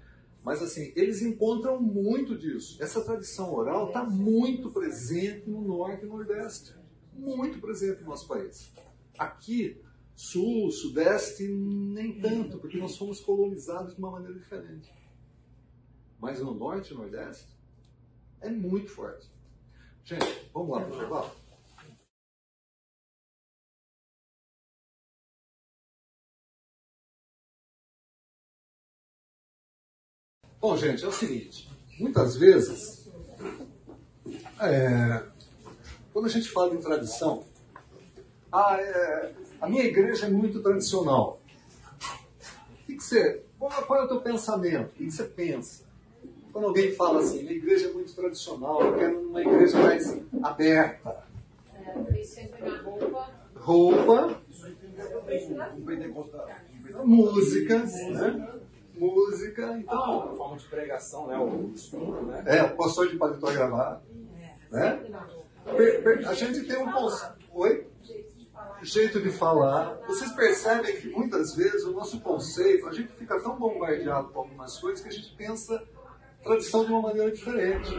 Mas 0.43 0.61
assim, 0.61 0.93
eles 0.95 1.21
encontram 1.21 1.81
muito 1.81 2.37
disso. 2.37 2.81
Essa 2.81 3.01
tradição 3.03 3.53
oral 3.53 3.87
está 3.87 4.03
muito 4.05 4.71
presente 4.71 5.49
no 5.49 5.61
Norte 5.61 6.05
e 6.05 6.07
Nordeste. 6.07 6.73
Muito 7.13 7.59
presente 7.59 8.01
no 8.01 8.09
nosso 8.09 8.27
país. 8.27 8.71
Aqui, 9.17 9.81
Sul, 10.19 10.69
Sudeste, 10.69 11.47
nem 11.47 12.19
tanto, 12.19 12.59
porque 12.59 12.77
nós 12.77 12.97
fomos 12.97 13.21
colonizados 13.21 13.93
de 13.93 13.99
uma 13.99 14.11
maneira 14.11 14.37
diferente. 14.37 14.93
Mas 16.19 16.41
no 16.41 16.53
Norte 16.53 16.93
e 16.93 16.97
Nordeste, 16.97 17.47
é 18.41 18.49
muito 18.49 18.91
forte. 18.91 19.31
Gente, 20.03 20.25
vamos 20.53 20.71
lá 20.71 20.81
para 20.81 20.91
o 20.91 20.95
intervalo? 20.97 21.31
Bom, 30.59 30.75
gente, 30.75 31.05
é 31.05 31.07
o 31.07 31.13
seguinte: 31.13 31.69
muitas 31.97 32.35
vezes, 32.35 33.09
é, 34.59 35.25
quando 36.11 36.25
a 36.25 36.29
gente 36.29 36.49
fala 36.49 36.75
em 36.75 36.81
tradição, 36.81 37.47
ah, 38.51 38.75
é, 38.77 39.48
a 39.61 39.67
minha 39.67 39.83
igreja 39.83 40.27
é 40.27 40.29
muito 40.29 40.61
tradicional. 40.61 41.39
você, 42.87 43.43
qual, 43.57 44.01
é 44.01 44.03
o 44.03 44.07
teu 44.07 44.21
pensamento? 44.21 44.89
O 44.89 44.93
que 44.93 45.11
você 45.11 45.23
pensa? 45.23 45.83
Quando 46.51 46.65
alguém 46.65 46.91
fala 46.93 47.19
assim, 47.19 47.47
a 47.47 47.51
igreja 47.51 47.89
é 47.89 47.93
muito 47.93 48.13
tradicional, 48.15 48.81
eu 48.81 48.97
quero 48.97 49.19
uma 49.19 49.41
igreja 49.41 49.77
mais 49.79 50.17
aberta. 50.41 51.23
É, 51.75 52.69
roupa. 52.83 53.29
Roupa, 53.55 54.41
músicas, 57.03 57.93
né? 58.09 58.59
Música, 58.95 59.77
então. 59.77 60.23
A 60.23 60.35
forma 60.35 60.57
de 60.57 60.65
pregação, 60.65 61.27
né? 61.27 61.37
O 61.37 61.71
estudo, 61.73 62.21
né? 62.23 62.43
É, 62.45 62.63
o 62.63 62.75
pastor 62.75 63.07
de 63.07 63.17
paletó 63.17 63.49
e 63.49 63.53
gravata. 63.53 64.01
Né? 64.71 64.99
A 66.27 66.33
gente 66.33 66.65
tem 66.65 66.77
um. 66.77 66.89
Oi? 67.53 67.88
Jeito 68.81 69.21
de 69.21 69.29
falar. 69.29 69.95
Vocês 70.07 70.31
percebem 70.33 70.95
que 70.99 71.09
muitas 71.09 71.55
vezes 71.55 71.83
o 71.83 71.91
nosso 71.91 72.19
conceito, 72.21 72.87
a 72.87 72.93
gente 72.93 73.11
fica 73.13 73.39
tão 73.41 73.57
bombardeado 73.57 74.29
com 74.29 74.39
algumas 74.39 74.77
coisas 74.79 75.01
que 75.01 75.09
a 75.09 75.11
gente 75.11 75.35
pensa 75.35 75.81
tradição 76.43 76.85
de 76.85 76.91
uma 76.91 77.01
maneira 77.01 77.31
diferente. 77.31 77.93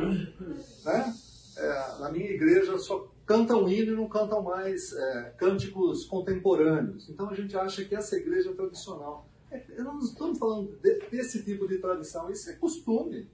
Né? 0.84 1.14
É, 1.58 1.98
na 2.00 2.10
minha 2.10 2.30
igreja 2.30 2.78
só 2.78 3.06
cantam 3.26 3.68
hino 3.68 3.92
e 3.92 3.96
não 3.96 4.08
cantam 4.08 4.42
mais 4.42 4.92
é, 4.92 5.34
cânticos 5.36 6.06
contemporâneos. 6.06 7.08
Então 7.10 7.28
a 7.28 7.34
gente 7.34 7.56
acha 7.56 7.84
que 7.84 7.94
essa 7.94 8.16
igreja 8.16 8.50
é 8.50 8.54
tradicional. 8.54 9.28
É, 9.50 9.62
eu 9.76 9.84
não 9.84 9.98
estamos 9.98 10.38
falando 10.38 10.78
de- 10.82 11.00
desse 11.10 11.44
tipo 11.44 11.68
de 11.68 11.78
tradição, 11.78 12.30
isso 12.30 12.48
é 12.50 12.54
costume, 12.54 13.28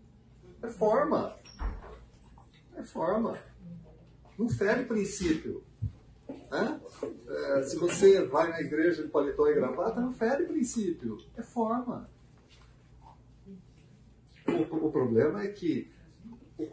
é 0.62 0.68
forma. 0.68 1.36
É 2.74 2.82
forma. 2.82 3.38
Não 4.36 4.48
fere 4.48 4.84
princípio. 4.84 5.62
Né? 6.28 6.80
É, 7.28 7.62
se 7.62 7.76
você 7.76 8.24
vai 8.26 8.48
na 8.50 8.60
igreja 8.60 9.02
de 9.02 9.08
paletó 9.08 9.48
e 9.48 9.54
gravata, 9.54 10.00
não 10.00 10.12
fere 10.12 10.46
princípio. 10.46 11.18
É 11.36 11.42
forma. 11.42 12.08
O, 14.46 14.86
o 14.86 14.92
problema 14.92 15.42
é 15.42 15.48
que 15.48 15.90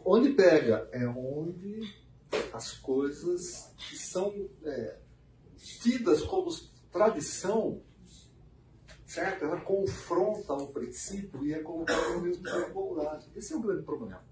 onde 0.04 0.32
pega 0.32 0.88
é 0.92 1.06
onde 1.06 1.80
as 2.52 2.72
coisas 2.78 3.72
que 3.76 3.96
são 3.96 4.48
é, 4.64 4.98
tidas 5.56 6.22
como 6.22 6.50
tradição, 6.90 7.82
certo? 9.06 9.44
Ela 9.44 9.60
confronta 9.60 10.54
o 10.54 10.68
princípio 10.68 11.44
e 11.44 11.52
é 11.52 11.60
colocada 11.60 12.10
no 12.10 12.22
mesmo 12.22 12.42
pé 12.42 12.64
de 12.64 12.70
igualdade. 12.70 13.30
Esse 13.34 13.52
é 13.52 13.56
o 13.56 13.60
grande 13.60 13.82
problema. 13.82 14.22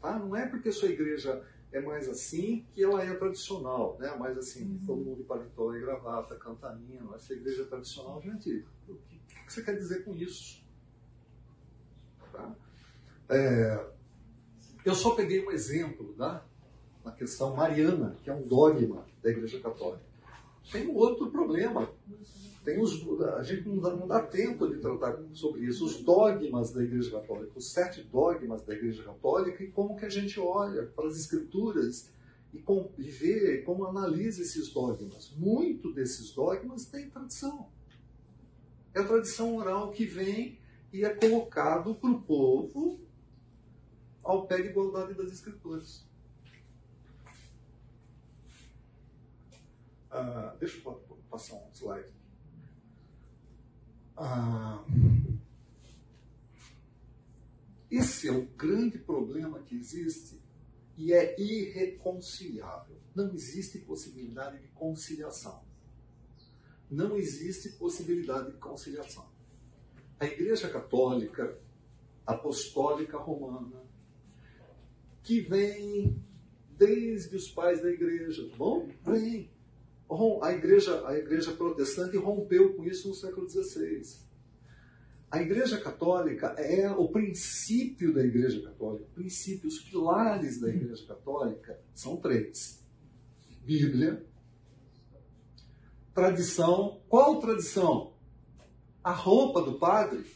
Tá? 0.00 0.18
Não 0.18 0.34
é 0.34 0.46
porque 0.46 0.72
sua 0.72 0.88
igreja 0.88 1.44
é 1.72 1.80
mais 1.80 2.08
assim 2.08 2.66
que 2.72 2.82
ela 2.82 3.02
é 3.02 3.14
tradicional, 3.14 3.96
né? 3.98 4.14
Mais 4.16 4.36
assim, 4.36 4.80
todo 4.84 5.04
mundo 5.04 5.18
de 5.18 5.24
paletó 5.24 5.74
e 5.74 5.80
gravata, 5.80 6.34
cantaninho, 6.36 7.14
essa 7.14 7.32
igreja 7.32 7.62
é 7.62 7.66
tradicional. 7.66 8.20
Gente, 8.20 8.66
o 8.88 8.94
que, 8.94 9.16
o 9.16 9.46
que 9.46 9.52
você 9.52 9.62
quer 9.62 9.76
dizer 9.76 10.04
com 10.04 10.14
isso? 10.14 10.64
Tá? 12.32 12.54
É, 13.28 13.86
eu 14.84 14.94
só 14.94 15.14
peguei 15.14 15.46
um 15.46 15.50
exemplo 15.50 16.12
tá? 16.14 16.44
na 17.04 17.12
questão 17.12 17.54
mariana, 17.54 18.16
que 18.22 18.30
é 18.30 18.34
um 18.34 18.42
dogma 18.42 19.06
da 19.22 19.30
Igreja 19.30 19.60
Católica. 19.60 20.04
Tem 20.70 20.86
um 20.88 20.94
outro 20.94 21.30
problema. 21.30 21.88
Tem 22.64 22.78
os, 22.78 23.02
a 23.36 23.42
gente 23.42 23.66
não 23.66 23.78
dá, 23.78 23.96
não 23.96 24.06
dá 24.06 24.20
tempo 24.20 24.68
de 24.68 24.78
tratar 24.78 25.18
sobre 25.32 25.62
isso. 25.62 25.84
Os 25.86 26.02
dogmas 26.02 26.72
da 26.72 26.82
Igreja 26.82 27.10
Católica, 27.10 27.52
os 27.56 27.72
sete 27.72 28.02
dogmas 28.02 28.62
da 28.62 28.74
Igreja 28.74 29.02
Católica 29.02 29.64
e 29.64 29.70
como 29.70 29.96
que 29.96 30.04
a 30.04 30.10
gente 30.10 30.38
olha 30.38 30.86
para 30.86 31.08
as 31.08 31.16
Escrituras 31.16 32.12
e, 32.52 32.58
com, 32.58 32.92
e 32.98 33.02
vê 33.04 33.62
como 33.62 33.86
analisa 33.86 34.42
esses 34.42 34.70
dogmas. 34.72 35.32
Muito 35.38 35.92
desses 35.94 36.32
dogmas 36.32 36.84
tem 36.84 37.08
tradição. 37.08 37.70
É 38.92 39.00
a 39.00 39.06
tradição 39.06 39.56
oral 39.56 39.90
que 39.90 40.04
vem 40.04 40.58
e 40.92 41.02
é 41.04 41.14
colocado 41.14 41.94
para 41.94 42.10
o 42.10 42.20
povo 42.20 43.00
ao 44.22 44.46
pé 44.46 44.60
de 44.60 44.68
igualdade 44.68 45.14
das 45.14 45.32
Escrituras. 45.32 46.04
Ah, 50.10 50.54
deixa 50.58 50.76
eu 50.76 50.82
pa- 50.82 51.16
passar 51.30 51.54
um 51.54 51.70
slide. 51.72 52.19
Ah, 54.22 54.84
esse 57.90 58.28
é 58.28 58.32
o 58.32 58.44
grande 58.48 58.98
problema 58.98 59.60
que 59.60 59.74
existe 59.74 60.38
e 60.94 61.14
é 61.14 61.40
irreconciliável. 61.40 62.98
Não 63.14 63.32
existe 63.32 63.78
possibilidade 63.78 64.58
de 64.60 64.68
conciliação. 64.68 65.64
Não 66.90 67.16
existe 67.16 67.70
possibilidade 67.70 68.50
de 68.52 68.58
conciliação. 68.58 69.26
A 70.18 70.26
Igreja 70.26 70.68
Católica 70.68 71.58
Apostólica 72.26 73.16
Romana, 73.16 73.82
que 75.22 75.40
vem 75.40 76.22
desde 76.76 77.34
os 77.34 77.50
pais 77.50 77.80
da 77.80 77.90
Igreja, 77.90 78.46
bom? 78.58 78.86
Vem. 79.02 79.50
A 80.42 80.52
igreja, 80.52 81.06
a 81.06 81.16
igreja 81.16 81.52
protestante 81.52 82.16
rompeu 82.16 82.74
com 82.74 82.84
isso 82.84 83.08
no 83.08 83.14
século 83.14 83.48
XVI. 83.48 84.28
A 85.30 85.40
Igreja 85.40 85.80
Católica 85.80 86.48
é 86.58 86.90
o 86.90 87.08
princípio 87.08 88.12
da 88.12 88.20
Igreja 88.20 88.60
Católica. 88.62 89.04
O 89.04 89.14
princípio, 89.14 89.68
os 89.68 89.78
pilares 89.78 90.60
da 90.60 90.68
Igreja 90.68 91.06
Católica 91.06 91.80
são 91.94 92.16
três: 92.16 92.84
Bíblia, 93.64 94.26
tradição. 96.12 97.00
Qual 97.08 97.38
tradição? 97.38 98.14
A 99.04 99.12
roupa 99.12 99.62
do 99.62 99.78
padre? 99.78 100.26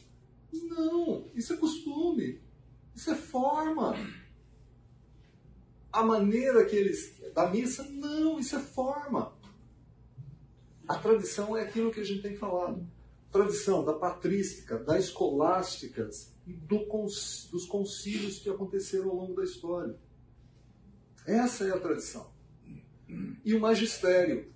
Não, 0.52 1.28
isso 1.34 1.52
é 1.52 1.56
costume, 1.56 2.40
isso 2.94 3.10
é 3.10 3.16
forma. 3.16 3.96
A 5.92 6.04
maneira 6.04 6.64
que 6.64 6.76
eles. 6.76 7.20
da 7.34 7.50
missa? 7.50 7.82
Não, 7.90 8.38
isso 8.38 8.54
é 8.54 8.60
forma. 8.60 9.33
A 10.86 10.98
tradição 10.98 11.56
é 11.56 11.62
aquilo 11.62 11.90
que 11.90 12.00
a 12.00 12.04
gente 12.04 12.22
tem 12.22 12.36
falado. 12.36 12.86
Tradição 13.32 13.84
da 13.84 13.94
patrística, 13.94 14.78
das 14.78 15.04
escolásticas 15.06 16.34
e 16.46 16.52
do 16.52 16.84
dos 16.86 17.66
concílios 17.66 18.38
que 18.38 18.50
aconteceram 18.50 19.10
ao 19.10 19.16
longo 19.16 19.34
da 19.34 19.44
história. 19.44 19.98
Essa 21.26 21.64
é 21.66 21.70
a 21.70 21.80
tradição. 21.80 22.32
E 23.44 23.54
o 23.54 23.60
magistério. 23.60 24.52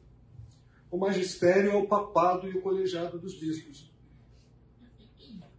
O 0.91 0.99
magistério 0.99 1.71
é 1.71 1.75
o 1.75 1.89
papado 1.89 2.49
e 2.49 2.57
o 2.57 2.63
colegiado 2.63 3.19
dos 3.19 3.39
bispos. 3.39 3.91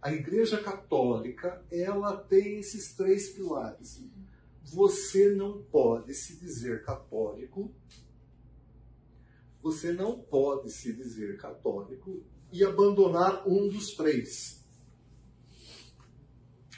A 0.00 0.12
Igreja 0.12 0.62
Católica, 0.62 1.62
ela 1.70 2.16
tem 2.16 2.58
esses 2.58 2.94
três 2.94 3.28
pilares. 3.30 4.02
Você 4.64 5.34
não 5.34 5.62
pode 5.62 6.14
se 6.14 6.36
dizer 6.36 6.84
católico 6.84 7.74
você 9.62 9.92
não 9.92 10.18
pode 10.18 10.70
se 10.70 10.92
dizer 10.92 11.36
católico 11.36 12.22
e 12.52 12.64
abandonar 12.64 13.46
um 13.48 13.68
dos 13.68 13.94
três. 13.94 14.64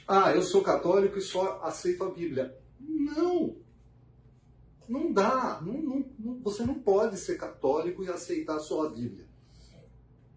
Ah, 0.06 0.32
eu 0.34 0.42
sou 0.42 0.62
católico 0.62 1.18
e 1.18 1.22
só 1.22 1.60
aceito 1.62 2.04
a 2.04 2.10
Bíblia. 2.10 2.56
Não! 2.80 3.56
Não 4.88 5.12
dá. 5.12 5.60
Não, 5.64 5.80
não- 5.80 6.10
não- 6.18 6.40
você 6.42 6.64
não 6.64 6.74
pode 6.74 7.16
ser 7.16 7.36
católico 7.38 8.02
e 8.02 8.08
aceitar 8.08 8.58
só 8.58 8.86
a 8.86 8.90
Bíblia. 8.90 9.26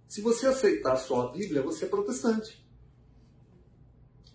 Se 0.07 0.21
você 0.21 0.47
aceitar 0.47 0.95
só 0.97 1.27
a 1.27 1.31
Bíblia, 1.31 1.61
você 1.61 1.85
é 1.85 1.89
protestante. 1.89 2.63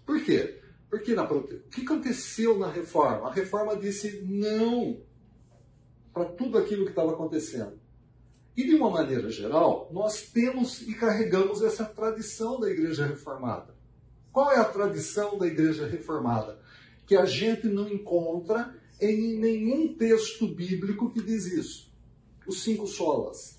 Por 0.04 0.22
quê? 0.22 0.60
Porque 0.90 1.14
na 1.14 1.24
prote... 1.24 1.54
o 1.54 1.68
que 1.70 1.82
aconteceu 1.82 2.58
na 2.58 2.68
reforma? 2.68 3.28
A 3.28 3.32
reforma 3.32 3.76
disse 3.76 4.22
não 4.22 5.00
para 6.12 6.24
tudo 6.24 6.58
aquilo 6.58 6.84
que 6.84 6.90
estava 6.90 7.12
acontecendo. 7.12 7.79
E 8.60 8.64
de 8.66 8.74
uma 8.74 8.90
maneira 8.90 9.30
geral, 9.30 9.88
nós 9.90 10.20
temos 10.20 10.82
e 10.82 10.92
carregamos 10.92 11.62
essa 11.62 11.82
tradição 11.82 12.60
da 12.60 12.68
Igreja 12.68 13.06
Reformada. 13.06 13.74
Qual 14.30 14.52
é 14.52 14.58
a 14.58 14.66
tradição 14.66 15.38
da 15.38 15.46
Igreja 15.46 15.86
Reformada? 15.86 16.60
Que 17.06 17.16
a 17.16 17.24
gente 17.24 17.68
não 17.68 17.88
encontra 17.88 18.78
em 19.00 19.38
nenhum 19.38 19.96
texto 19.96 20.46
bíblico 20.46 21.10
que 21.10 21.22
diz 21.22 21.46
isso. 21.46 21.90
Os 22.46 22.62
cinco 22.62 22.86
solas. 22.86 23.58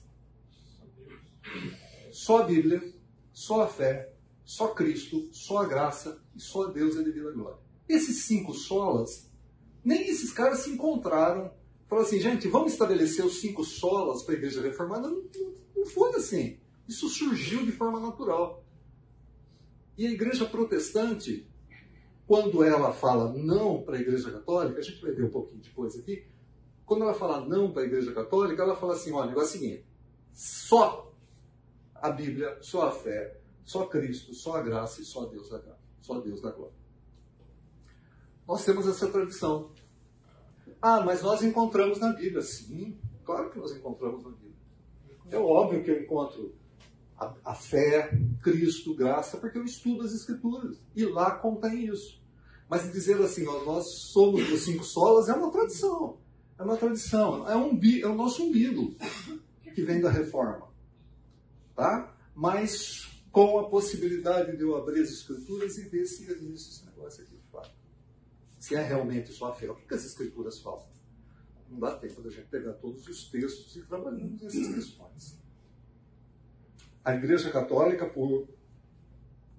Só 2.11 2.43
a 2.43 2.45
Bíblia, 2.45 2.93
só 3.33 3.63
a 3.63 3.67
fé, 3.67 4.13
só 4.45 4.67
Cristo, 4.67 5.29
só 5.33 5.63
a 5.63 5.65
graça 5.65 6.21
e 6.35 6.39
só 6.39 6.67
a 6.67 6.71
Deus 6.71 6.95
é 6.95 7.01
devida 7.01 7.31
glória. 7.31 7.57
Esses 7.89 8.25
cinco 8.25 8.53
solas, 8.53 9.31
nem 9.83 10.07
esses 10.07 10.31
caras 10.31 10.59
se 10.59 10.69
encontraram. 10.69 11.51
Falaram 11.91 12.07
assim, 12.07 12.21
gente, 12.21 12.47
vamos 12.47 12.71
estabelecer 12.71 13.25
os 13.25 13.41
cinco 13.41 13.65
solas 13.65 14.23
para 14.23 14.33
a 14.33 14.37
igreja 14.37 14.61
reformada? 14.61 15.09
Não, 15.09 15.25
não- 15.75 15.85
foi 15.87 16.15
assim. 16.15 16.57
Isso 16.87 17.09
surgiu 17.09 17.65
de 17.65 17.73
forma 17.73 17.99
natural. 17.99 18.63
E 19.97 20.07
a 20.07 20.09
igreja 20.09 20.45
protestante, 20.45 21.45
quando 22.25 22.63
ela 22.63 22.93
fala 22.93 23.33
não 23.33 23.83
para 23.83 23.97
a 23.97 23.99
igreja 23.99 24.31
católica, 24.31 24.79
a 24.79 24.81
gente 24.81 25.01
vai 25.01 25.11
ver 25.11 25.25
um 25.25 25.29
pouquinho 25.29 25.61
depois 25.61 25.99
aqui, 25.99 26.25
quando 26.85 27.01
ela 27.01 27.13
fala 27.13 27.45
não 27.45 27.73
para 27.73 27.81
a 27.81 27.85
igreja 27.85 28.13
católica, 28.13 28.63
ela 28.63 28.77
fala 28.77 28.93
assim, 28.93 29.11
olha, 29.11 29.25
o 29.25 29.29
negócio 29.31 29.55
é 29.55 29.57
o 29.57 29.61
seguinte, 29.61 29.85
só 30.31 31.13
a 31.93 32.09
Bíblia, 32.09 32.57
só 32.61 32.87
a 32.87 32.91
fé, 32.91 33.37
só 33.65 33.85
Cristo, 33.85 34.33
só 34.33 34.55
a 34.55 34.61
graça 34.61 35.01
e 35.01 35.03
só 35.03 35.25
Deus 35.25 35.49
da 35.49 35.59
graça, 35.59 35.81
só 35.99 36.21
Deus 36.21 36.39
da 36.39 36.51
glória. 36.51 36.73
Nós 38.47 38.63
temos 38.63 38.87
essa 38.87 39.11
tradição. 39.11 39.73
Ah, 40.82 41.01
mas 41.01 41.21
nós 41.21 41.43
encontramos 41.43 41.99
na 41.99 42.13
Bíblia. 42.13 42.41
Sim, 42.41 42.97
claro 43.23 43.49
que 43.51 43.59
nós 43.59 43.71
encontramos 43.71 44.23
na 44.23 44.32
Bíblia. 44.32 44.51
É 45.29 45.38
óbvio 45.38 45.84
que 45.84 45.91
eu 45.91 46.01
encontro 46.01 46.55
a, 47.17 47.34
a 47.45 47.53
fé, 47.53 48.11
Cristo, 48.41 48.95
graça, 48.95 49.38
porque 49.38 49.57
eu 49.57 49.63
estudo 49.63 50.03
as 50.03 50.13
Escrituras. 50.13 50.82
E 50.95 51.05
lá 51.05 51.32
contém 51.32 51.86
isso. 51.86 52.19
Mas 52.67 52.91
dizer 52.91 53.21
assim, 53.21 53.45
ó, 53.47 53.63
nós 53.63 53.86
somos 54.11 54.49
os 54.49 54.61
cinco 54.61 54.84
solas 54.84 55.29
é 55.29 55.34
uma 55.34 55.51
tradição. 55.51 56.17
É 56.57 56.63
uma 56.63 56.77
tradição. 56.77 57.47
É, 57.49 57.55
um, 57.55 57.79
é 58.01 58.07
o 58.07 58.15
nosso 58.15 58.43
umbigo 58.43 58.95
que 59.75 59.84
vem 59.84 60.01
da 60.01 60.09
reforma. 60.09 60.67
Tá? 61.75 62.15
Mas 62.34 63.09
com 63.32 63.59
a 63.59 63.69
possibilidade 63.69 64.57
de 64.57 64.63
eu 64.63 64.75
abrir 64.75 65.01
as 65.01 65.09
escrituras 65.09 65.77
e 65.77 65.89
ver 65.89 66.05
se 66.05 66.29
existe 66.29 66.69
esse 66.69 66.86
negócio 66.86 67.23
aqui. 67.23 67.40
Se 68.62 68.76
é 68.76 68.84
realmente 68.84 69.34
só 69.34 69.47
a 69.47 69.55
fé. 69.55 69.72
O 69.72 69.76
que, 69.76 69.88
que 69.88 69.95
as 69.95 70.05
escrituras 70.05 70.59
falam? 70.59 70.86
Não 71.68 71.80
dá 71.80 71.95
tempo 71.95 72.22
da 72.22 72.30
gente 72.30 72.45
pegar 72.45 72.74
todos 72.74 73.07
os 73.07 73.28
textos 73.28 73.76
e 73.76 73.82
trabalharmos 73.82 74.43
essas 74.43 74.68
questões. 74.68 75.39
A 77.03 77.16
Igreja 77.16 77.49
Católica, 77.49 78.05
por, 78.05 78.47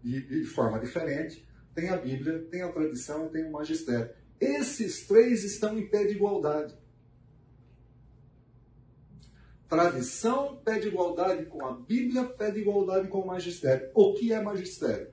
de, 0.05 0.21
de 0.21 0.45
forma 0.45 0.79
diferente, 0.79 1.45
tem 1.75 1.89
a 1.89 1.97
Bíblia, 1.97 2.47
tem 2.49 2.63
a 2.63 2.71
tradição 2.71 3.27
e 3.27 3.31
tem 3.31 3.45
o 3.45 3.51
magistério. 3.51 4.15
Esses 4.41 5.05
três 5.05 5.43
estão 5.43 5.77
em 5.77 5.89
pé 5.89 6.05
de 6.05 6.13
igualdade. 6.13 6.73
Tradição 9.69 10.63
pede 10.65 10.87
igualdade 10.87 11.47
com 11.47 11.67
a 11.67 11.73
Bíblia, 11.73 12.25
pede 12.25 12.61
igualdade 12.61 13.09
com 13.09 13.19
o 13.19 13.27
magistério. 13.27 13.91
O 13.95 14.15
que 14.15 14.33
é 14.33 14.41
magistério? 14.41 15.12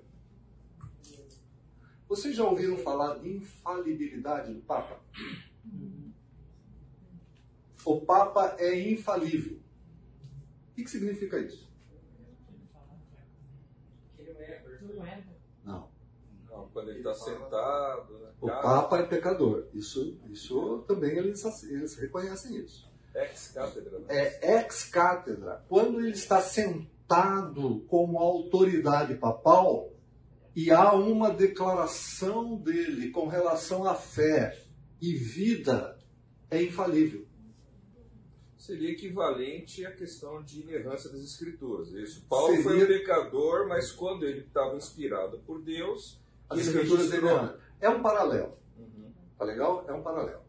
Vocês 2.09 2.35
já 2.35 2.43
ouviram 2.43 2.75
falar 2.75 3.19
de 3.19 3.29
infalibilidade 3.29 4.51
do 4.51 4.61
Papa? 4.61 4.99
O 7.85 8.01
Papa 8.01 8.55
é 8.57 8.73
infalível. 8.89 9.59
O 10.71 10.75
que, 10.75 10.83
que 10.83 10.89
significa 10.89 11.37
isso? 11.37 11.69
Não. 15.63 15.91
Não, 16.49 16.67
quando 16.69 16.89
ele 16.89 16.97
está 16.97 17.13
sentado. 17.13 18.17
Né? 18.17 18.33
O 18.41 18.47
Papa 18.47 18.97
é 18.97 19.03
pecador. 19.03 19.67
Isso, 19.71 20.19
isso 20.31 20.83
também 20.87 21.15
eles, 21.15 21.43
eles 21.63 21.95
reconhecem 21.95 22.57
isso. 22.57 22.91
Ex-cátedra. 23.13 23.99
Né? 23.99 24.05
É 24.09 24.57
ex-cátedra. 24.57 25.63
Quando 25.69 25.99
ele 25.99 26.13
está 26.13 26.41
sentado 26.41 27.85
como 27.87 28.17
autoridade 28.17 29.13
papal 29.15 29.98
e 30.55 30.71
há 30.71 30.93
uma 30.93 31.31
declaração 31.31 32.55
dele 32.55 33.11
com 33.11 33.27
relação 33.27 33.85
à 33.85 33.95
fé 33.95 34.57
e 35.01 35.13
vida, 35.13 35.97
é 36.49 36.61
infalível. 36.61 37.25
Seria 38.57 38.91
equivalente 38.91 39.85
à 39.85 39.91
questão 39.91 40.43
de 40.43 40.61
inerrância 40.61 41.09
das 41.09 41.21
escrituras. 41.21 41.91
Isso. 41.91 42.25
Paulo 42.27 42.55
Seria... 42.55 42.63
foi 42.63 42.83
um 42.83 42.87
pecador, 42.87 43.67
mas 43.67 43.91
quando 43.91 44.25
ele 44.25 44.41
estava 44.41 44.75
inspirado 44.75 45.39
por 45.39 45.61
Deus, 45.61 46.19
as 46.49 46.59
escrituras 46.59 47.09
dele 47.09 47.27
é 47.79 47.89
um 47.89 48.01
paralelo. 48.01 48.57
Uhum. 48.77 49.11
Tá 49.37 49.45
legal? 49.45 49.85
É 49.87 49.93
um 49.93 50.03
paralelo. 50.03 50.41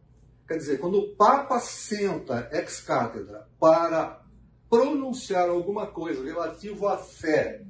Quer 0.47 0.57
dizer, 0.57 0.79
quando 0.79 0.99
o 0.99 1.15
Papa 1.15 1.59
senta 1.59 2.49
ex 2.51 2.81
cátedra 2.81 3.47
para 3.59 4.21
pronunciar 4.69 5.49
alguma 5.49 5.87
coisa 5.87 6.23
relativo 6.23 6.87
à 6.87 6.97
fé 6.97 7.65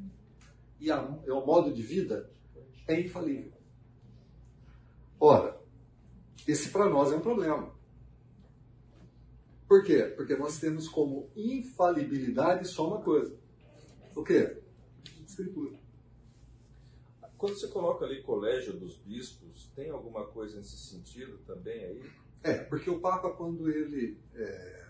e 0.82 0.90
ao 0.90 1.46
modo 1.46 1.72
de 1.72 1.82
vida, 1.82 2.30
é 2.88 3.00
infalível. 3.00 3.54
Ora, 5.20 5.62
esse 6.48 6.70
para 6.70 6.90
nós 6.90 7.12
é 7.12 7.16
um 7.16 7.22
problema. 7.22 7.72
Por 9.68 9.84
quê? 9.84 10.12
Porque 10.18 10.36
nós 10.36 10.60
temos 10.60 10.90
como 10.90 11.30
infalibilidade 11.36 12.68
só 12.68 12.88
uma 12.88 13.02
coisa. 13.02 13.40
O 14.16 14.24
quê? 14.24 14.62
Escritura. 15.26 15.80
Quando 17.38 17.56
você 17.56 17.68
coloca 17.68 18.04
ali 18.04 18.22
colégio 18.24 18.74
dos 18.74 18.98
bispos, 18.98 19.72
tem 19.76 19.90
alguma 19.90 20.26
coisa 20.26 20.58
nesse 20.58 20.78
sentido 20.78 21.38
também 21.46 21.86
aí? 21.86 22.04
É, 22.44 22.56
porque 22.56 22.90
o 22.90 23.00
Papa, 23.00 23.30
quando 23.30 23.70
ele 23.70 24.20
é, 24.36 24.88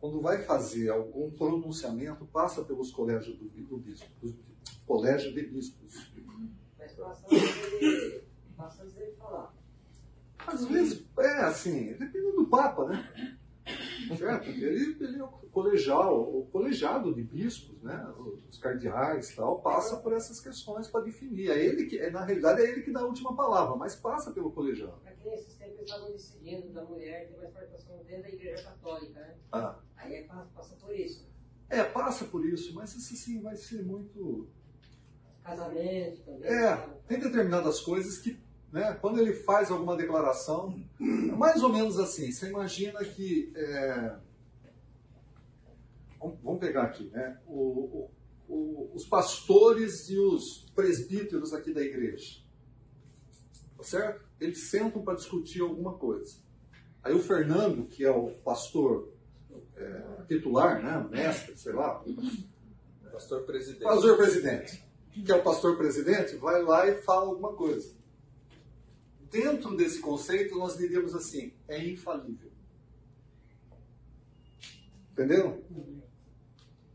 quando 0.00 0.20
vai 0.20 0.42
fazer 0.44 0.90
algum 0.90 1.30
pronunciamento, 1.30 2.24
passa 2.26 2.64
pelos 2.64 2.90
colégios 2.90 3.36
do, 3.36 3.48
do 3.48 3.78
bispo, 3.78 4.08
do 4.20 4.32
colégio 4.86 5.32
de 5.34 5.42
bispos. 5.42 6.12
Mas 8.56 8.92
dele 8.92 9.12
falar. 9.12 9.54
Às 10.46 10.64
vezes, 10.66 11.04
é 11.18 11.40
assim, 11.42 11.92
depende 11.92 12.32
do 12.32 12.46
Papa, 12.46 12.86
né? 12.86 13.38
Certo? 14.16 14.48
Ele, 14.48 14.96
ele 14.98 15.18
é 15.18 15.24
o 15.24 15.28
colegial, 15.28 16.22
o 16.22 16.46
colegiado 16.46 17.14
de 17.14 17.22
bispos, 17.22 17.82
né? 17.82 18.14
os 18.48 18.58
cardeais 18.58 19.34
tal, 19.34 19.60
passa 19.60 19.96
por 19.98 20.12
essas 20.12 20.40
questões 20.40 20.88
para 20.88 21.04
definir. 21.04 21.50
É 21.50 21.62
ele 21.62 21.86
que, 21.86 22.10
na 22.10 22.24
realidade, 22.24 22.62
é 22.62 22.70
ele 22.70 22.82
que 22.82 22.90
dá 22.90 23.00
a 23.00 23.06
última 23.06 23.36
palavra, 23.36 23.76
mas 23.76 23.94
passa 23.94 24.32
pelo 24.32 24.50
colegiado. 24.50 25.00
É 25.04 25.12
que 25.12 25.28
nesses 25.28 25.54
tempos 25.54 25.80
estavam 25.80 26.10
decidindo 26.12 26.72
da 26.72 26.84
mulher 26.84 27.28
ter 27.28 27.36
mais 27.36 27.52
participação 27.52 28.02
dentro 28.04 28.22
da 28.22 28.28
igreja 28.30 28.62
católica, 28.62 29.20
né? 29.20 29.36
Ah. 29.52 29.78
Aí 29.96 30.14
é, 30.14 30.22
passa 30.22 30.76
por 30.76 30.94
isso. 30.94 31.28
É, 31.68 31.84
passa 31.84 32.24
por 32.24 32.46
isso, 32.46 32.74
mas 32.74 32.94
isso 32.94 33.14
sim 33.16 33.42
vai 33.42 33.56
ser 33.56 33.84
muito. 33.84 34.48
Casamento 35.48 36.22
também. 36.22 36.50
É, 36.50 36.76
tem 37.06 37.18
determinadas 37.18 37.80
coisas 37.80 38.18
que 38.18 38.38
né? 38.72 38.96
Quando 39.00 39.18
ele 39.18 39.32
faz 39.32 39.70
alguma 39.70 39.96
declaração, 39.96 40.78
mais 40.98 41.62
ou 41.62 41.72
menos 41.72 41.98
assim, 41.98 42.30
você 42.30 42.48
imagina 42.48 43.02
que. 43.04 43.52
É... 43.56 44.16
Vamos 46.20 46.58
pegar 46.58 46.82
aqui, 46.82 47.08
né? 47.10 47.38
O, 47.46 47.54
o, 47.56 48.10
o, 48.48 48.90
os 48.92 49.06
pastores 49.06 50.10
e 50.10 50.18
os 50.18 50.66
presbíteros 50.74 51.54
aqui 51.54 51.72
da 51.72 51.80
igreja. 51.80 52.40
Tá 53.76 53.84
certo? 53.84 54.26
Eles 54.40 54.68
sentam 54.68 55.02
para 55.02 55.14
discutir 55.14 55.62
alguma 55.62 55.94
coisa. 55.94 56.36
Aí 57.02 57.14
o 57.14 57.20
Fernando, 57.20 57.86
que 57.86 58.04
é 58.04 58.10
o 58.10 58.30
pastor 58.44 59.12
é, 59.76 60.24
titular, 60.26 60.82
né? 60.82 61.08
mestre, 61.08 61.56
sei 61.56 61.72
lá. 61.72 62.04
Pastor 63.12 63.46
presidente. 63.46 63.84
Pastor 63.84 64.16
presidente. 64.16 64.87
Que 65.24 65.32
é 65.32 65.36
o 65.36 65.42
pastor 65.42 65.76
presidente, 65.76 66.36
vai 66.36 66.62
lá 66.62 66.86
e 66.88 67.02
fala 67.02 67.26
alguma 67.26 67.52
coisa 67.54 67.98
dentro 69.30 69.76
desse 69.76 70.00
conceito, 70.00 70.58
nós 70.58 70.76
diríamos 70.76 71.14
assim: 71.14 71.52
é 71.66 71.86
infalível. 71.86 72.50
Entendeu? 75.12 75.64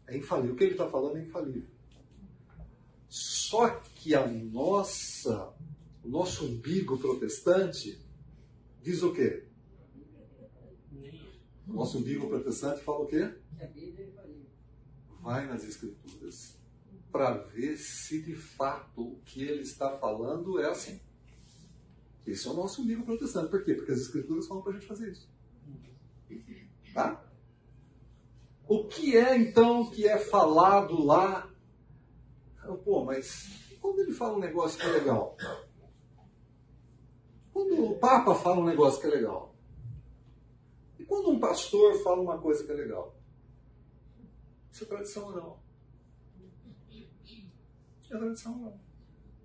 É 0.07 0.17
infalível. 0.17 0.53
O 0.53 0.57
que 0.57 0.63
ele 0.63 0.71
está 0.73 0.89
falando 0.89 1.17
é 1.17 1.23
infalível. 1.23 1.67
Só 3.09 3.69
que 3.95 4.15
a 4.15 4.25
nossa, 4.27 5.53
o 6.03 6.09
nosso 6.09 6.45
umbigo 6.45 6.97
protestante 6.97 7.99
diz 8.81 9.03
o 9.03 9.13
quê? 9.13 9.45
O 11.67 11.73
nosso 11.73 11.99
umbigo 11.99 12.27
protestante 12.27 12.83
fala 12.83 12.99
o 12.99 13.07
quê? 13.07 13.33
Vai 15.21 15.47
nas 15.47 15.63
escrituras 15.63 16.57
para 17.13 17.31
ver 17.33 17.77
se 17.77 18.23
de 18.23 18.35
fato 18.35 19.03
o 19.03 19.19
que 19.23 19.43
ele 19.43 19.61
está 19.61 19.95
falando 19.99 20.59
é 20.59 20.67
assim. 20.67 20.99
Esse 22.25 22.47
é 22.47 22.51
o 22.51 22.55
nosso 22.55 22.83
livro 22.83 23.05
protestante. 23.05 23.51
Por 23.51 23.63
quê? 23.63 23.75
Porque 23.75 23.91
as 23.91 23.99
escrituras 23.99 24.47
falam 24.47 24.63
para 24.63 24.71
a 24.71 24.75
gente 24.75 24.87
fazer 24.87 25.11
isso. 25.11 25.29
Tá? 26.91 27.23
O 28.67 28.87
que 28.87 29.15
é 29.15 29.37
então 29.37 29.91
que 29.91 30.07
é 30.07 30.17
falado 30.17 31.03
lá? 31.03 31.47
Pô, 32.83 33.03
mas 33.05 33.77
quando 33.79 33.99
ele 33.99 34.13
fala 34.13 34.37
um 34.37 34.39
negócio 34.39 34.79
que 34.79 34.85
é 34.87 34.91
legal? 34.91 35.37
Quando 37.51 37.85
o 37.85 37.99
Papa 37.99 38.33
fala 38.33 38.59
um 38.59 38.65
negócio 38.65 38.99
que 38.99 39.05
é 39.05 39.11
legal? 39.11 39.55
E 40.97 41.05
quando 41.05 41.29
um 41.29 41.39
pastor 41.39 41.93
fala 42.01 42.21
uma 42.21 42.39
coisa 42.39 42.63
que 42.63 42.71
é 42.71 42.75
legal? 42.75 43.15
Isso 44.71 44.85
é 44.85 44.87
tradição 44.87 45.27
oral. 45.27 45.62
É 48.13 48.17
tradição 48.17 48.61
oral. 48.61 48.79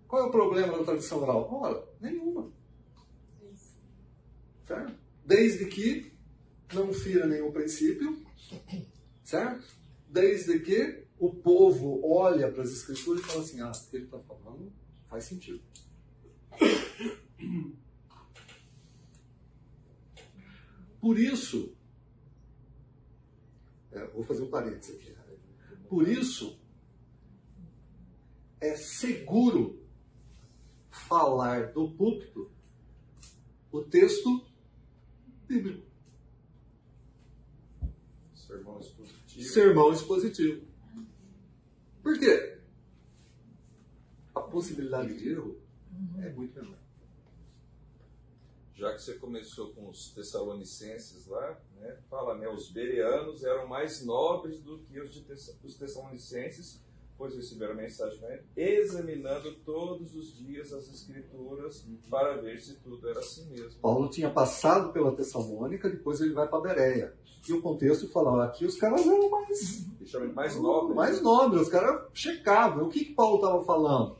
Qual 0.06 0.22
é 0.22 0.26
o 0.26 0.30
problema 0.30 0.78
da 0.78 0.84
tradição 0.84 1.22
oral? 1.22 1.48
Ora, 1.50 1.88
nenhuma. 2.00 2.52
Certo? 4.66 4.94
Desde 5.24 5.66
que 5.66 6.12
não 6.74 6.92
fira 6.92 7.26
nenhum 7.26 7.50
princípio, 7.50 8.22
certo? 9.24 9.74
Desde 10.06 10.60
que 10.60 11.06
o 11.18 11.34
povo 11.34 12.06
olha 12.06 12.52
para 12.52 12.62
as 12.62 12.70
escrituras 12.70 13.22
e 13.22 13.26
fala 13.26 13.40
assim, 13.40 13.60
ah, 13.60 13.72
o 13.72 13.90
que 13.90 13.96
ele 13.96 14.04
está 14.04 14.18
falando 14.18 14.70
faz 15.08 15.24
sentido. 15.24 15.62
Por 21.00 21.18
isso, 21.18 21.74
é, 23.92 24.06
vou 24.08 24.24
fazer 24.24 24.42
um 24.42 24.50
parênteses 24.50 24.94
aqui. 24.94 25.16
Por 25.88 26.06
isso 26.06 26.67
é 28.60 28.76
seguro 28.76 29.82
falar 30.90 31.72
do 31.72 31.90
púlpito 31.92 32.50
o 33.70 33.82
texto 33.82 34.46
bíblico. 35.46 35.86
Sermão 38.34 38.80
expositivo. 38.80 39.42
Sermão 39.42 39.92
expositivo. 39.92 40.66
Por 42.02 42.18
quê? 42.18 42.58
A 44.34 44.40
possibilidade 44.40 45.16
de 45.18 45.28
erro 45.28 45.60
é 46.22 46.30
muito 46.30 46.54
menor. 46.54 46.78
Já 48.74 48.94
que 48.94 49.02
você 49.02 49.14
começou 49.14 49.72
com 49.74 49.88
os 49.88 50.10
tessalonicenses 50.12 51.26
lá, 51.26 51.60
né, 51.74 51.98
fala, 52.08 52.38
né, 52.38 52.48
os 52.48 52.70
bereanos 52.70 53.42
eram 53.42 53.66
mais 53.66 54.04
nobres 54.04 54.60
do 54.62 54.78
que 54.78 55.00
os, 55.00 55.10
de 55.10 55.24
os 55.64 55.74
tessalonicenses, 55.74 56.80
pois 57.18 57.34
receberam 57.34 57.72
a 57.72 57.76
mensagem, 57.76 58.20
né, 58.20 58.40
examinando 58.56 59.52
todos 59.64 60.14
os 60.14 60.38
dias 60.38 60.72
as 60.72 60.88
escrituras 60.88 61.84
para 62.08 62.36
ver 62.36 62.60
se 62.60 62.76
tudo 62.76 63.08
era 63.08 63.18
assim 63.18 63.50
mesmo. 63.50 63.80
Paulo 63.80 64.08
tinha 64.08 64.30
passado 64.30 64.92
pela 64.92 65.14
Tessalônica, 65.14 65.90
depois 65.90 66.20
ele 66.20 66.32
vai 66.32 66.48
para 66.48 66.60
Bereia. 66.60 67.18
E 67.48 67.52
o 67.52 67.60
contexto 67.60 68.08
fala, 68.08 68.44
aqui 68.44 68.64
os 68.64 68.76
caras 68.76 69.04
eram 69.04 69.28
mais, 69.30 69.86
ele 70.00 70.32
mais 70.32 70.56
nobre. 70.56 70.94
mais 70.94 71.20
nobres, 71.20 71.62
os 71.62 71.68
caras 71.68 72.08
checavam. 72.14 72.86
O 72.86 72.88
que, 72.88 73.06
que 73.06 73.14
Paulo 73.14 73.36
estava 73.36 73.64
falando? 73.64 74.18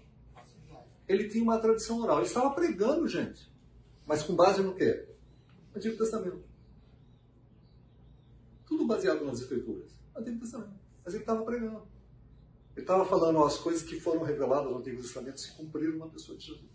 Ele 1.07 1.28
tinha 1.28 1.44
uma 1.44 1.59
tradição 1.59 2.03
oral, 2.03 2.18
ele 2.18 2.26
estava 2.26 2.51
pregando, 2.51 3.07
gente. 3.07 3.49
Mas 4.05 4.22
com 4.22 4.34
base 4.34 4.61
no 4.62 4.74
quê? 4.74 5.07
Antigo 5.74 5.96
Testamento. 5.96 6.42
Tudo 8.66 8.86
baseado 8.86 9.24
nas 9.24 9.40
Escrituras. 9.40 9.90
Antigo 10.16 10.40
Testamento. 10.40 10.80
Mas 11.05 11.14
ele 11.14 11.22
estava 11.22 11.44
pregando. 11.44 11.97
Ele 12.79 12.85
estava 12.85 13.05
falando, 13.05 13.43
as 13.43 13.59
coisas 13.59 13.83
que 13.83 13.99
foram 13.99 14.22
reveladas 14.22 14.70
no 14.70 14.79
Antigo 14.79 15.03
Testamento 15.03 15.41
se 15.41 15.51
cumpriram 15.57 15.99
na 15.99 16.07
pessoa 16.07 16.39
de 16.39 16.47
Jesus. 16.47 16.70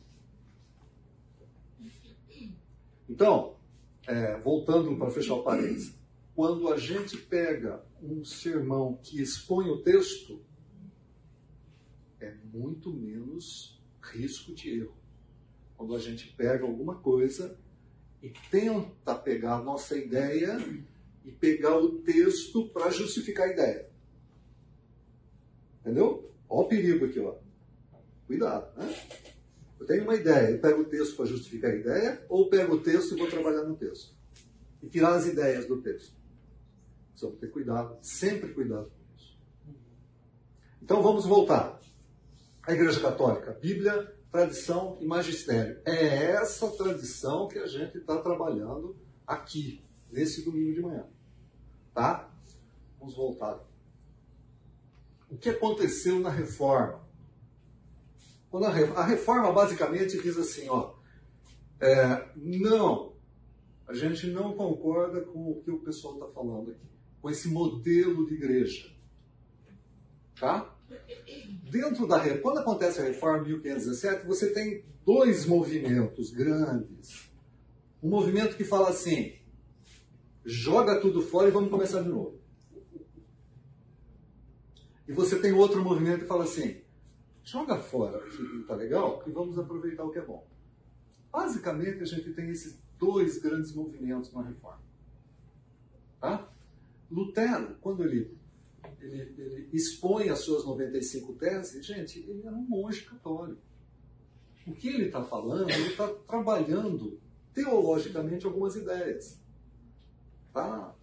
Então, 3.08 3.56
é, 4.06 4.38
voltando 4.38 4.98
para 4.98 5.10
fechar 5.10 5.36
o 5.36 5.44
parênteses, 5.44 5.96
quando 6.36 6.68
a 6.74 6.78
gente 6.78 7.16
pega 7.16 7.82
um 8.02 8.26
sermão 8.26 9.00
que 9.02 9.22
expõe 9.22 9.70
o 9.70 9.82
texto, 9.82 10.42
é 12.20 12.36
muito 12.52 12.92
menos 12.92 13.82
risco 14.02 14.54
de 14.54 14.82
erro. 14.82 14.98
Quando 15.78 15.96
a 15.96 16.00
gente 16.00 16.34
pega 16.34 16.66
alguma 16.66 16.96
coisa 16.96 17.58
e 18.22 18.30
tenta 18.52 19.16
pegar 19.16 19.56
a 19.56 19.64
nossa 19.64 19.98
ideia 19.98 20.58
e 21.24 21.32
pegar 21.32 21.78
o 21.78 22.00
texto 22.00 22.68
para 22.72 22.90
justificar 22.90 23.48
a 23.48 23.54
ideia. 23.54 23.93
Entendeu? 25.84 26.32
Olha 26.50 26.66
o 26.66 26.70
perigo 26.70 27.06
aqui, 27.06 27.20
ó. 27.20 27.36
Cuidado, 28.26 28.74
né? 28.78 28.96
Eu 29.78 29.86
tenho 29.86 30.04
uma 30.04 30.16
ideia, 30.16 30.52
eu 30.52 30.60
pego 30.60 30.82
o 30.82 30.86
texto 30.86 31.18
para 31.18 31.26
justificar 31.26 31.72
a 31.72 31.76
ideia, 31.76 32.26
ou 32.30 32.50
pego 32.50 32.76
o 32.76 32.82
texto 32.82 33.14
e 33.14 33.18
vou 33.18 33.30
trabalhar 33.30 33.64
no 33.64 33.76
texto. 33.76 34.16
E 34.82 34.88
tirar 34.88 35.14
as 35.14 35.28
ideias 35.28 35.68
do 35.68 35.82
texto. 35.82 36.16
Precisamos 37.10 37.38
ter 37.38 37.48
cuidado, 37.48 37.98
sempre 38.02 38.54
cuidado 38.54 38.86
com 38.86 39.16
isso. 39.18 39.38
Então 40.82 41.04
vamos 41.04 41.26
voltar. 41.26 41.82
A 42.66 42.72
Igreja 42.72 43.02
Católica, 43.02 43.52
Bíblia, 43.62 44.16
tradição 44.32 44.98
e 45.02 45.06
magistério. 45.06 45.82
É 45.84 46.32
essa 46.32 46.70
tradição 46.72 47.50
que 47.50 47.60
a 47.60 47.68
gente 47.68 47.98
está 47.98 48.22
trabalhando 48.22 48.96
aqui, 49.28 49.84
nesse 50.10 50.46
domingo 50.46 50.74
de 50.74 50.82
manhã. 50.82 51.06
Tá? 51.94 52.34
Vamos 53.00 53.16
voltar. 53.16 53.60
O 55.34 55.38
que 55.38 55.50
aconteceu 55.50 56.20
na 56.20 56.30
reforma? 56.30 57.02
A, 58.54 58.70
re- 58.70 58.94
a 58.96 59.04
reforma 59.04 59.52
basicamente 59.52 60.22
diz 60.22 60.38
assim, 60.38 60.70
ó, 60.70 60.94
é, 61.82 62.30
não, 62.36 63.16
a 63.88 63.96
gente 63.96 64.28
não 64.28 64.54
concorda 64.54 65.22
com 65.22 65.50
o 65.50 65.62
que 65.64 65.72
o 65.72 65.80
pessoal 65.80 66.14
está 66.14 66.28
falando 66.28 66.70
aqui, 66.70 66.86
com 67.20 67.32
esse 67.32 67.48
modelo 67.48 68.28
de 68.28 68.36
igreja. 68.36 68.92
Tá? 70.40 70.72
Dentro 71.72 72.08
da 72.08 72.20
quando 72.38 72.60
acontece 72.60 73.02
a 73.02 73.06
reforma 73.06 73.40
em 73.40 73.54
1517, 73.54 74.28
você 74.28 74.54
tem 74.54 74.86
dois 75.04 75.48
movimentos 75.48 76.30
grandes. 76.30 77.32
Um 78.04 78.10
movimento 78.10 78.56
que 78.56 78.64
fala 78.64 78.90
assim: 78.90 79.34
joga 80.46 81.02
tudo 81.02 81.24
fora 81.24 81.48
e 81.48 81.52
vamos 81.52 81.72
começar 81.72 82.04
de 82.04 82.10
novo. 82.10 82.43
E 85.08 85.14
você 85.14 85.40
tem 85.40 85.52
outro 85.52 85.84
movimento 85.84 86.22
que 86.22 86.28
fala 86.28 86.44
assim: 86.44 86.82
joga 87.44 87.78
fora 87.78 88.18
o 88.18 88.30
que 88.30 88.42
não 88.42 88.62
está 88.62 88.76
legal 88.76 89.24
e 89.28 89.32
vamos 89.32 89.58
aproveitar 89.60 90.04
o 90.04 90.12
que 90.12 90.20
é 90.20 90.26
bom. 90.26 90.48
Basicamente, 91.32 92.04
a 92.04 92.06
gente 92.06 92.32
tem 92.34 92.50
esses 92.50 92.80
dois 92.98 93.40
grandes 93.40 93.74
movimentos 93.74 94.32
na 94.32 94.44
reforma. 94.44 94.84
Tá? 96.22 96.50
Lutero, 97.12 97.76
quando 97.82 98.04
ele, 98.04 98.38
ele, 99.02 99.34
ele 99.38 99.70
expõe 99.74 100.30
as 100.30 100.40
suas 100.40 100.64
95 100.66 101.34
teses, 101.34 101.86
gente, 101.86 102.20
ele 102.20 102.46
era 102.46 102.56
um 102.56 102.62
monge 102.62 103.04
católico. 103.04 103.62
O 104.66 104.74
que 104.74 104.88
ele 104.88 105.08
está 105.08 105.24
falando, 105.24 105.70
ele 105.70 105.90
está 105.90 106.08
trabalhando 106.08 107.20
teologicamente 107.54 108.46
algumas 108.46 108.76
ideias. 108.76 109.40
Tá? 110.54 110.96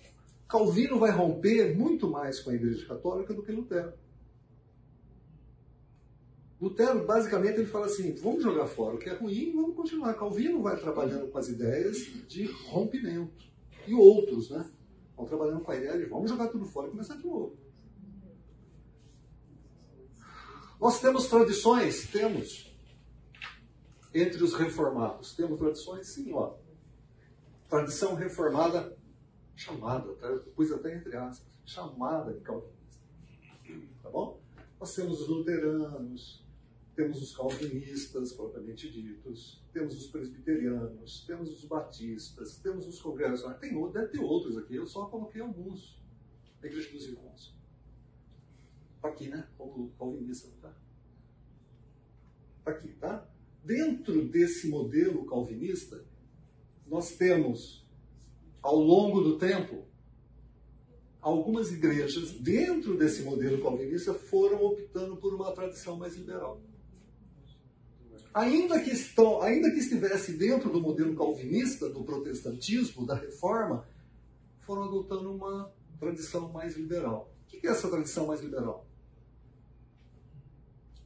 Calvino 0.50 0.98
vai 0.98 1.12
romper 1.12 1.76
muito 1.76 2.10
mais 2.10 2.40
com 2.40 2.50
a 2.50 2.54
Igreja 2.54 2.84
Católica 2.84 3.32
do 3.32 3.40
que 3.40 3.52
Lutero. 3.52 3.92
Lutero, 6.60 7.06
basicamente, 7.06 7.60
ele 7.60 7.68
fala 7.68 7.86
assim: 7.86 8.12
vamos 8.16 8.42
jogar 8.42 8.66
fora 8.66 8.96
o 8.96 8.98
que 8.98 9.08
é 9.08 9.14
ruim, 9.14 9.52
vamos 9.54 9.76
continuar. 9.76 10.12
Calvino 10.14 10.60
vai 10.60 10.76
trabalhando 10.76 11.30
com 11.30 11.38
as 11.38 11.48
ideias 11.48 11.98
de 12.26 12.46
rompimento. 12.66 13.48
E 13.86 13.94
outros, 13.94 14.50
né? 14.50 14.68
Vão 15.16 15.24
trabalhando 15.24 15.60
com 15.60 15.70
a 15.70 15.76
ideia 15.76 15.96
de 15.96 16.06
vamos 16.06 16.28
jogar 16.28 16.48
tudo 16.48 16.66
fora 16.66 16.88
e 16.88 16.90
começar 16.90 17.16
de 17.16 17.24
novo. 17.24 17.56
Nós 20.80 21.00
temos 21.00 21.28
tradições? 21.28 22.10
Temos. 22.10 22.74
Entre 24.12 24.42
os 24.42 24.54
reformados. 24.54 25.36
Temos 25.36 25.60
tradições? 25.60 26.08
Sim, 26.08 26.32
ó. 26.32 26.56
Tradição 27.68 28.16
reformada 28.16 28.98
chamada, 29.56 30.14
tá? 30.14 30.28
pus 30.54 30.72
até 30.72 30.96
entre 30.96 31.16
aspas, 31.16 31.46
chamada 31.64 32.32
de 32.32 32.40
calvinista. 32.40 32.80
Tá 34.02 34.10
bom? 34.10 34.40
Nós 34.78 34.94
temos 34.94 35.20
os 35.20 35.28
luteranos, 35.28 36.44
temos 36.94 37.22
os 37.22 37.36
calvinistas, 37.36 38.32
propriamente 38.32 38.90
ditos, 38.90 39.62
temos 39.72 39.94
os 39.96 40.06
presbiterianos, 40.08 41.24
temos 41.26 41.50
os 41.50 41.64
batistas, 41.64 42.58
temos 42.58 42.86
os 42.86 43.00
congregacionais. 43.00 43.60
Tem 43.60 43.92
deve 43.92 44.08
ter 44.08 44.20
outros 44.20 44.56
aqui, 44.58 44.76
eu 44.76 44.86
só 44.86 45.06
coloquei 45.06 45.40
alguns. 45.40 46.00
A 46.62 46.66
Igreja 46.66 46.90
dos 46.92 47.06
Irmãos. 47.06 47.54
Está 48.96 49.08
aqui, 49.08 49.28
né? 49.28 49.48
Como 49.56 49.90
calvinista, 49.98 50.48
não 50.48 50.56
tá? 50.56 50.74
Está 52.58 52.70
aqui, 52.70 52.88
tá? 52.94 53.26
Dentro 53.64 54.28
desse 54.28 54.68
modelo 54.68 55.24
calvinista, 55.24 56.04
nós 56.86 57.16
temos, 57.16 57.88
ao 58.62 58.76
longo 58.76 59.20
do 59.20 59.38
tempo, 59.38 59.84
algumas 61.20 61.70
igrejas 61.70 62.32
dentro 62.32 62.96
desse 62.96 63.22
modelo 63.22 63.62
calvinista 63.62 64.14
foram 64.14 64.64
optando 64.64 65.16
por 65.16 65.34
uma 65.34 65.52
tradição 65.52 65.96
mais 65.96 66.16
liberal. 66.16 66.60
Ainda 68.32 68.80
que, 68.80 68.90
estão, 68.90 69.42
ainda 69.42 69.70
que 69.70 69.78
estivesse 69.78 70.36
dentro 70.36 70.70
do 70.70 70.80
modelo 70.80 71.16
calvinista, 71.16 71.88
do 71.88 72.04
protestantismo, 72.04 73.04
da 73.04 73.14
reforma, 73.14 73.86
foram 74.60 74.84
adotando 74.84 75.34
uma 75.34 75.72
tradição 75.98 76.48
mais 76.52 76.76
liberal. 76.76 77.32
O 77.44 77.46
que 77.48 77.66
é 77.66 77.70
essa 77.70 77.90
tradição 77.90 78.28
mais 78.28 78.40
liberal? 78.40 78.86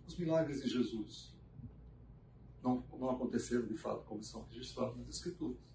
Os 0.06 0.18
milagres 0.18 0.62
de 0.62 0.68
Jesus 0.68 1.34
não, 2.62 2.84
não 2.98 3.10
aconteceram 3.10 3.66
de 3.66 3.76
fato 3.76 4.04
como 4.04 4.22
são 4.22 4.44
registrados 4.50 4.96
nas 4.98 5.08
Escrituras. 5.08 5.73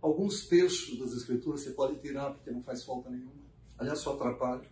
Alguns 0.00 0.46
textos 0.46 0.98
das 0.98 1.12
Escrituras 1.12 1.62
você 1.62 1.70
pode 1.70 1.98
tirar 2.00 2.32
porque 2.32 2.50
não 2.50 2.62
faz 2.62 2.84
falta 2.84 3.10
nenhuma. 3.10 3.32
Aliás, 3.76 3.98
só 3.98 4.14
atrapalha. 4.14 4.68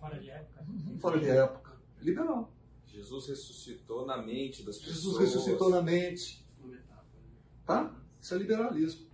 Fora 0.00 0.18
de 0.18 0.30
época. 0.30 0.66
Fora 1.00 1.18
de 1.18 1.28
época. 1.28 1.76
Liberal. 2.00 2.52
Jesus 2.86 3.28
ressuscitou 3.28 4.06
na 4.06 4.22
mente 4.22 4.62
das 4.62 4.78
pessoas. 4.78 4.96
Jesus 4.96 5.18
ressuscitou 5.18 5.68
na 5.68 5.82
mente. 5.82 6.46
Tá? 7.66 7.94
Isso 8.20 8.34
é 8.34 8.38
liberalismo. 8.38 9.06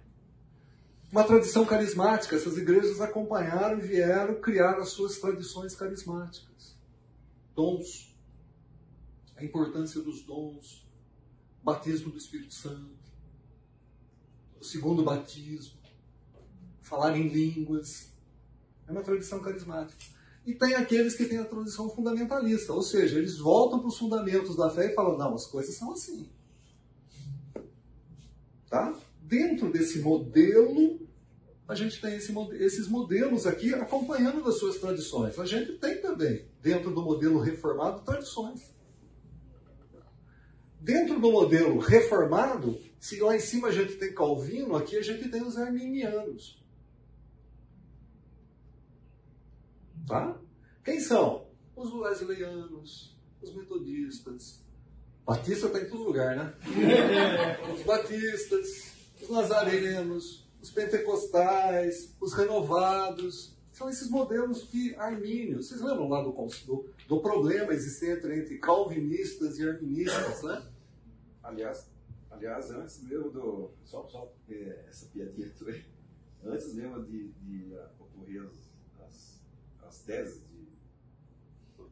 Uma 1.11 1.24
tradição 1.24 1.64
carismática. 1.64 2.36
Essas 2.36 2.57
igrejas 2.57 3.00
acompanharam 3.00 3.78
e 3.78 3.82
vieram 3.82 4.40
criar 4.40 4.78
as 4.78 4.90
suas 4.90 5.18
tradições 5.18 5.74
carismáticas. 5.74 6.76
Dons. 7.55 8.14
A 9.36 9.44
importância 9.44 10.00
dos 10.00 10.22
dons. 10.22 10.86
Batismo 11.62 12.11
do 12.11 12.18
Espírito 12.18 12.55
Santo. 12.55 13.01
O 14.62 14.64
segundo 14.64 15.02
batismo. 15.02 15.76
Falar 16.80 17.18
em 17.18 17.26
línguas. 17.26 18.12
É 18.86 18.92
uma 18.92 19.02
tradição 19.02 19.40
carismática. 19.40 20.04
E 20.46 20.54
tem 20.54 20.74
aqueles 20.74 21.16
que 21.16 21.24
têm 21.24 21.38
a 21.38 21.44
tradição 21.44 21.90
fundamentalista, 21.90 22.72
ou 22.72 22.80
seja, 22.80 23.18
eles 23.18 23.38
voltam 23.38 23.80
para 23.80 23.88
os 23.88 23.98
fundamentos 23.98 24.56
da 24.56 24.70
fé 24.70 24.92
e 24.92 24.94
falam: 24.94 25.18
não, 25.18 25.34
as 25.34 25.46
coisas 25.46 25.76
são 25.76 25.90
assim. 25.90 26.30
Tá? 28.70 28.96
Dentro 29.20 29.72
desse 29.72 29.98
modelo, 29.98 31.08
a 31.66 31.74
gente 31.74 32.00
tem 32.00 32.14
esse, 32.14 32.32
esses 32.60 32.86
modelos 32.86 33.48
aqui 33.48 33.74
acompanhando 33.74 34.44
das 34.44 34.60
suas 34.60 34.78
tradições. 34.78 35.40
A 35.40 35.44
gente 35.44 35.72
tem 35.78 36.00
também, 36.00 36.46
dentro 36.62 36.94
do 36.94 37.02
modelo 37.02 37.40
reformado, 37.40 38.02
tradições. 38.02 38.72
Dentro 40.80 41.18
do 41.18 41.32
modelo 41.32 41.80
reformado, 41.80 42.78
se 43.03 43.18
lá 43.18 43.34
em 43.34 43.40
cima 43.40 43.66
a 43.66 43.72
gente 43.72 43.96
tem 43.96 44.14
Calvino, 44.14 44.76
aqui 44.76 44.96
a 44.96 45.03
gente 45.03 45.28
tem 45.28 45.42
os 45.42 45.59
arminianos. 45.59 46.62
Tá? 50.07 50.38
Quem 50.84 51.00
são? 51.00 51.48
Os 51.74 51.92
wesleyanos, 51.92 53.18
os 53.42 53.53
metodistas. 53.57 54.62
Batista 55.26 55.66
está 55.66 55.80
em 55.80 55.88
todo 55.88 56.05
lugar, 56.05 56.36
né? 56.36 56.55
os 57.74 57.82
batistas, 57.82 58.92
os 59.20 59.28
nazarenos, 59.28 60.48
os 60.62 60.70
pentecostais, 60.70 62.14
os 62.20 62.32
renovados. 62.34 63.59
São 63.72 63.90
esses 63.90 64.09
modelos 64.09 64.62
que 64.62 64.94
armínios. 64.94 65.66
Vocês 65.66 65.80
lembram 65.80 66.09
lá 66.09 66.22
do, 66.22 66.30
do, 66.30 66.88
do 67.09 67.20
problema 67.20 67.72
existente 67.72 68.28
entre 68.28 68.59
calvinistas 68.59 69.59
e 69.59 69.68
arministas, 69.68 70.44
né? 70.44 70.62
Aliás, 71.42 71.90
aliás, 72.33 72.70
antes 72.70 73.03
mesmo 73.03 73.30
do. 73.30 73.70
Só, 73.85 74.07
só 74.09 74.26
porque 74.26 74.74
essa 74.89 75.07
piadinha 75.07 75.53
aí. 75.68 75.85
Antes 76.45 76.74
mesmo 76.74 77.05
de, 77.05 77.28
de 77.33 77.76
ocorrer 77.99 78.43
as, 79.01 79.41
as 79.87 79.99
teses 80.03 80.43
de. 80.49 80.72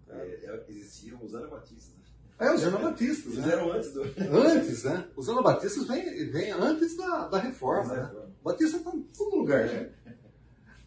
É, 0.09 0.47
é 0.47 0.65
existiam 0.69 1.23
os 1.23 1.35
anabatistas. 1.35 2.01
É, 2.39 2.53
os 2.53 2.65
anabatistas. 2.65 3.35
Né? 3.35 3.43
Fizeram 3.43 3.73
antes 3.73 3.93
do. 3.93 4.03
Antes, 4.03 4.85
né? 4.85 5.09
Os 5.17 5.29
anabatistas 5.29 5.87
vêm, 5.87 6.31
vêm 6.31 6.51
antes 6.53 6.97
da, 6.97 7.29
da 7.29 7.39
reforma. 7.39 7.95
Né? 7.95 8.11
O 8.41 8.45
Batista 8.45 8.79
está 8.79 8.91
em 8.91 9.03
todo 9.03 9.37
lugar, 9.37 9.67
né? 9.67 9.93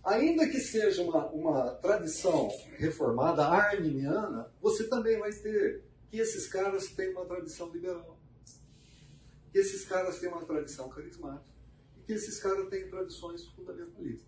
Ainda 0.04 0.50
que 0.50 0.60
seja 0.60 1.02
uma, 1.02 1.28
uma 1.28 1.76
tradição 1.76 2.50
reformada 2.78 3.46
arminiana, 3.46 4.52
você 4.62 4.86
também 4.90 5.18
vai 5.18 5.32
ter 5.32 5.82
que 6.10 6.20
esses 6.20 6.48
caras 6.48 6.88
têm 6.88 7.12
uma 7.12 7.26
tradição 7.26 7.70
liberal. 7.70 8.13
Que 9.54 9.60
esses 9.60 9.86
caras 9.86 10.20
têm 10.20 10.30
uma 10.30 10.44
tradição 10.44 10.90
carismática. 10.90 11.46
E 11.96 12.02
que 12.02 12.14
esses 12.14 12.40
caras 12.40 12.68
têm 12.70 12.90
tradições 12.90 13.46
fundamentalistas. 13.50 14.28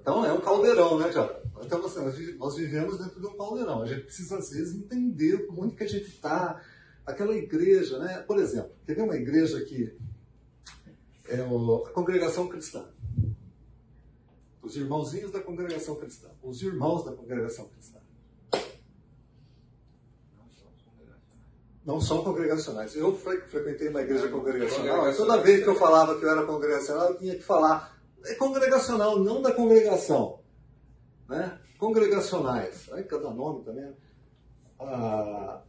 Então 0.00 0.24
é 0.24 0.32
um 0.32 0.40
caldeirão, 0.40 0.98
né, 0.98 1.10
Tiago? 1.10 1.34
Então 1.64 1.84
assim, 1.84 2.34
nós 2.36 2.56
vivemos 2.56 2.98
dentro 2.98 3.20
de 3.20 3.26
um 3.26 3.36
caldeirão. 3.36 3.82
A 3.82 3.86
gente 3.86 4.02
precisa, 4.02 4.36
às 4.38 4.50
vezes, 4.50 4.74
entender 4.74 5.48
onde 5.56 5.76
que 5.76 5.84
a 5.84 5.88
gente 5.88 6.08
está. 6.08 6.60
Aquela 7.04 7.36
igreja, 7.36 8.00
né? 8.00 8.18
Por 8.22 8.36
exemplo, 8.36 8.72
ver 8.84 9.00
uma 9.00 9.14
igreja 9.14 9.64
que 9.64 9.96
é 11.28 11.40
a 11.40 11.90
congregação 11.92 12.48
cristã. 12.48 12.84
Os 14.60 14.76
irmãozinhos 14.76 15.30
da 15.30 15.40
congregação 15.40 15.94
cristã. 15.94 16.28
Os 16.42 16.60
irmãos 16.62 17.04
da 17.04 17.12
congregação 17.12 17.68
cristã. 17.68 17.95
Não 21.86 22.00
são 22.00 22.24
congregacionais. 22.24 22.96
Eu 22.96 23.16
frequentei 23.16 23.88
uma 23.88 24.02
igreja 24.02 24.28
congregacional, 24.28 25.08
e 25.08 25.16
toda 25.16 25.40
vez 25.40 25.62
que 25.62 25.68
eu 25.70 25.76
falava 25.76 26.18
que 26.18 26.24
eu 26.24 26.30
era 26.30 26.44
congregacional, 26.44 27.10
eu 27.10 27.18
tinha 27.18 27.36
que 27.36 27.42
falar 27.42 27.96
é 28.24 28.34
congregacional, 28.34 29.20
não 29.20 29.40
da 29.40 29.52
congregação. 29.52 30.40
Né? 31.28 31.60
Congregacionais. 31.78 32.92
Aí 32.92 33.04
cada 33.04 33.30
nome 33.30 33.64
também. 33.64 33.94
Ah, 34.80 35.62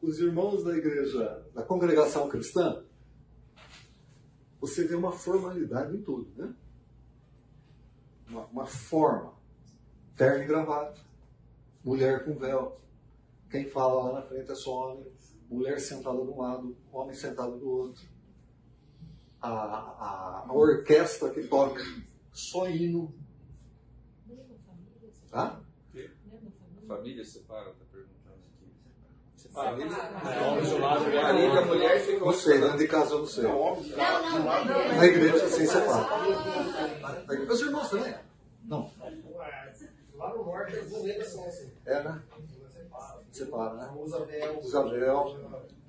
os 0.00 0.18
irmãos 0.18 0.64
da 0.64 0.76
igreja, 0.76 1.44
da 1.54 1.62
congregação 1.62 2.28
cristã, 2.28 2.82
você 4.60 4.84
vê 4.84 4.94
uma 4.94 5.12
formalidade 5.12 5.94
em 5.94 6.02
tudo, 6.02 6.32
né? 6.36 6.54
Uma, 8.28 8.46
uma 8.46 8.66
forma. 8.66 9.34
Terno 10.16 10.42
e 10.42 10.46
gravata. 10.46 11.00
Mulher 11.84 12.24
com 12.24 12.34
véu. 12.38 12.80
Quem 13.52 13.68
fala 13.68 14.02
lá 14.02 14.12
na 14.14 14.22
frente 14.22 14.50
é 14.50 14.54
só 14.54 14.92
homem. 14.92 15.12
Mulher 15.48 15.78
sentada 15.78 16.16
de 16.16 16.30
um 16.30 16.40
lado, 16.40 16.76
homem 16.90 17.14
sentado 17.14 17.56
do 17.58 17.70
outro 17.70 18.12
a, 19.42 19.48
a, 19.50 20.44
a 20.46 20.52
orquestra 20.52 21.30
que 21.30 21.42
toca 21.48 21.82
só 22.32 22.68
hino. 22.68 23.12
A 25.32 25.60
família 26.86 27.24
separa, 27.24 27.70
está 27.70 27.84
perguntando 27.90 28.36
aqui. 28.54 28.70
Separa. 29.34 29.70
Família, 29.70 31.22
marido, 31.22 31.58
a 31.58 31.64
mulher 31.64 32.00
fica. 32.00 32.24
Não 32.24 32.32
sei, 32.32 32.60
dentro 32.60 32.78
de 32.78 32.86
casa 32.88 33.14
eu 33.14 33.18
não 33.20 33.26
sei. 33.26 33.44
Não, 33.44 33.76
não, 33.80 34.96
Na 34.96 35.06
igreja 35.06 35.48
sim 35.48 35.66
separa. 35.66 36.06
Meus 37.28 37.60
irmãos 37.60 37.90
também? 37.90 38.14
Não. 38.64 38.90
Lá 40.14 40.36
no 40.36 40.44
norte 40.44 40.76
as 40.76 40.88
bonecas 40.88 41.28
são 41.28 41.44
assim. 41.46 41.72
É, 41.86 42.02
né? 42.02 42.22
Separa, 43.32 43.74
né? 43.74 43.90
Usa 43.96 44.24
véu. 44.24 44.60
Usa 44.60 44.82
véu. 44.88 45.36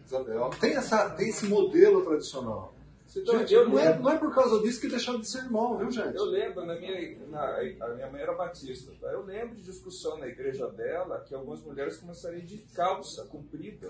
Usa 0.06 0.24
véu. 0.24 0.50
Tem, 0.60 0.76
essa, 0.76 1.10
tem 1.12 1.30
esse 1.30 1.46
modelo 1.46 2.04
tradicional. 2.04 2.74
Então, 3.16 3.40
gente, 3.40 3.54
não, 3.54 3.78
é, 3.78 4.00
não 4.00 4.10
é 4.10 4.18
por 4.18 4.34
causa 4.34 4.60
disso 4.62 4.82
que 4.82 4.88
deixaram 4.88 5.20
de 5.20 5.30
ser 5.30 5.40
irmão, 5.40 5.78
viu, 5.78 5.92
gente? 5.92 6.16
eu 6.16 6.26
lembro, 6.26 6.66
na 6.66 6.76
minha, 6.80 7.28
na, 7.28 7.60
a 7.82 7.90
minha 7.90 8.10
mãe 8.10 8.22
era 8.22 8.34
batista, 8.34 8.92
tá? 9.00 9.08
eu 9.12 9.24
lembro 9.24 9.56
de 9.56 9.62
discussão 9.62 10.18
na 10.18 10.26
igreja 10.26 10.68
dela 10.70 11.20
que 11.20 11.36
algumas 11.36 11.62
mulheres 11.62 11.98
começaram 11.98 12.40
de 12.40 12.58
calça 12.74 13.24
comprida 13.26 13.88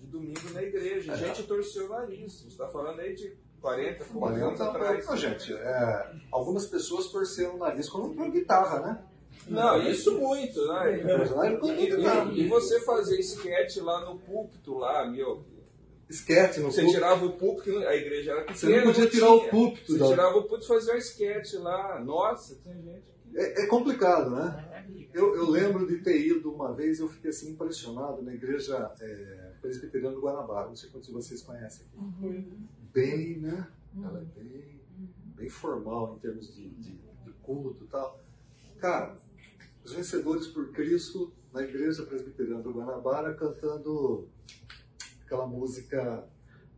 de 0.00 0.06
domingo 0.08 0.50
na 0.52 0.62
igreja. 0.62 1.12
A 1.12 1.16
gente 1.16 1.44
torceu 1.44 1.86
o 1.86 1.88
nariz. 1.90 2.40
Você 2.40 2.48
está 2.48 2.66
falando 2.66 3.00
aí 3.00 3.14
de 3.14 3.36
40, 3.60 4.04
40 4.04 4.44
anos 4.44 4.60
atrás. 4.60 5.06
Não, 5.06 5.16
gente, 5.16 5.54
é, 5.54 6.12
algumas 6.32 6.66
pessoas 6.66 7.06
torceram 7.08 7.54
o 7.54 7.58
nariz 7.58 7.88
quando 7.88 8.12
entrou 8.12 8.30
guitarra, 8.30 8.80
né? 8.80 9.04
Não, 9.48 9.82
isso 9.82 10.18
muito, 10.18 10.66
né? 10.66 11.00
E, 11.00 12.40
e, 12.40 12.40
e 12.44 12.48
você 12.48 12.80
fazer 12.80 13.18
esquete 13.18 13.80
lá 13.80 14.04
no 14.04 14.18
púlpito, 14.18 14.74
lá, 14.78 15.06
meu, 15.06 15.44
esquete 16.08 16.60
no 16.60 16.70
Você 16.70 16.82
púlpito. 16.82 16.94
tirava 16.94 17.26
o 17.26 17.32
púlpito, 17.32 17.78
a 17.78 17.94
igreja 17.94 18.32
era 18.32 18.40
pequena. 18.40 18.56
Você 18.58 18.76
não 18.76 18.82
podia 18.92 19.10
tirar 19.10 19.26
tinha. 19.26 19.36
o 19.36 19.48
púlpito. 19.50 19.92
Você 19.92 20.08
tirava 20.08 20.36
o 20.38 20.42
púlpito 20.42 20.64
e 20.64 20.68
fazia 20.68 20.94
um 20.94 20.96
esquete 20.96 21.56
lá. 21.56 22.00
Nossa, 22.00 22.54
tem 22.56 22.74
gente. 22.82 23.14
É, 23.34 23.64
é 23.64 23.66
complicado, 23.66 24.30
né? 24.30 24.86
Eu, 25.12 25.34
eu 25.34 25.50
lembro 25.50 25.86
de 25.86 25.98
ter 25.98 26.24
ido 26.24 26.52
uma 26.52 26.72
vez, 26.72 27.00
eu 27.00 27.08
fiquei 27.08 27.30
assim 27.30 27.50
impressionado 27.50 28.22
na 28.22 28.32
igreja 28.32 28.92
é, 29.00 29.52
presbiteriana 29.60 30.14
do 30.14 30.20
Guanabara. 30.20 30.68
Não 30.68 30.76
sei 30.76 30.88
quantos 30.90 31.08
de 31.08 31.14
vocês 31.14 31.42
conhecem 31.42 31.86
aqui. 31.86 32.54
Bem, 32.92 33.38
né? 33.38 33.66
Ela 34.02 34.20
é 34.20 34.40
bem, 34.40 34.80
bem 35.36 35.48
formal 35.48 36.14
em 36.16 36.18
termos 36.20 36.54
de, 36.54 36.68
de, 36.68 36.92
de 36.92 37.32
culto 37.42 37.84
e 37.84 37.86
tal. 37.88 38.20
Cara, 38.78 39.16
os 39.84 39.92
vencedores 39.92 40.46
por 40.46 40.70
Cristo 40.72 41.32
na 41.52 41.62
igreja 41.62 42.04
presbiteriana 42.04 42.62
do 42.62 42.72
Guanabara 42.72 43.34
cantando 43.34 44.28
aquela 45.24 45.46
música 45.46 46.26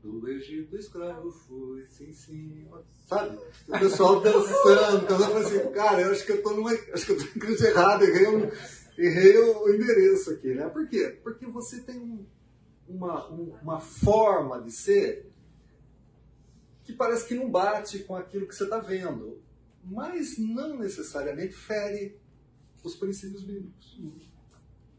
do 0.03 0.29
Egito 0.29 0.77
escravo 0.77 1.31
fui, 1.31 1.85
sim, 1.87 2.13
sim, 2.13 2.69
sabe? 3.09 3.39
O 3.69 3.79
pessoal 3.79 4.21
dançando, 4.23 5.07
cantando, 5.07 5.33
eu 5.33 5.37
assim, 5.39 5.73
cara, 5.73 6.03
eu 6.03 6.11
acho 6.13 6.25
que 6.25 6.33
eu 6.33 6.43
tô 6.43 6.51
numa, 6.53 6.71
acho 6.71 7.07
que 7.07 7.13
eu 7.13 7.19
tô 7.19 7.25
na 7.25 7.31
igreja 7.31 7.69
errada, 7.69 8.05
errei, 8.05 8.27
um- 8.29 8.51
errei 8.99 9.39
o 9.39 9.69
endereço 9.75 10.31
aqui, 10.33 10.55
né? 10.55 10.69
Por 10.69 10.89
quê? 10.89 11.19
Porque 11.23 11.47
você 11.47 11.81
tem 11.81 11.99
um- 11.99 12.27
uma, 12.89 13.29
um- 13.33 13.55
uma 13.63 13.81
forma 13.81 14.61
de 14.63 14.71
ser 14.71 15.29
que 16.85 16.93
parece 16.93 17.27
que 17.27 17.35
não 17.35 17.51
bate 17.51 18.01
com 18.01 18.15
aquilo 18.15 18.47
que 18.47 18.55
você 18.55 18.63
está 18.65 18.79
vendo, 18.79 19.41
mas 19.83 20.39
não 20.39 20.79
necessariamente 20.79 21.53
fere 21.55 22.17
os 22.87 22.97
princípios 22.97 23.43
bíblicos. 23.43 24.01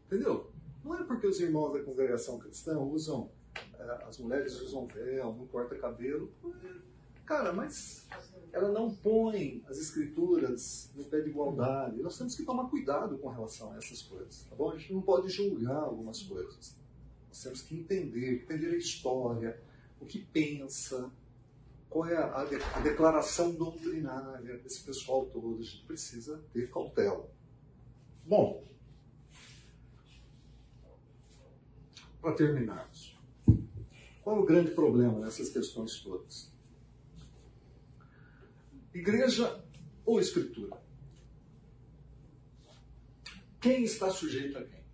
Entendeu? 0.06 0.50
Não 0.84 0.94
é 0.94 1.02
porque 1.04 1.26
os 1.26 1.40
irmãos 1.40 1.72
da 1.72 1.82
congregação 1.82 2.38
cristã 2.38 2.78
usam, 2.78 3.30
eh, 3.56 4.04
as 4.06 4.18
mulheres 4.18 4.60
usam 4.60 4.86
véu, 4.86 5.34
não 5.34 5.46
corta 5.46 5.76
cabelo. 5.76 6.32
Cara, 7.26 7.52
mas 7.52 8.06
ela 8.52 8.72
não 8.72 8.94
põe 8.94 9.62
as 9.68 9.78
escrituras 9.78 10.90
no 10.94 11.04
pé 11.04 11.20
de 11.20 11.28
igualdade. 11.28 12.00
Nós 12.00 12.16
temos 12.16 12.34
que 12.34 12.42
tomar 12.42 12.70
cuidado 12.70 13.18
com 13.18 13.28
relação 13.28 13.72
a 13.72 13.76
essas 13.76 14.00
coisas, 14.00 14.44
tá 14.48 14.56
bom? 14.56 14.70
A 14.70 14.78
gente 14.78 14.94
não 14.94 15.02
pode 15.02 15.28
julgar 15.28 15.76
algumas 15.76 16.22
coisas. 16.22 16.74
Nós 17.28 17.42
temos 17.42 17.60
que 17.60 17.78
entender, 17.78 18.42
entender 18.42 18.68
a 18.68 18.78
história, 18.78 19.60
o 20.00 20.06
que 20.06 20.20
pensa, 20.20 21.10
qual 21.90 22.06
é 22.06 22.16
a, 22.16 22.40
a 22.40 22.80
declaração 22.80 23.52
doutrinária 23.54 24.56
desse 24.58 24.82
pessoal 24.82 25.26
todo. 25.26 25.58
A 25.58 25.62
gente 25.62 25.84
precisa 25.84 26.42
ter 26.52 26.70
cautela. 26.70 27.28
Bom, 28.28 28.62
para 32.20 32.34
terminarmos, 32.34 33.16
qual 34.22 34.36
é 34.36 34.40
o 34.40 34.44
grande 34.44 34.72
problema 34.72 35.18
nessas 35.18 35.48
questões 35.48 35.98
todas? 36.00 36.52
Igreja 38.92 39.64
ou 40.04 40.20
Escritura? 40.20 40.78
Quem 43.62 43.84
está 43.84 44.10
sujeito 44.10 44.58
a 44.58 44.62
quem? 44.62 44.84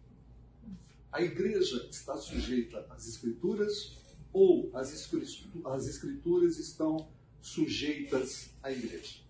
A 1.10 1.20
igreja 1.20 1.88
está 1.90 2.16
sujeita 2.16 2.86
às 2.88 3.08
escrituras 3.08 3.98
ou 4.32 4.70
as 4.76 4.92
escritu- 4.92 5.68
as 5.68 5.88
escrituras 5.88 6.56
estão 6.60 7.10
sujeitas 7.42 8.54
à 8.62 8.70
igreja? 8.70 9.23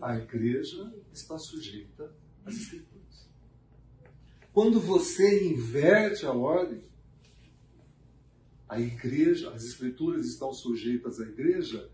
A 0.00 0.16
igreja 0.16 0.94
está 1.12 1.38
sujeita 1.38 2.14
às 2.44 2.54
escrituras. 2.54 3.28
Quando 4.52 4.80
você 4.80 5.48
inverte 5.48 6.24
a 6.24 6.32
ordem, 6.32 6.82
a 8.68 8.80
igreja, 8.80 9.52
as 9.52 9.64
escrituras 9.64 10.26
estão 10.26 10.52
sujeitas 10.52 11.20
à 11.20 11.24
igreja, 11.24 11.90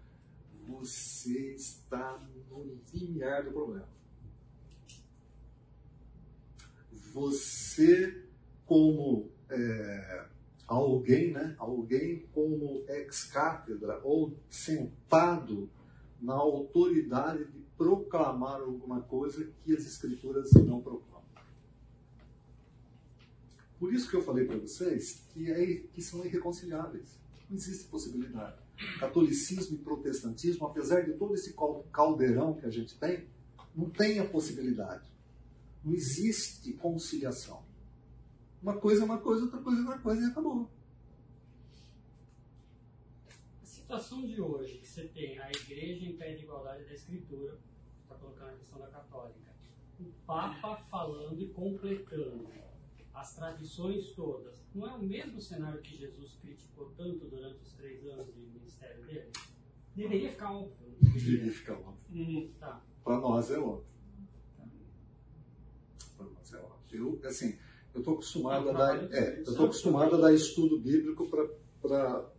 você 0.67 1.55
está 1.55 2.19
no 2.49 2.81
limiar 2.95 3.45
do 3.45 3.53
problema. 3.53 3.89
Você, 7.13 8.25
como 8.65 9.31
é, 9.51 10.27
alguém, 10.67 11.33
né? 11.33 11.55
Alguém 11.59 12.27
como 12.33 12.85
ex-cátedra 12.89 14.01
ou 14.03 14.35
sentado 14.49 15.69
na 16.23 16.35
autoridade 16.35 17.45
de 17.45 17.59
proclamar 17.77 18.61
alguma 18.61 19.03
coisa 19.03 19.45
que 19.65 19.75
as 19.75 19.85
escrituras 19.85 20.53
não 20.53 20.81
proclamam. 20.81 21.23
Por 23.79 23.93
isso 23.93 24.09
que 24.09 24.15
eu 24.15 24.23
falei 24.23 24.47
para 24.47 24.57
vocês 24.57 25.25
que, 25.35 25.51
é, 25.51 25.77
que 25.93 26.01
são 26.01 26.25
irreconciliáveis. 26.25 27.19
Não 27.51 27.57
existe 27.57 27.89
possibilidade. 27.89 28.57
Catolicismo 29.01 29.77
e 29.77 29.79
protestantismo, 29.81 30.67
apesar 30.67 31.01
de 31.01 31.15
todo 31.15 31.35
esse 31.35 31.53
cal- 31.55 31.85
caldeirão 31.93 32.55
que 32.55 32.65
a 32.65 32.71
gente 32.71 32.97
tem, 32.97 33.27
não 33.75 33.91
tem 33.91 34.21
a 34.21 34.25
possibilidade. 34.25 35.11
Não 35.85 35.93
existe 35.93 36.73
conciliação. 36.75 37.65
Uma 38.63 38.77
coisa 38.77 39.03
é 39.03 39.05
uma 39.05 39.19
coisa, 39.19 39.43
outra 39.43 39.61
coisa 39.61 39.81
é 39.81 39.85
outra 39.85 39.99
coisa 39.99 40.23
e 40.23 40.27
acabou. 40.27 40.71
A 43.63 43.67
situação 43.93 44.25
de 44.25 44.41
hoje, 44.41 44.79
que 44.79 44.87
você 44.87 45.05
tem 45.05 45.39
a 45.39 45.51
igreja 45.51 46.07
em 46.07 46.17
pé 46.17 46.33
de 46.33 46.45
igualdade 46.45 46.85
da 46.85 46.95
escritura, 46.95 47.59
está 48.03 48.15
colocando 48.15 48.49
a 48.49 48.57
questão 48.57 48.79
da 48.79 48.87
católica, 48.87 49.53
o 50.01 50.05
Papa 50.27 50.77
falando 50.91 51.43
e 51.43 51.49
completando 51.49 52.49
as 53.13 53.35
tradições 53.35 54.13
todas, 54.13 54.65
não 54.75 54.89
é 54.89 54.95
o 54.95 55.03
mesmo 55.03 55.41
cenário 55.43 55.83
que 55.83 55.95
Jesus 55.95 56.39
criticou 56.41 56.91
tanto 56.97 57.27
durante 57.27 57.61
os 57.61 57.73
três 57.75 58.07
anos 58.07 58.35
de 58.35 58.41
ministério 58.41 59.05
dele? 59.05 59.31
Deveria 59.95 60.31
ficar 60.31 60.53
óbvio. 60.53 60.97
Deveria 60.99 61.53
ficar 61.53 61.75
óbvio. 61.75 61.99
Hum, 62.11 62.51
tá. 62.59 62.83
Para 63.05 63.19
nós 63.19 63.51
é 63.51 63.59
óbvio. 63.59 63.93
Para 66.17 66.27
nós 66.27 66.55
é 66.55 66.59
óbvio. 66.59 67.21
Eu, 67.23 67.29
assim, 67.29 67.59
eu 67.93 67.99
estou 67.99 68.15
acostumado 68.15 68.71
a 68.71 68.73
dar, 68.73 69.13
é, 69.13 69.41
eu 69.41 69.55
tô 69.55 69.65
acostumado 69.65 70.15
a 70.15 70.19
dar 70.19 70.33
estudo 70.33 70.81
bíblico 70.81 71.29
para 71.29 72.33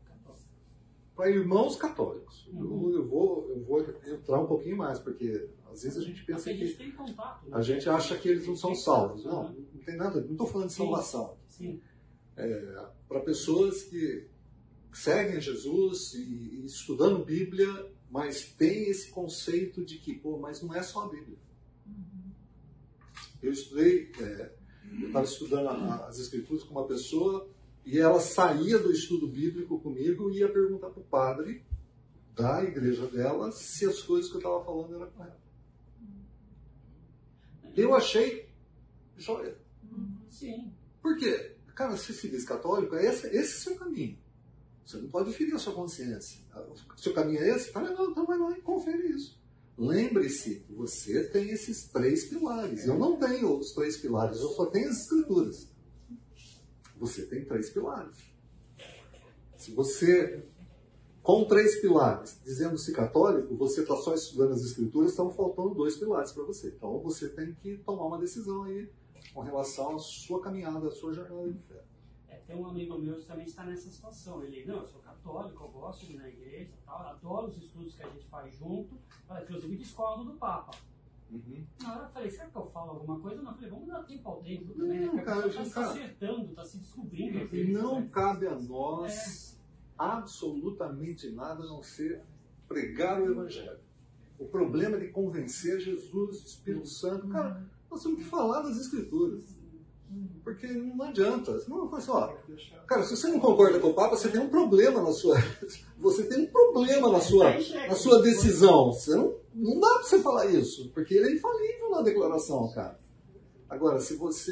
para 1.15 1.29
irmãos 1.29 1.75
católicos. 1.75 2.47
Eu, 2.53 2.91
eu 2.91 3.07
vou 3.07 3.49
eu 3.49 3.63
vou 3.63 3.81
entrar 3.81 4.39
um 4.41 4.47
pouquinho 4.47 4.77
mais 4.77 4.99
porque 4.99 5.49
às 5.71 5.83
vezes 5.83 5.97
a 5.97 6.01
gente 6.01 6.23
pensa 6.25 6.49
a 6.49 6.53
gente 6.53 6.75
que 6.75 6.91
contato. 6.91 7.47
né? 7.49 7.57
a 7.57 7.61
gente 7.61 7.87
acha 7.89 8.17
que 8.17 8.29
eles 8.29 8.47
não 8.47 8.55
são 8.55 8.73
salvos. 8.75 9.23
Não, 9.25 9.51
não 9.53 9.81
tem 9.85 9.95
nada. 9.95 10.21
Não 10.21 10.31
estou 10.31 10.47
falando 10.47 10.67
de 10.67 10.73
salvação. 10.73 11.37
Sim. 11.47 11.79
É, 12.35 12.85
para 13.07 13.19
pessoas 13.21 13.83
que 13.83 14.27
seguem 14.91 15.39
Jesus 15.39 16.13
e, 16.15 16.61
e 16.61 16.65
estudando 16.65 17.23
Bíblia, 17.23 17.91
mas 18.09 18.43
tem 18.53 18.89
esse 18.89 19.09
conceito 19.11 19.83
de 19.83 19.97
que, 19.99 20.13
pô, 20.15 20.37
mas 20.37 20.61
não 20.61 20.73
é 20.73 20.81
só 20.83 21.05
a 21.05 21.09
Bíblia. 21.09 21.37
Eu 23.41 23.51
estudei, 23.51 24.11
é, 24.19 24.51
eu 25.01 25.07
estava 25.07 25.25
estudando 25.25 25.67
a- 25.67 26.07
as 26.07 26.17
Escrituras 26.19 26.63
com 26.63 26.71
uma 26.71 26.87
pessoa 26.87 27.47
e 27.85 27.99
ela 27.99 28.19
saía 28.19 28.79
do 28.79 28.91
estudo 28.91 29.27
bíblico 29.27 29.79
comigo 29.79 30.29
e 30.29 30.39
ia 30.39 30.51
perguntar 30.51 30.89
para 30.89 31.01
o 31.01 31.05
padre 31.05 31.63
da 32.35 32.63
igreja 32.63 33.07
dela 33.07 33.51
se 33.51 33.85
as 33.85 34.01
coisas 34.01 34.29
que 34.29 34.37
eu 34.37 34.39
estava 34.39 34.63
falando 34.63 34.95
eram 34.95 35.11
corretas. 35.11 35.43
Eu 37.75 37.93
achei 37.93 38.49
joia. 39.17 39.57
Sim. 40.29 40.71
Por 41.01 41.17
quê? 41.17 41.55
Cara, 41.75 41.97
se 41.97 42.13
se 42.13 42.29
diz 42.29 42.45
católico, 42.45 42.95
é 42.95 43.05
esse, 43.05 43.27
esse 43.27 43.37
é 43.37 43.41
o 43.41 43.59
seu 43.59 43.75
caminho. 43.75 44.17
Você 44.85 44.97
não 44.97 45.09
pode 45.09 45.33
ferir 45.33 45.55
a 45.55 45.59
sua 45.59 45.73
consciência. 45.73 46.41
O 46.55 46.99
seu 46.99 47.13
caminho 47.13 47.39
é 47.39 47.49
esse? 47.49 47.71
Fala, 47.71 47.89
não, 47.91 48.11
então 48.11 48.25
vai 48.25 48.37
lá 48.37 48.51
e 48.57 48.61
confere 48.61 49.07
isso. 49.07 49.41
Lembre-se 49.77 50.63
você 50.69 51.23
tem 51.29 51.49
esses 51.49 51.87
três 51.87 52.25
pilares. 52.25 52.85
Eu 52.85 52.97
não 52.97 53.17
tenho 53.17 53.57
os 53.57 53.71
três 53.73 53.97
pilares, 53.97 54.39
eu 54.39 54.49
só 54.49 54.67
tenho 54.67 54.89
as 54.89 55.01
escrituras. 55.01 55.72
Você 56.97 57.25
tem 57.25 57.45
três 57.45 57.69
pilares. 57.69 58.17
Se 59.57 59.71
você, 59.71 60.45
com 61.21 61.45
três 61.45 61.79
pilares, 61.81 62.39
dizendo-se 62.43 62.91
católico, 62.93 63.55
você 63.55 63.81
está 63.81 63.95
só 63.95 64.13
estudando 64.13 64.53
as 64.53 64.61
escrituras, 64.61 65.11
estão 65.11 65.31
faltando 65.31 65.73
dois 65.73 65.97
pilares 65.97 66.31
para 66.31 66.43
você. 66.43 66.67
Então 66.69 66.99
você 66.99 67.29
tem 67.29 67.53
que 67.55 67.77
tomar 67.77 68.05
uma 68.05 68.17
decisão 68.17 68.63
aí 68.63 68.89
com 69.33 69.41
relação 69.41 69.95
à 69.95 69.99
sua 69.99 70.41
caminhada, 70.41 70.87
à 70.87 70.91
sua 70.91 71.13
jornada 71.13 71.51
de 71.51 71.59
fé. 71.59 71.83
É, 72.27 72.37
tem 72.37 72.55
um 72.55 72.67
amigo 72.67 72.97
meu 72.97 73.17
que 73.17 73.25
também 73.25 73.45
está 73.45 73.63
nessa 73.63 73.89
situação. 73.89 74.43
Ele, 74.43 74.65
não, 74.65 74.81
eu 74.81 74.87
sou 74.87 75.01
católico, 75.01 75.63
eu 75.63 75.69
gosto 75.69 76.05
de 76.05 76.13
ir 76.13 76.17
na 76.17 76.27
igreja, 76.27 76.73
tal, 76.85 76.99
adoro 76.99 77.47
os 77.47 77.57
estudos 77.57 77.95
que 77.95 78.03
a 78.03 78.09
gente 78.09 78.25
faz 78.27 78.53
junto, 78.55 78.97
ah, 79.29 79.41
inclusive 79.41 79.77
discordo 79.77 80.25
do 80.25 80.33
Papa. 80.33 80.71
Na 81.81 81.95
hora 81.95 82.05
eu 82.05 82.09
falei, 82.09 82.29
será 82.29 82.49
que 82.49 82.57
eu 82.57 82.65
falo 82.67 82.91
alguma 82.91 83.19
coisa? 83.19 83.41
Não, 83.41 83.51
eu 83.51 83.55
falei, 83.55 83.69
vamos 83.69 83.87
dar 83.87 84.03
tempo 84.03 84.29
ao 84.29 84.41
tempo 84.41 84.73
também, 84.73 84.99
né? 84.99 85.05
Não, 85.05 85.19
a 85.19 85.21
cara, 85.23 85.43
pessoa 85.43 85.63
está 85.63 85.83
se 85.93 85.99
acertando, 85.99 86.49
está 86.49 86.65
se 86.65 86.77
descobrindo. 86.77 87.55
E 87.55 87.71
não 87.71 88.01
né? 88.01 88.09
cabe 88.11 88.47
a 88.47 88.59
nós 88.59 89.59
absolutamente 89.97 91.29
nada 91.29 91.63
a 91.63 91.67
não 91.67 91.81
ser 91.81 92.21
pregar 92.67 93.21
o 93.21 93.31
Evangelho. 93.31 93.79
O 94.39 94.45
problema 94.45 94.97
de 94.97 95.09
convencer 95.09 95.79
Jesus, 95.79 96.43
Espírito 96.43 96.87
Santo, 96.87 97.27
cara, 97.29 97.65
nós 97.89 98.01
temos 98.01 98.19
que 98.19 98.25
falar 98.25 98.61
das 98.61 98.77
Escrituras. 98.77 99.62
Porque 100.43 100.67
não 100.67 101.05
adianta. 101.05 101.51
Não, 101.67 101.89
fala 101.89 101.97
assim, 101.97 102.11
ó, 102.11 102.27
cara, 102.85 103.03
se 103.03 103.15
você 103.15 103.27
não 103.27 103.39
concorda 103.39 103.79
com 103.79 103.89
o 103.89 103.93
Papa, 103.93 104.15
você 104.15 104.29
tem 104.29 104.41
um 104.41 104.49
problema 104.49 105.01
na 105.01 105.11
sua. 105.11 105.37
Você 105.97 106.25
tem 106.25 106.43
um 106.43 106.47
problema 106.47 107.09
na 107.09 107.21
sua, 107.21 107.53
na 107.87 107.95
sua 107.95 108.21
decisão. 108.21 108.91
Você 108.91 109.15
não, 109.15 109.37
não 109.55 109.79
dá 109.79 109.87
para 109.87 110.03
você 110.03 110.19
falar 110.19 110.47
isso, 110.47 110.91
porque 110.93 111.13
ele 111.13 111.29
é 111.29 111.35
infalível 111.35 111.91
na 111.91 112.01
declaração, 112.01 112.69
cara. 112.73 112.99
Agora, 113.69 113.99
se 114.01 114.17
você 114.17 114.51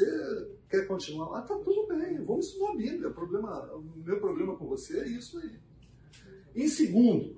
quer 0.70 0.86
continuar 0.88 1.28
lá, 1.28 1.42
tá 1.42 1.54
tudo 1.56 1.86
bem, 1.86 2.24
vamos 2.24 2.46
estudar 2.46 2.70
a 2.70 2.76
Bíblia. 2.76 3.10
O, 3.10 3.14
problema, 3.14 3.70
o 3.74 3.82
meu 4.02 4.18
problema 4.18 4.56
com 4.56 4.66
você 4.66 4.98
é 4.98 5.08
isso 5.08 5.38
aí. 5.38 5.60
Em 6.56 6.68
segundo, 6.68 7.36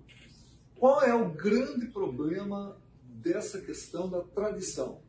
qual 0.79 1.03
é 1.03 1.15
o 1.15 1.31
grande 1.31 1.89
problema 1.89 2.81
dessa 3.03 3.61
questão 3.61 4.09
da 4.09 4.21
tradição? 4.21 5.01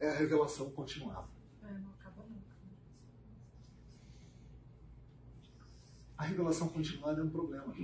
É 0.00 0.10
a 0.10 0.14
revelação 0.14 0.70
continuada. 0.70 1.28
É, 1.62 1.72
não 1.72 1.90
acaba 1.92 2.22
nunca. 2.22 2.56
A 6.18 6.24
revelação 6.24 6.68
continuada 6.68 7.20
é 7.20 7.24
um 7.24 7.30
problema. 7.30 7.74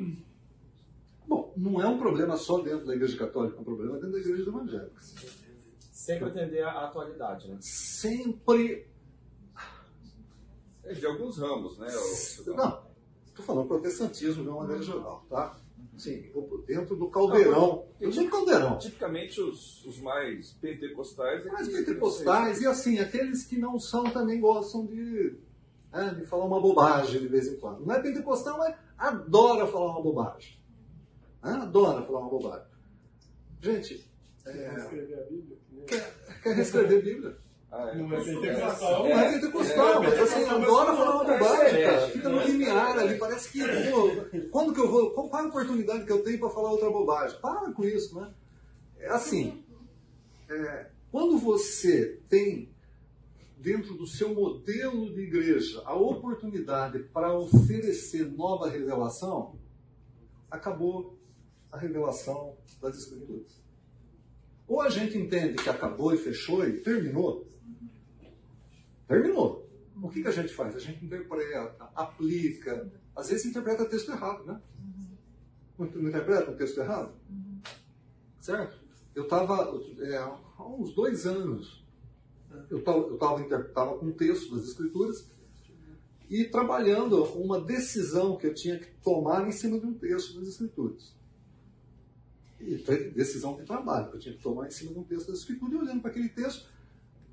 Bom, 1.27 1.53
não 1.57 1.81
é 1.81 1.87
um 1.87 1.99
problema 1.99 2.37
só 2.37 2.61
dentro 2.61 2.87
da 2.87 2.95
Igreja 2.95 3.17
Católica, 3.17 3.57
é 3.57 3.61
um 3.61 3.65
problema 3.65 3.95
dentro 3.95 4.13
da 4.13 4.19
Igreja 4.19 4.49
Evangélica. 4.49 5.01
Sempre 5.91 6.29
atender 6.29 6.65
à 6.65 6.85
atualidade, 6.87 7.49
né? 7.49 7.59
Sempre. 7.61 8.91
É 10.83 10.93
de 10.93 11.07
alguns 11.07 11.39
ramos, 11.39 11.79
né? 11.79 11.87
Não, 12.57 12.83
estou 13.25 13.45
falando 13.45 13.69
protestantismo 13.69 14.43
de 14.43 14.49
uma 14.49 14.63
maneira 14.63 14.83
geral, 14.83 15.25
tá? 15.31 15.57
Sim, 15.97 16.33
dentro 16.67 16.97
do 16.97 17.09
caldeirão. 17.09 17.87
Eu 18.01 18.11
digo 18.11 18.31
caldeirão. 18.31 18.79
Tipicamente 18.79 19.41
os, 19.41 19.85
os 19.85 20.01
mais 20.01 20.53
pentecostais. 20.55 21.47
é 21.47 21.51
que- 21.65 21.71
pentecostais 21.71 22.61
e 22.61 22.67
assim, 22.67 22.99
aqueles 22.99 23.45
que 23.45 23.59
não 23.59 23.79
são 23.79 24.05
também 24.05 24.41
gostam 24.41 24.87
de, 24.87 25.37
né, 25.93 26.15
de 26.19 26.27
falar 26.27 26.47
uma 26.47 26.61
bobagem 26.61 27.21
de 27.21 27.29
vez 27.29 27.47
em 27.47 27.57
quando. 27.59 27.85
Não 27.87 27.95
é 27.95 28.01
pentecostal, 28.03 28.59
mas 28.59 28.75
adora 28.99 29.67
falar 29.67 29.93
uma 29.93 30.03
bobagem. 30.03 30.59
Né? 31.43 31.53
Adora 31.53 32.03
falar 32.05 32.21
uma 32.21 32.31
bobagem. 32.31 32.67
Gente, 33.61 34.05
é, 34.47 34.75
escrever 34.77 35.19
a 35.19 35.23
Bíblia? 35.23 35.57
né? 35.71 35.85
quer, 35.87 36.15
quer 36.43 36.55
reescrever 36.57 36.99
a 36.99 37.03
Bíblia. 37.03 37.37
Ah, 37.73 37.89
é. 37.89 37.97
Não 37.97 38.13
é 38.13 38.23
pentecostal. 38.23 39.03
Não 39.03 39.19
é 39.19 39.33
pentecostal, 39.33 40.03
mas 40.03 40.21
assim, 40.21 40.45
adora 40.45 40.95
falar 40.95 41.15
uma 41.15 41.25
bobagem, 41.25 41.81
é, 41.81 41.85
cara. 41.87 42.03
é, 42.03 42.11
Fica 42.11 42.29
é, 42.29 42.33
no 42.33 42.41
é, 42.41 42.47
limiar 42.47 42.99
é. 42.99 43.01
ali, 43.01 43.19
parece 43.19 43.51
que, 43.51 43.61
pô, 43.91 44.49
quando 44.51 44.75
que 44.75 44.81
eu 44.81 44.91
vou, 44.91 45.11
qual, 45.13 45.31
qual 45.31 45.43
a 45.43 45.49
oportunidade 45.49 46.05
que 46.05 46.13
eu 46.13 46.23
tenho 46.23 46.39
para 46.39 46.51
falar 46.51 46.71
outra 46.71 46.91
bobagem? 46.91 47.41
Para 47.41 47.73
com 47.73 47.83
isso, 47.83 48.15
né? 48.21 48.31
É 48.99 49.09
assim, 49.09 49.65
é, 50.51 50.91
quando 51.11 51.39
você 51.39 52.21
tem 52.29 52.71
dentro 53.57 53.95
do 53.95 54.07
seu 54.07 54.35
modelo 54.35 55.15
de 55.15 55.23
igreja 55.23 55.81
a 55.87 55.95
oportunidade 55.95 56.99
para 57.05 57.33
oferecer 57.33 58.31
nova 58.31 58.69
revelação, 58.69 59.59
acabou 60.51 61.19
a 61.71 61.79
revelação 61.79 62.55
das 62.83 62.99
Escrituras. 62.99 63.63
Ou 64.69 64.83
a 64.83 64.91
gente 64.91 65.17
entende 65.17 65.63
que 65.63 65.71
acabou 65.71 66.13
e 66.13 66.19
fechou 66.19 66.67
e 66.67 66.81
terminou. 66.81 67.47
Terminou. 69.13 69.71
O 70.03 70.09
que, 70.09 70.23
que 70.23 70.29
a 70.29 70.33
gente 70.33 70.55
faz? 70.55 70.75
A 70.75 70.79
gente 70.79 71.05
interpreta, 71.05 71.91
aplica. 71.95 72.91
Às 73.15 73.29
vezes 73.29 73.45
interpreta 73.45 73.85
texto 73.85 74.11
errado, 74.11 74.43
né? 74.47 74.59
Não, 75.79 75.87
não 75.87 76.09
interpreta 76.09 76.51
o 76.51 76.57
texto 76.57 76.81
errado? 76.81 77.13
Certo? 78.41 78.81
Eu 79.15 79.25
estava, 79.25 79.79
é, 80.01 80.17
há 80.17 80.67
uns 80.67 80.95
dois 80.95 81.27
anos, 81.27 81.85
eu 82.71 82.79
estava 82.79 83.99
com 83.99 84.07
um 84.07 84.13
texto 84.13 84.57
das 84.57 84.65
Escrituras 84.65 85.31
e 86.31 86.45
trabalhando 86.45 87.23
uma 87.35 87.61
decisão 87.61 88.39
que 88.39 88.47
eu 88.47 88.55
tinha 88.55 88.79
que 88.79 88.87
tomar 89.03 89.47
em 89.47 89.53
cima 89.53 89.79
de 89.79 89.85
um 89.85 89.93
texto 89.93 90.39
das 90.39 90.49
Escrituras. 90.49 91.15
E 92.59 92.77
decisão 93.15 93.57
de 93.57 93.65
trabalho 93.65 94.09
que 94.09 94.17
eu 94.17 94.21
tinha 94.21 94.35
que 94.35 94.43
tomar 94.43 94.69
em 94.69 94.71
cima 94.71 94.95
de 94.95 95.01
um 95.01 95.05
texto 95.05 95.27
das 95.27 95.41
Escrituras 95.41 95.75
e 95.75 95.77
olhando 95.77 96.01
para 96.01 96.11
aquele 96.11 96.31
texto 96.31 96.73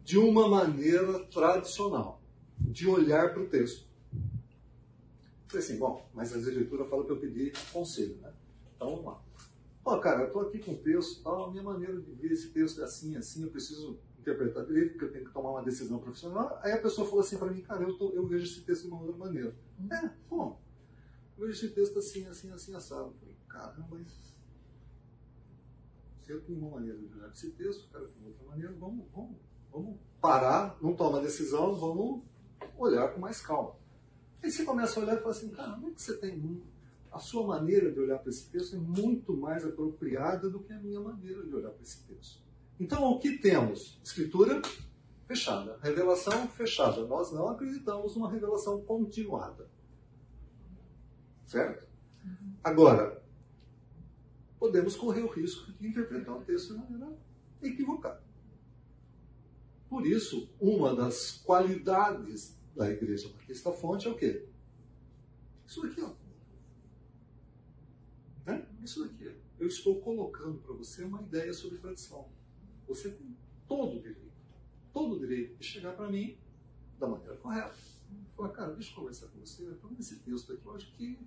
de 0.10 0.18
uma 0.18 0.50
maneira 0.50 1.20
tradicional, 1.26 2.20
de 2.60 2.88
olhar 2.88 3.32
para 3.32 3.44
o 3.44 3.48
texto. 3.48 3.88
Falei 5.48 5.64
assim, 5.64 5.78
bom, 5.78 6.10
mas 6.16 6.34
a 6.34 6.40
escritura 6.40 6.84
fala 6.86 7.06
que 7.06 7.12
eu 7.12 7.20
pedi 7.20 7.54
conselho, 7.72 8.16
né? 8.16 8.34
Então 8.76 8.90
vamos 8.90 9.06
lá. 9.06 9.22
Pô, 9.84 10.00
cara, 10.00 10.22
eu 10.22 10.28
estou 10.30 10.42
aqui 10.42 10.58
com 10.58 10.72
o 10.72 10.78
texto, 10.78 11.22
tal, 11.22 11.46
a 11.46 11.52
minha 11.52 11.62
maneira 11.62 12.02
de 12.02 12.12
ver 12.14 12.32
esse 12.32 12.50
texto 12.50 12.82
é 12.82 12.86
assim, 12.86 13.16
assim, 13.18 13.44
eu 13.44 13.52
preciso 13.52 14.00
interpretar 14.18 14.66
direito, 14.66 14.94
porque 14.94 15.06
eu 15.06 15.12
tenho 15.12 15.26
que 15.26 15.32
tomar 15.32 15.52
uma 15.52 15.64
decisão 15.64 16.00
profissional. 16.00 16.60
Aí 16.64 16.72
a 16.72 16.82
pessoa 16.82 17.06
falou 17.06 17.22
assim 17.22 17.38
para 17.38 17.52
mim, 17.52 17.62
cara, 17.62 17.84
eu, 17.84 17.96
tô, 17.96 18.10
eu 18.10 18.26
vejo 18.26 18.46
esse 18.46 18.62
texto 18.62 18.86
de 18.86 18.88
uma 18.88 19.02
outra 19.04 19.16
maneira. 19.16 19.56
É, 19.92 20.10
bom, 20.28 20.60
eu 21.38 21.46
vejo 21.46 21.66
esse 21.66 21.72
texto 21.76 22.00
assim, 22.00 22.26
assim, 22.26 22.50
assim, 22.50 22.74
assado. 22.74 23.10
Eu 23.10 23.14
falei, 23.20 23.36
caramba, 23.48 23.88
mas 23.92 24.34
se 26.24 26.32
eu 26.32 26.42
tenho 26.42 26.58
uma 26.58 26.72
maneira 26.72 26.98
de 26.98 27.06
olhar 27.14 27.30
esse 27.30 27.52
texto, 27.52 27.86
o 27.86 27.90
cara 27.90 28.08
tem 28.08 28.26
outra 28.26 28.48
maneira, 28.48 28.74
vamos, 28.74 29.06
vamos, 29.14 29.38
vamos 29.72 29.98
parar, 30.22 30.78
não 30.82 30.94
toma 30.94 31.22
decisão, 31.22 31.76
vamos 31.76 32.22
olhar 32.78 33.14
com 33.14 33.20
mais 33.20 33.42
calma. 33.42 33.76
Aí 34.42 34.52
você 34.52 34.64
começa 34.64 35.00
a 35.00 35.04
olhar 35.04 35.18
e 35.18 35.20
fala 35.20 35.32
assim, 35.32 35.50
cara, 35.50 35.72
como 35.74 35.90
é 35.90 35.92
que 35.92 36.02
você 36.02 36.18
tem 36.18 36.62
a 37.12 37.20
sua 37.20 37.46
maneira 37.46 37.92
de 37.92 38.00
olhar 38.00 38.20
para 38.20 38.30
esse 38.30 38.50
texto 38.50 38.76
é 38.76 38.80
muito 38.80 39.36
mais 39.36 39.66
apropriada 39.66 40.50
do 40.50 40.60
que 40.60 40.72
a 40.72 40.80
minha 40.80 41.00
maneira 41.00 41.44
de 41.44 41.56
olhar 41.56 41.72
para 41.72 41.82
esse 41.82 42.04
texto. 42.04 42.42
Então, 42.80 43.04
o 43.12 43.20
que 43.20 43.38
temos? 43.40 44.00
Escritura 44.04 44.62
fechada, 45.28 45.78
revelação 45.82 46.48
fechada. 46.50 47.06
Nós 47.06 47.32
não 47.32 47.50
acreditamos 47.50 48.16
numa 48.16 48.32
revelação 48.32 48.82
continuada. 48.82 49.70
Certo? 51.46 51.88
Agora, 52.64 53.22
podemos 54.60 54.96
correr 54.96 55.24
o 55.24 55.28
risco 55.28 55.72
de 55.74 55.88
interpretar 55.88 56.36
o 56.36 56.42
texto 56.42 56.74
de 56.74 56.80
maneira 56.80 57.18
equivocada. 57.62 58.22
Por 59.90 60.06
isso, 60.06 60.48
uma 60.62 60.96
das 60.96 61.32
qualidades 61.44 62.56
da 62.76 62.90
Igreja 62.90 63.28
Batista 63.30 63.72
Fonte 63.72 64.08
é 64.08 64.12
o 64.12 64.16
quê? 64.16 64.48
Isso 65.66 65.84
aqui, 65.86 66.02
ó. 66.02 66.14
Né? 68.46 68.68
Isso 68.84 69.04
aqui. 69.04 69.36
Eu 69.60 69.68
estou 69.68 70.00
colocando 70.00 70.60
para 70.60 70.74
você 70.74 71.04
uma 71.04 71.22
ideia 71.22 71.52
sobre 71.54 71.80
tradição. 71.80 72.30
Você 72.88 73.10
tem 73.12 73.36
todo 73.68 73.98
o 73.98 74.02
direito, 74.02 74.32
todo 74.94 75.16
o 75.16 75.20
direito 75.20 75.58
de 75.58 75.66
chegar 75.66 75.94
para 75.94 76.10
mim 76.10 76.38
da 77.00 77.08
maneira 77.08 77.36
correta. 77.38 77.76
Falar, 78.36 78.50
cara, 78.50 78.74
deixa 78.74 78.92
eu 78.92 78.96
conversar 78.96 79.28
com 79.28 79.40
você. 79.40 79.64
Então, 79.64 79.92
nesse 79.92 80.20
texto 80.20 80.54
aqui, 80.54 80.66
eu 80.66 80.76
acho 80.76 80.92
que, 80.94 81.20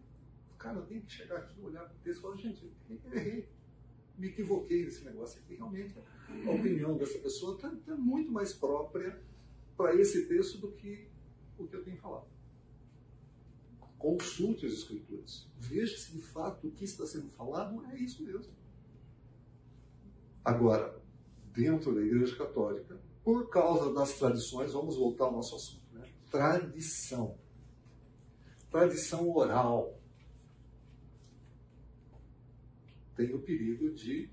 cara, 0.59 0.79
eu 0.79 0.87
tenho 0.87 1.03
que 1.03 1.13
chegar 1.13 1.39
aqui, 1.39 1.61
olhar 1.61 1.85
para 1.85 1.95
o 1.95 1.99
texto 1.99 2.19
e 2.19 2.23
falar, 2.23 2.37
gente, 2.37 2.73
errei. 3.13 3.49
Me 4.23 4.29
equivoquei 4.29 4.85
nesse 4.85 5.05
negócio 5.05 5.41
aqui. 5.41 5.57
Realmente, 5.57 5.99
a 6.47 6.51
opinião 6.53 6.97
dessa 6.97 7.19
pessoa 7.19 7.57
está 7.57 7.69
tá 7.69 7.97
muito 7.97 8.31
mais 8.31 8.53
própria 8.53 9.21
para 9.77 9.97
esse 9.97 10.29
texto 10.29 10.59
do 10.59 10.71
que 10.71 11.09
o 11.59 11.67
que 11.67 11.75
eu 11.75 11.83
tenho 11.83 11.97
falado. 11.97 12.29
Consulte 13.99 14.65
as 14.65 14.75
Escrituras. 14.75 15.51
Veja 15.59 15.99
se 15.99 16.13
de 16.13 16.23
fato 16.23 16.69
o 16.69 16.71
que 16.71 16.85
está 16.85 17.05
sendo 17.05 17.31
falado 17.31 17.85
é 17.87 17.99
isso 17.99 18.23
mesmo. 18.23 18.55
Agora, 20.45 21.03
dentro 21.53 21.93
da 21.93 22.01
Igreja 22.01 22.37
Católica, 22.37 23.03
por 23.25 23.51
causa 23.51 23.93
das 23.93 24.17
tradições, 24.21 24.73
vamos 24.73 24.97
voltar 24.97 25.25
ao 25.25 25.33
nosso 25.33 25.57
assunto, 25.57 25.93
né? 25.95 26.09
Tradição. 26.31 27.37
Tradição 28.71 29.29
oral. 29.35 30.01
Tem 33.17 33.33
o 33.35 33.41
perigo 33.41 33.91
de 33.93 34.31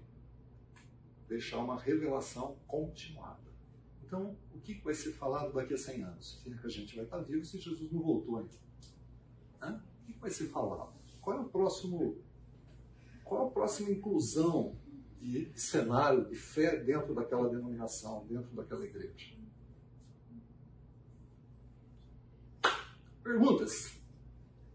deixar 1.28 1.58
uma 1.60 1.78
revelação 1.80 2.58
continuada. 2.68 3.50
Então, 4.04 4.36
o 4.54 4.60
que 4.60 4.74
vai 4.82 4.94
ser 4.96 5.12
falado 5.12 5.54
daqui 5.54 5.74
a 5.74 5.78
100 5.78 6.04
anos? 6.04 6.42
Se 6.44 6.66
a 6.66 6.70
gente 6.70 6.96
vai 6.96 7.06
estar 7.06 7.20
vivo 7.20 7.46
se 7.46 7.60
Jesus 7.60 7.92
não 7.92 8.02
voltou 8.02 8.38
ainda. 8.38 8.58
Hã? 9.62 9.84
O 10.04 10.06
que 10.14 10.20
vai 10.20 10.32
ser 10.32 10.48
falado? 10.48 10.94
Qual 11.22 11.38
é 11.38 11.42
o 11.42 11.50
próximo, 11.50 12.18
qual 13.24 13.44
é 13.46 13.48
a 13.48 13.52
próxima 13.52 13.92
inclusão 13.92 14.76
de, 15.22 15.46
de 15.46 15.62
cenário 15.62 16.26
de 16.26 16.36
fé 16.36 16.78
dentro 16.78 17.14
daquela 17.14 17.48
denominação, 17.50 18.26
dentro 18.26 18.56
daquela 18.56 18.84
igreja? 18.86 19.36
Perguntas? 23.24 24.00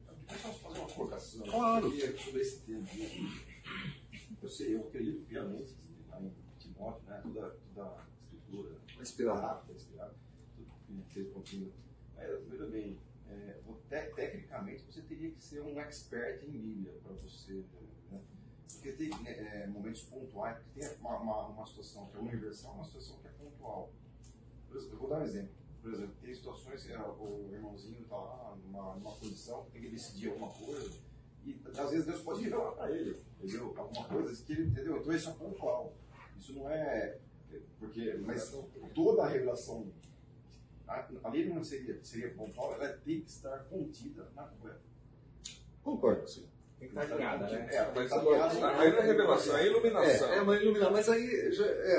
Eu 0.08 0.14
posso 0.38 0.58
fazer 0.60 0.78
uma 0.78 0.88
colocação 0.88 1.46
Claro. 1.46 1.90
sobre 1.90 2.40
esse 2.40 2.60
tema. 2.60 2.86
Eu 4.42 4.48
sei, 4.48 4.74
eu 4.74 4.86
acredito 4.86 5.24
piamente 5.26 5.74
lá 6.08 6.20
em 6.20 6.32
Timóteo, 6.58 7.04
né, 7.08 7.20
toda, 7.22 7.50
toda 7.50 7.84
a 7.88 8.06
escritura 8.22 8.80
Inspirado. 9.00 9.40
rápida, 9.40 9.72
inspirada, 9.74 10.14
tudo 10.56 11.02
que 11.04 11.14
fez. 11.14 11.72
Mas, 12.14 12.48
veja 12.48 12.66
bem, 12.66 12.98
é, 13.28 13.60
te- 13.88 14.14
tecnicamente 14.14 14.84
você 14.84 15.02
teria 15.02 15.30
que 15.30 15.42
ser 15.42 15.62
um 15.62 15.78
expert 15.80 16.44
em 16.44 16.50
Bíblia 16.50 16.92
para 17.02 17.12
você. 17.14 17.64
Né? 18.10 18.20
Porque 18.74 18.92
tem 18.92 19.08
né, 19.22 19.62
é, 19.62 19.66
momentos 19.66 20.02
pontuais, 20.04 20.58
porque 20.58 20.80
tem 20.80 20.98
uma, 20.98 21.16
uma, 21.18 21.46
uma 21.48 21.66
situação 21.66 22.06
que 22.08 22.16
é 22.16 22.20
universal 22.20 22.74
uma 22.74 22.84
situação 22.84 23.18
que 23.20 23.28
é 23.28 23.30
pontual. 23.30 23.90
Por 24.68 24.76
exemplo, 24.76 24.94
eu 24.94 24.98
vou 25.00 25.08
dar 25.08 25.20
um 25.20 25.24
exemplo. 25.24 25.54
Por 25.80 25.92
exemplo, 25.92 26.14
tem 26.22 26.34
situações 26.34 26.82
que 26.84 26.92
ah, 26.92 27.06
o 27.12 27.50
irmãozinho 27.52 28.00
está 28.02 28.16
lá 28.16 28.56
numa, 28.56 28.94
numa 28.96 29.12
posição, 29.16 29.66
tem 29.72 29.82
que 29.82 29.90
decidir 29.90 30.30
alguma 30.30 30.50
coisa, 30.50 30.98
e 31.44 31.60
às 31.76 31.90
vezes 31.90 32.06
Deus 32.06 32.22
pode 32.22 32.42
revelar 32.42 32.72
para 32.72 32.90
ele, 32.90 33.20
entendeu? 33.38 33.74
Alguma 33.76 34.08
coisa 34.08 34.44
que 34.44 34.52
ele, 34.52 34.68
entendeu? 34.68 34.98
Então 34.98 35.12
isso 35.14 35.30
é 35.30 35.32
pontual. 35.32 35.94
Isso 36.38 36.52
não 36.54 36.70
é. 36.70 37.18
Porque, 37.78 38.14
mas 38.14 38.52
toda 38.94 39.22
a 39.22 39.28
revelação 39.28 39.86
ali 41.22 41.48
não 41.48 41.62
seria, 41.62 42.02
seria 42.02 42.34
pontual, 42.34 42.74
ela 42.74 42.88
tem 42.98 43.20
que 43.20 43.30
estar 43.30 43.58
contida 43.64 44.28
na 44.34 44.42
Bíblia. 44.46 44.78
Concordo, 45.82 46.28
sim. 46.28 46.46
Né? 46.92 47.68
É, 47.72 47.92
mas 47.94 48.10
Tá 48.10 48.78
aí 48.80 48.92
não 48.92 48.98
é 48.98 49.06
revelação, 49.06 49.56
é 49.56 49.66
iluminação. 49.66 50.28
É, 50.28 50.38
é 50.38 50.40
uma 50.42 50.56
iluminação, 50.56 50.92
mas 50.92 51.08
aí 51.08 51.52
já- 51.52 51.66
é, 51.66 51.92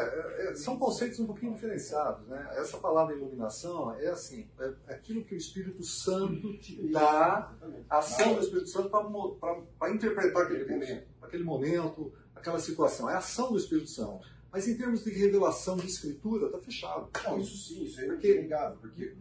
é, 0.47 0.49
é, 0.51 0.55
são 0.55 0.77
conceitos 0.77 1.19
um 1.19 1.25
pouquinho 1.25 1.53
diferenciados. 1.53 2.27
Né? 2.27 2.47
Essa 2.57 2.77
palavra 2.77 3.15
iluminação 3.15 3.93
é 3.95 4.07
assim, 4.07 4.47
é 4.87 4.93
aquilo 4.93 5.23
que 5.23 5.35
o 5.35 5.37
Espírito 5.37 5.83
Santo 5.83 6.57
te 6.59 6.75
dá, 6.91 7.53
a 7.89 7.97
ação 7.97 8.35
do 8.35 8.41
Espírito 8.41 8.67
Santo 8.69 8.89
para 9.79 9.91
interpretar 9.91 10.43
aquele 10.43 10.65
momento, 10.65 11.07
aquele 11.21 11.43
momento, 11.43 12.13
aquela 12.35 12.59
situação. 12.59 13.09
É 13.09 13.13
a 13.13 13.17
ação 13.19 13.51
do 13.51 13.57
Espírito 13.57 13.89
Santo. 13.89 14.35
Mas 14.51 14.69
em 14.69 14.77
termos 14.77 15.03
de 15.03 15.09
revelação 15.11 15.75
de 15.75 15.85
escritura, 15.85 16.45
está 16.45 16.57
fechado. 16.59 17.09
Não, 17.25 17.37
isso 17.39 17.57
sim, 17.57 17.83
isso 17.83 17.99
aí 17.99 18.07
Porque- 18.07 18.33
tô 18.35 18.41
ligado, 18.41 18.77
porque 18.79 19.13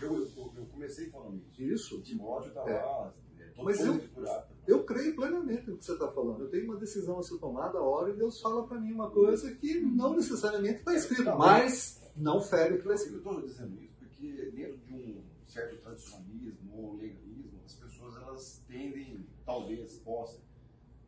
eu, 0.00 0.52
eu 0.56 0.66
comecei 0.72 1.10
falando 1.10 1.36
isso. 1.36 1.62
Isso. 1.62 1.98
O 1.98 2.02
Timóteo 2.02 2.48
está 2.48 2.62
É. 2.62 2.82
lá, 2.82 3.12
é, 3.14 3.29
Mas 3.64 3.80
eu- 3.80 3.94
escriturado. 3.94 4.50
Eu 4.66 4.84
creio 4.84 5.16
plenamente 5.16 5.68
no 5.68 5.76
que 5.78 5.84
você 5.84 5.92
está 5.94 6.06
falando. 6.12 6.42
Eu 6.42 6.48
tenho 6.48 6.64
uma 6.66 6.76
decisão 6.76 7.18
a 7.18 7.22
ser 7.22 7.38
tomada 7.38 7.78
a 7.78 7.82
hora 7.82 8.10
e 8.10 8.16
Deus 8.16 8.40
fala 8.40 8.66
para 8.68 8.78
mim 8.80 8.92
uma 8.92 9.10
coisa 9.10 9.52
que 9.56 9.80
não 9.80 10.14
necessariamente 10.14 10.78
está 10.80 10.94
escrito, 10.94 11.24
mas 11.36 12.00
não 12.14 12.40
fere 12.40 12.74
o 12.74 12.76
que 12.76 12.82
está 12.82 12.90
Eu 12.90 12.94
escrito. 12.94 13.16
estou 13.18 13.40
dizendo 13.42 13.82
isso 13.82 13.94
porque 13.98 14.50
dentro 14.54 14.76
de 14.78 14.92
um 14.94 15.22
certo 15.48 15.76
tradicionalismo 15.82 16.72
ou 16.76 16.94
legalismo, 16.96 17.58
as 17.66 17.74
pessoas 17.74 18.14
elas 18.16 18.62
tendem, 18.68 19.26
talvez 19.44 19.94
possam, 19.98 20.40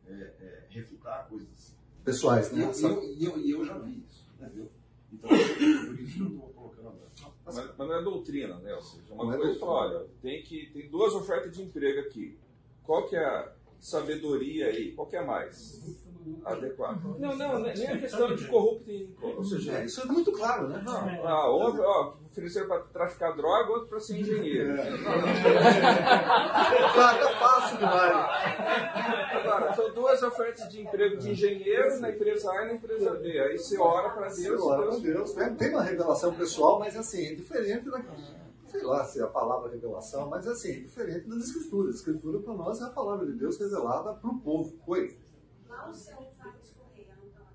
é, 0.07 0.11
é, 0.11 0.65
refutar 0.69 1.29
coisas. 1.29 1.73
Pessoais, 2.03 2.51
E 2.51 2.55
né? 2.55 2.65
eu, 2.65 2.73
e 2.73 2.83
eu, 2.83 3.03
e 3.03 3.25
eu, 3.25 3.39
e 3.39 3.51
eu 3.51 3.65
já 3.65 3.77
vi 3.77 4.03
isso, 4.05 4.25
entendeu? 4.37 4.69
Então, 5.13 5.29
por 5.29 5.99
isso 5.99 6.13
que 6.15 6.19
eu 6.21 6.27
estou 6.27 6.49
colocando. 6.49 6.97
Mas, 7.45 7.55
mas 7.55 7.77
não 7.77 7.93
é 7.93 8.03
doutrina, 8.03 8.57
né? 8.59 8.73
Ou 8.73 8.81
seja, 8.81 9.13
uma 9.13 9.23
Não 9.25 9.33
é 9.33 9.37
coisa 9.37 9.51
é 9.53 9.59
doutrina. 9.59 9.71
olha, 9.71 10.07
tem, 10.21 10.43
que, 10.43 10.69
tem 10.73 10.89
duas 10.89 11.13
ofertas 11.13 11.55
de 11.55 11.61
emprego 11.61 12.01
aqui. 12.01 12.37
Qual 12.85 13.07
que 13.07 13.15
é 13.15 13.23
a 13.23 13.51
sabedoria 13.79 14.67
aí? 14.67 14.91
Qual 14.91 15.07
que 15.07 15.15
é 15.15 15.19
a 15.19 15.25
mais 15.25 15.81
adequada? 16.45 16.99
Não, 17.19 17.35
não, 17.35 17.59
nem 17.59 17.87
a 17.87 17.97
questão 17.97 18.33
de 18.33 18.47
corrupto, 18.47 18.89
ou 19.21 19.43
seja, 19.43 19.73
É, 19.73 19.85
isso 19.85 20.01
é 20.01 20.05
muito 20.05 20.31
claro, 20.31 20.69
né? 20.69 20.81
não, 20.85 21.27
ah, 21.27 21.47
outro, 21.49 21.81
ó, 21.83 22.13
ofereceram 22.31 22.67
para 22.67 22.79
traficar 22.79 23.31
droga, 23.35 23.71
outro 23.71 23.87
para 23.89 23.99
ser 23.99 24.19
engenheiro. 24.21 24.73
Tá, 26.95 27.13
tá 27.17 27.29
fácil 27.39 27.77
demais. 27.77 29.33
Agora, 29.33 29.73
são 29.75 29.93
duas 29.93 30.23
ofertas 30.23 30.69
de 30.69 30.81
emprego 30.81 31.17
de 31.17 31.31
engenheiro 31.31 31.99
na 31.99 32.09
empresa 32.09 32.51
A 32.51 32.63
e 32.63 32.67
na 32.67 32.73
empresa 32.75 33.11
B. 33.15 33.39
Aí 33.39 33.57
você 33.57 33.77
ora 33.77 34.09
para 34.09 34.27
Deus. 34.29 34.37
Você 34.37 34.71
ora 34.71 34.87
para 34.87 34.97
Deus. 34.99 35.35
né? 35.35 35.55
Tem 35.57 35.69
uma 35.71 35.83
revelação 35.83 36.33
pessoal, 36.33 36.79
mas 36.79 36.95
assim, 36.95 37.27
é 37.27 37.35
diferente 37.35 37.89
da. 37.89 38.01
Sei 38.73 38.81
lá 38.81 39.05
se 39.05 39.19
é 39.19 39.23
a 39.23 39.27
palavra 39.27 39.69
revelação, 39.69 40.27
mas 40.27 40.47
assim, 40.47 40.71
é 40.71 40.79
diferente 40.79 41.29
das 41.29 41.43
escrituras. 41.43 41.93
A 41.93 41.97
escritura 41.99 42.39
para 42.39 42.55
nós 42.55 42.81
é 42.81 42.85
a 42.85 42.89
palavra 42.89 43.27
de 43.27 43.33
Deus 43.33 43.55
revelada 43.59 44.15
para 44.15 44.29
o 44.31 44.39
povo. 44.39 44.81
Oi. 44.87 45.15
Lá 45.69 45.91
o 45.91 45.93
Correia 45.93 47.15
não 47.15 47.27
estão 47.27 47.45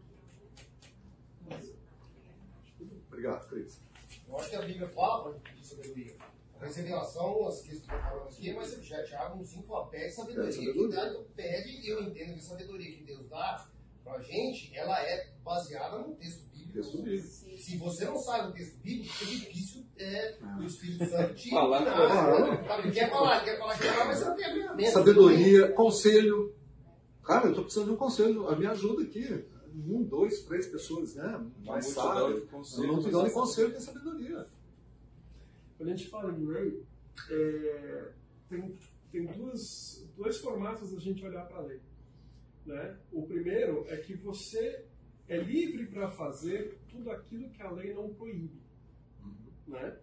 aqui, 1.51 1.77
Obrigado, 3.09 3.49
Cris. 3.49 3.81
Eu 4.29 4.37
acho 4.37 4.49
que 4.49 4.57
a 4.57 4.63
Bíblia 4.63 4.89
fala 4.91 5.37
de 5.57 5.67
sabedoria. 5.67 6.17
Mas 6.61 6.77
revelação, 6.77 7.49
as 7.49 7.63
que 7.63 7.73
estão 7.73 8.01
falando 8.01 8.29
aqui, 8.29 8.55
mas 8.55 8.71
já 8.87 9.03
Tiago 9.03 9.45
5 9.45 9.67
fala, 9.67 9.87
pede 9.89 10.13
sabedoria. 10.13 10.45
Pede 10.45 10.67
sabedoria. 10.67 11.09
Então, 11.09 11.25
pede, 11.35 11.69
e 11.81 11.89
eu 11.89 12.01
entendo 12.01 12.35
que 12.35 12.39
a 12.39 12.43
sabedoria 12.43 12.97
que 12.97 13.03
Deus 13.03 13.29
dá 13.29 13.69
pra 14.05 14.21
gente, 14.21 14.73
ela 14.77 15.03
é 15.03 15.33
baseada 15.43 15.99
no 15.99 16.15
texto. 16.15 16.48
Texto 16.79 17.03
bíblico. 17.03 17.27
Se 17.27 17.77
você 17.77 18.05
não 18.05 18.17
sabe 18.19 18.51
o 18.51 18.53
texto 18.53 18.79
bíblico, 18.79 19.13
é 19.21 19.27
difícil 19.27 19.85
é, 19.97 20.39
o 20.61 20.63
Espírito 20.63 21.07
Santo 21.07 21.35
te 21.35 21.51
Falar. 21.51 22.79
Ele 22.79 22.93
quer 22.93 23.11
falar, 23.11 23.37
ele 23.39 23.45
quer 23.45 23.59
falar, 23.59 23.79
quer 23.79 23.93
falar, 23.93 24.05
mas 24.07 24.19
você 24.19 24.25
não 24.27 24.37
tem 24.37 24.45
alinhamento. 24.45 24.93
Sabedoria, 24.93 25.73
conselho. 25.73 26.55
Cara, 27.25 27.47
eu 27.47 27.51
estou 27.51 27.65
precisando 27.65 27.89
de 27.89 27.95
um 27.95 27.97
conselho. 27.97 28.57
Me 28.57 28.67
ajuda 28.67 29.03
aqui. 29.03 29.45
Um, 29.75 30.05
dois, 30.05 30.43
três 30.43 30.69
pessoas, 30.69 31.17
né? 31.17 31.47
Mais 31.65 31.87
sábio. 31.87 32.49
Uma 32.53 32.87
multidão 32.87 33.23
de 33.23 33.27
mas- 33.27 33.33
conselho 33.33 33.73
tem 33.73 33.81
sabedoria. 33.81 34.47
Quando 35.77 35.89
a 35.89 35.97
gente 35.97 36.09
fala 36.09 36.33
em 36.33 36.47
lei, 36.47 36.87
é, 37.29 38.09
tem, 38.49 38.79
tem 39.11 39.27
duas, 39.27 40.09
dois 40.17 40.39
formatos 40.39 40.93
da 40.93 41.01
gente 41.01 41.25
olhar 41.25 41.45
para 41.47 41.59
a 41.59 41.63
lei. 41.63 41.81
Né? 42.65 42.97
O 43.13 43.27
primeiro 43.27 43.85
é 43.89 43.97
que 43.97 44.15
você 44.15 44.85
é 45.29 45.37
livre 45.37 45.87
para 45.87 46.11
fazer 46.11 46.79
tudo 46.89 47.11
aquilo 47.11 47.51
que 47.51 47.63
a 47.63 47.71
lei 47.71 47.93
não 47.93 48.13
proíbe. 48.15 48.61
Né? 49.67 49.99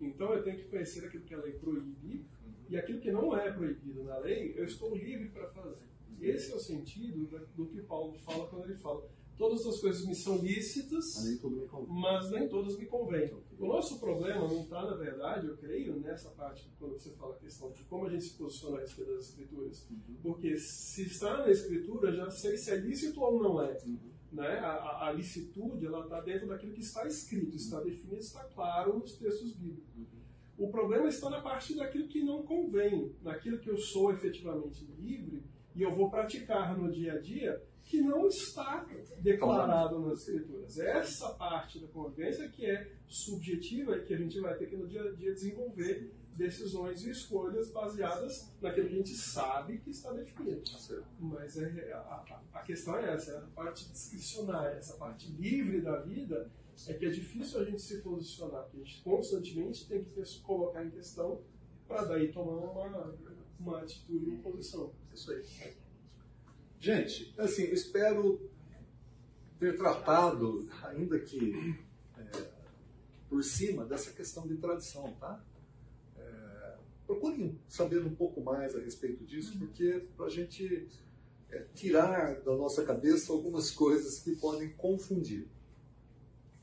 Então 0.00 0.34
eu 0.34 0.42
tenho 0.42 0.58
que 0.58 0.68
conhecer 0.68 1.06
aquilo 1.06 1.24
que 1.24 1.34
a 1.34 1.40
lei 1.40 1.52
proíbe 1.54 2.26
e 2.68 2.76
aquilo 2.76 3.00
que 3.00 3.10
não 3.10 3.36
é 3.36 3.50
proibido 3.50 4.04
na 4.04 4.18
lei, 4.18 4.54
eu 4.56 4.64
estou 4.64 4.94
livre 4.94 5.28
para 5.30 5.48
fazer. 5.48 5.86
Esse 6.20 6.52
é 6.52 6.56
o 6.56 6.60
sentido 6.60 7.26
do 7.54 7.66
que 7.66 7.82
Paulo 7.82 8.14
fala 8.18 8.46
quando 8.48 8.64
ele 8.64 8.76
fala: 8.76 9.06
todas 9.36 9.66
as 9.66 9.80
coisas 9.80 10.04
me 10.06 10.14
são 10.14 10.38
lícitas, 10.38 11.14
mas 11.88 12.30
nem 12.30 12.48
todas 12.48 12.76
me 12.78 12.86
convêm. 12.86 13.32
O 13.58 13.66
nosso 13.66 14.00
problema 14.00 14.48
não 14.48 14.62
está, 14.62 14.82
na 14.82 14.96
verdade, 14.96 15.46
eu 15.46 15.56
creio, 15.56 16.00
nessa 16.00 16.30
parte, 16.30 16.70
quando 16.78 16.92
você 16.92 17.10
fala 17.10 17.34
a 17.34 17.38
questão 17.38 17.70
de 17.70 17.84
como 17.84 18.06
a 18.06 18.10
gente 18.10 18.24
se 18.24 18.36
posiciona 18.36 18.78
a 18.78 18.80
respeito 18.80 19.12
das 19.12 19.28
escrituras. 19.28 19.88
Porque 20.22 20.56
se 20.58 21.02
está 21.02 21.38
na 21.38 21.50
escritura, 21.50 22.12
já 22.12 22.30
sei 22.30 22.56
se 22.56 22.70
é 22.70 22.76
lícito 22.76 23.20
ou 23.20 23.42
não 23.42 23.62
é. 23.62 23.76
Né? 24.32 24.58
A, 24.58 25.06
a, 25.06 25.12
licitude 25.12 25.86
ela 25.86 26.04
está 26.04 26.20
dentro 26.20 26.48
daquilo 26.48 26.72
que 26.72 26.80
está 26.80 27.06
escrito, 27.06 27.56
está 27.56 27.80
definido, 27.80 28.16
está 28.16 28.44
claro 28.44 28.98
nos 28.98 29.16
textos 29.16 29.52
bíblicos. 29.52 29.86
O 30.58 30.68
problema 30.68 31.08
está 31.08 31.30
na 31.30 31.40
parte 31.40 31.74
daquilo 31.74 32.08
que 32.08 32.22
não 32.22 32.42
convém, 32.42 33.14
naquilo 33.22 33.58
que 33.58 33.70
eu 33.70 33.76
sou 33.76 34.12
efetivamente 34.12 34.84
livre 34.98 35.44
e 35.74 35.82
eu 35.82 35.94
vou 35.94 36.10
praticar 36.10 36.76
no 36.76 36.90
dia 36.90 37.12
a 37.12 37.18
dia, 37.18 37.62
que 37.82 38.00
não 38.00 38.26
está 38.26 38.84
declarado 39.20 40.00
nas 40.00 40.20
escrituras. 40.20 40.78
Essa 40.78 41.34
parte 41.34 41.78
da 41.78 41.86
convivência 41.88 42.48
que 42.48 42.64
é 42.64 42.90
subjetiva 43.06 43.96
e 43.96 44.04
que 44.04 44.14
a 44.14 44.16
gente 44.16 44.40
vai 44.40 44.56
ter 44.56 44.66
que 44.66 44.76
no 44.76 44.88
dia 44.88 45.02
a 45.02 45.12
dia 45.12 45.32
desenvolver 45.32 46.12
decisões 46.36 47.04
e 47.04 47.10
escolhas 47.10 47.70
baseadas 47.70 48.52
naquilo 48.60 48.88
que 48.88 48.94
a 48.94 48.96
gente 48.98 49.14
sabe 49.14 49.78
que 49.78 49.90
está 49.90 50.12
definido. 50.12 50.62
Mas 51.18 51.56
é, 51.56 51.92
a, 51.92 51.98
a- 51.98 52.42
a 52.52 52.62
questão 52.62 52.96
é 52.96 53.14
essa, 53.14 53.32
é 53.32 53.38
a 53.38 53.46
parte 53.54 53.88
discricionária, 53.90 54.76
essa 54.76 54.94
parte 54.96 55.30
livre 55.32 55.80
da 55.80 56.00
vida 56.00 56.50
é 56.88 56.92
que 56.94 57.06
é 57.06 57.10
difícil 57.10 57.60
a 57.60 57.64
gente 57.64 57.80
se 57.80 58.02
posicionar, 58.02 58.64
porque 58.64 58.76
a 58.76 58.84
gente 58.84 59.02
constantemente 59.02 59.88
tem 59.88 60.04
que 60.04 60.10
ter- 60.10 60.40
colocar 60.42 60.84
em 60.84 60.90
questão 60.90 61.40
para 61.88 62.04
daí 62.04 62.30
tomar 62.32 62.52
uma, 62.52 63.14
uma 63.58 63.80
atitude, 63.80 64.26
uma 64.28 64.42
posição. 64.42 64.92
Isso 65.14 65.30
aí. 65.32 65.42
Gente, 66.78 67.34
assim, 67.38 67.64
espero 67.72 68.50
ter 69.58 69.74
tratado, 69.78 70.68
ainda 70.84 71.18
que 71.18 71.80
é, 72.18 72.50
por 73.28 73.42
cima, 73.42 73.86
dessa 73.86 74.12
questão 74.12 74.46
de 74.46 74.56
tradição, 74.58 75.10
tá? 75.18 75.42
Procurem 77.06 77.58
saber 77.68 78.04
um 78.04 78.14
pouco 78.14 78.40
mais 78.40 78.74
a 78.74 78.80
respeito 78.80 79.24
disso, 79.24 79.56
porque 79.58 80.06
para 80.16 80.26
a 80.26 80.30
gente 80.30 80.88
é, 81.50 81.64
tirar 81.74 82.40
da 82.40 82.56
nossa 82.56 82.84
cabeça 82.84 83.32
algumas 83.32 83.70
coisas 83.70 84.18
que 84.18 84.34
podem 84.36 84.70
confundir. 84.70 85.46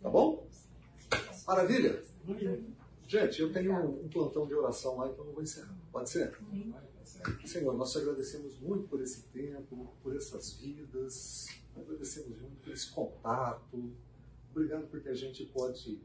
Tá 0.01 0.09
bom? 0.09 0.47
Maravilha? 1.47 2.03
Gente, 3.07 3.41
eu 3.41 3.53
tenho 3.53 3.73
um, 3.73 4.05
um 4.05 4.09
plantão 4.09 4.45
de 4.47 4.53
oração 4.53 4.97
lá, 4.97 5.09
então 5.09 5.25
eu 5.25 5.33
vou 5.33 5.43
encerrar. 5.43 5.75
Pode 5.91 6.09
ser? 6.09 6.37
Senhor, 7.45 7.75
nós 7.77 7.91
te 7.91 7.99
agradecemos 7.99 8.59
muito 8.59 8.87
por 8.87 9.01
esse 9.01 9.23
tempo, 9.27 9.93
por 10.01 10.15
essas 10.15 10.53
vidas, 10.53 11.47
agradecemos 11.75 12.39
muito 12.41 12.61
por 12.61 12.73
esse 12.73 12.89
contato. 12.91 13.93
Obrigado 14.51 14.87
porque 14.87 15.09
a 15.09 15.13
gente 15.13 15.45
pode 15.45 16.01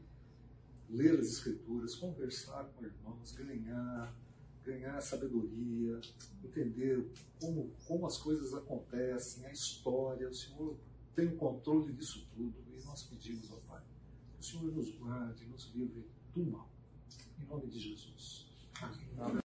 ler 0.89 1.19
as 1.19 1.27
Escrituras, 1.27 1.95
conversar 1.95 2.63
com 2.75 2.85
irmãos, 2.85 3.31
ganhar, 3.33 4.13
ganhar 4.63 5.01
sabedoria, 5.01 5.99
entender 6.43 7.09
como, 7.39 7.71
como 7.85 8.05
as 8.05 8.17
coisas 8.17 8.53
acontecem, 8.53 9.45
a 9.45 9.51
história. 9.51 10.29
O 10.29 10.33
Senhor 10.33 10.77
tem 11.15 11.27
o 11.27 11.35
controle 11.35 11.93
disso 11.93 12.27
tudo 12.35 12.55
e 12.73 12.83
nós 12.85 13.03
pedimos, 13.03 13.51
ó 13.51 13.57
Pai, 13.67 13.81
que 14.33 14.41
o 14.41 14.43
Senhor 14.43 14.71
nos 14.71 14.89
guarde, 14.97 15.45
nos 15.45 15.71
livre 15.73 16.05
do 16.33 16.45
mal. 16.45 16.69
Em 17.39 17.45
nome 17.45 17.67
de 17.67 17.79
Jesus. 17.79 18.47
Amém. 18.81 19.35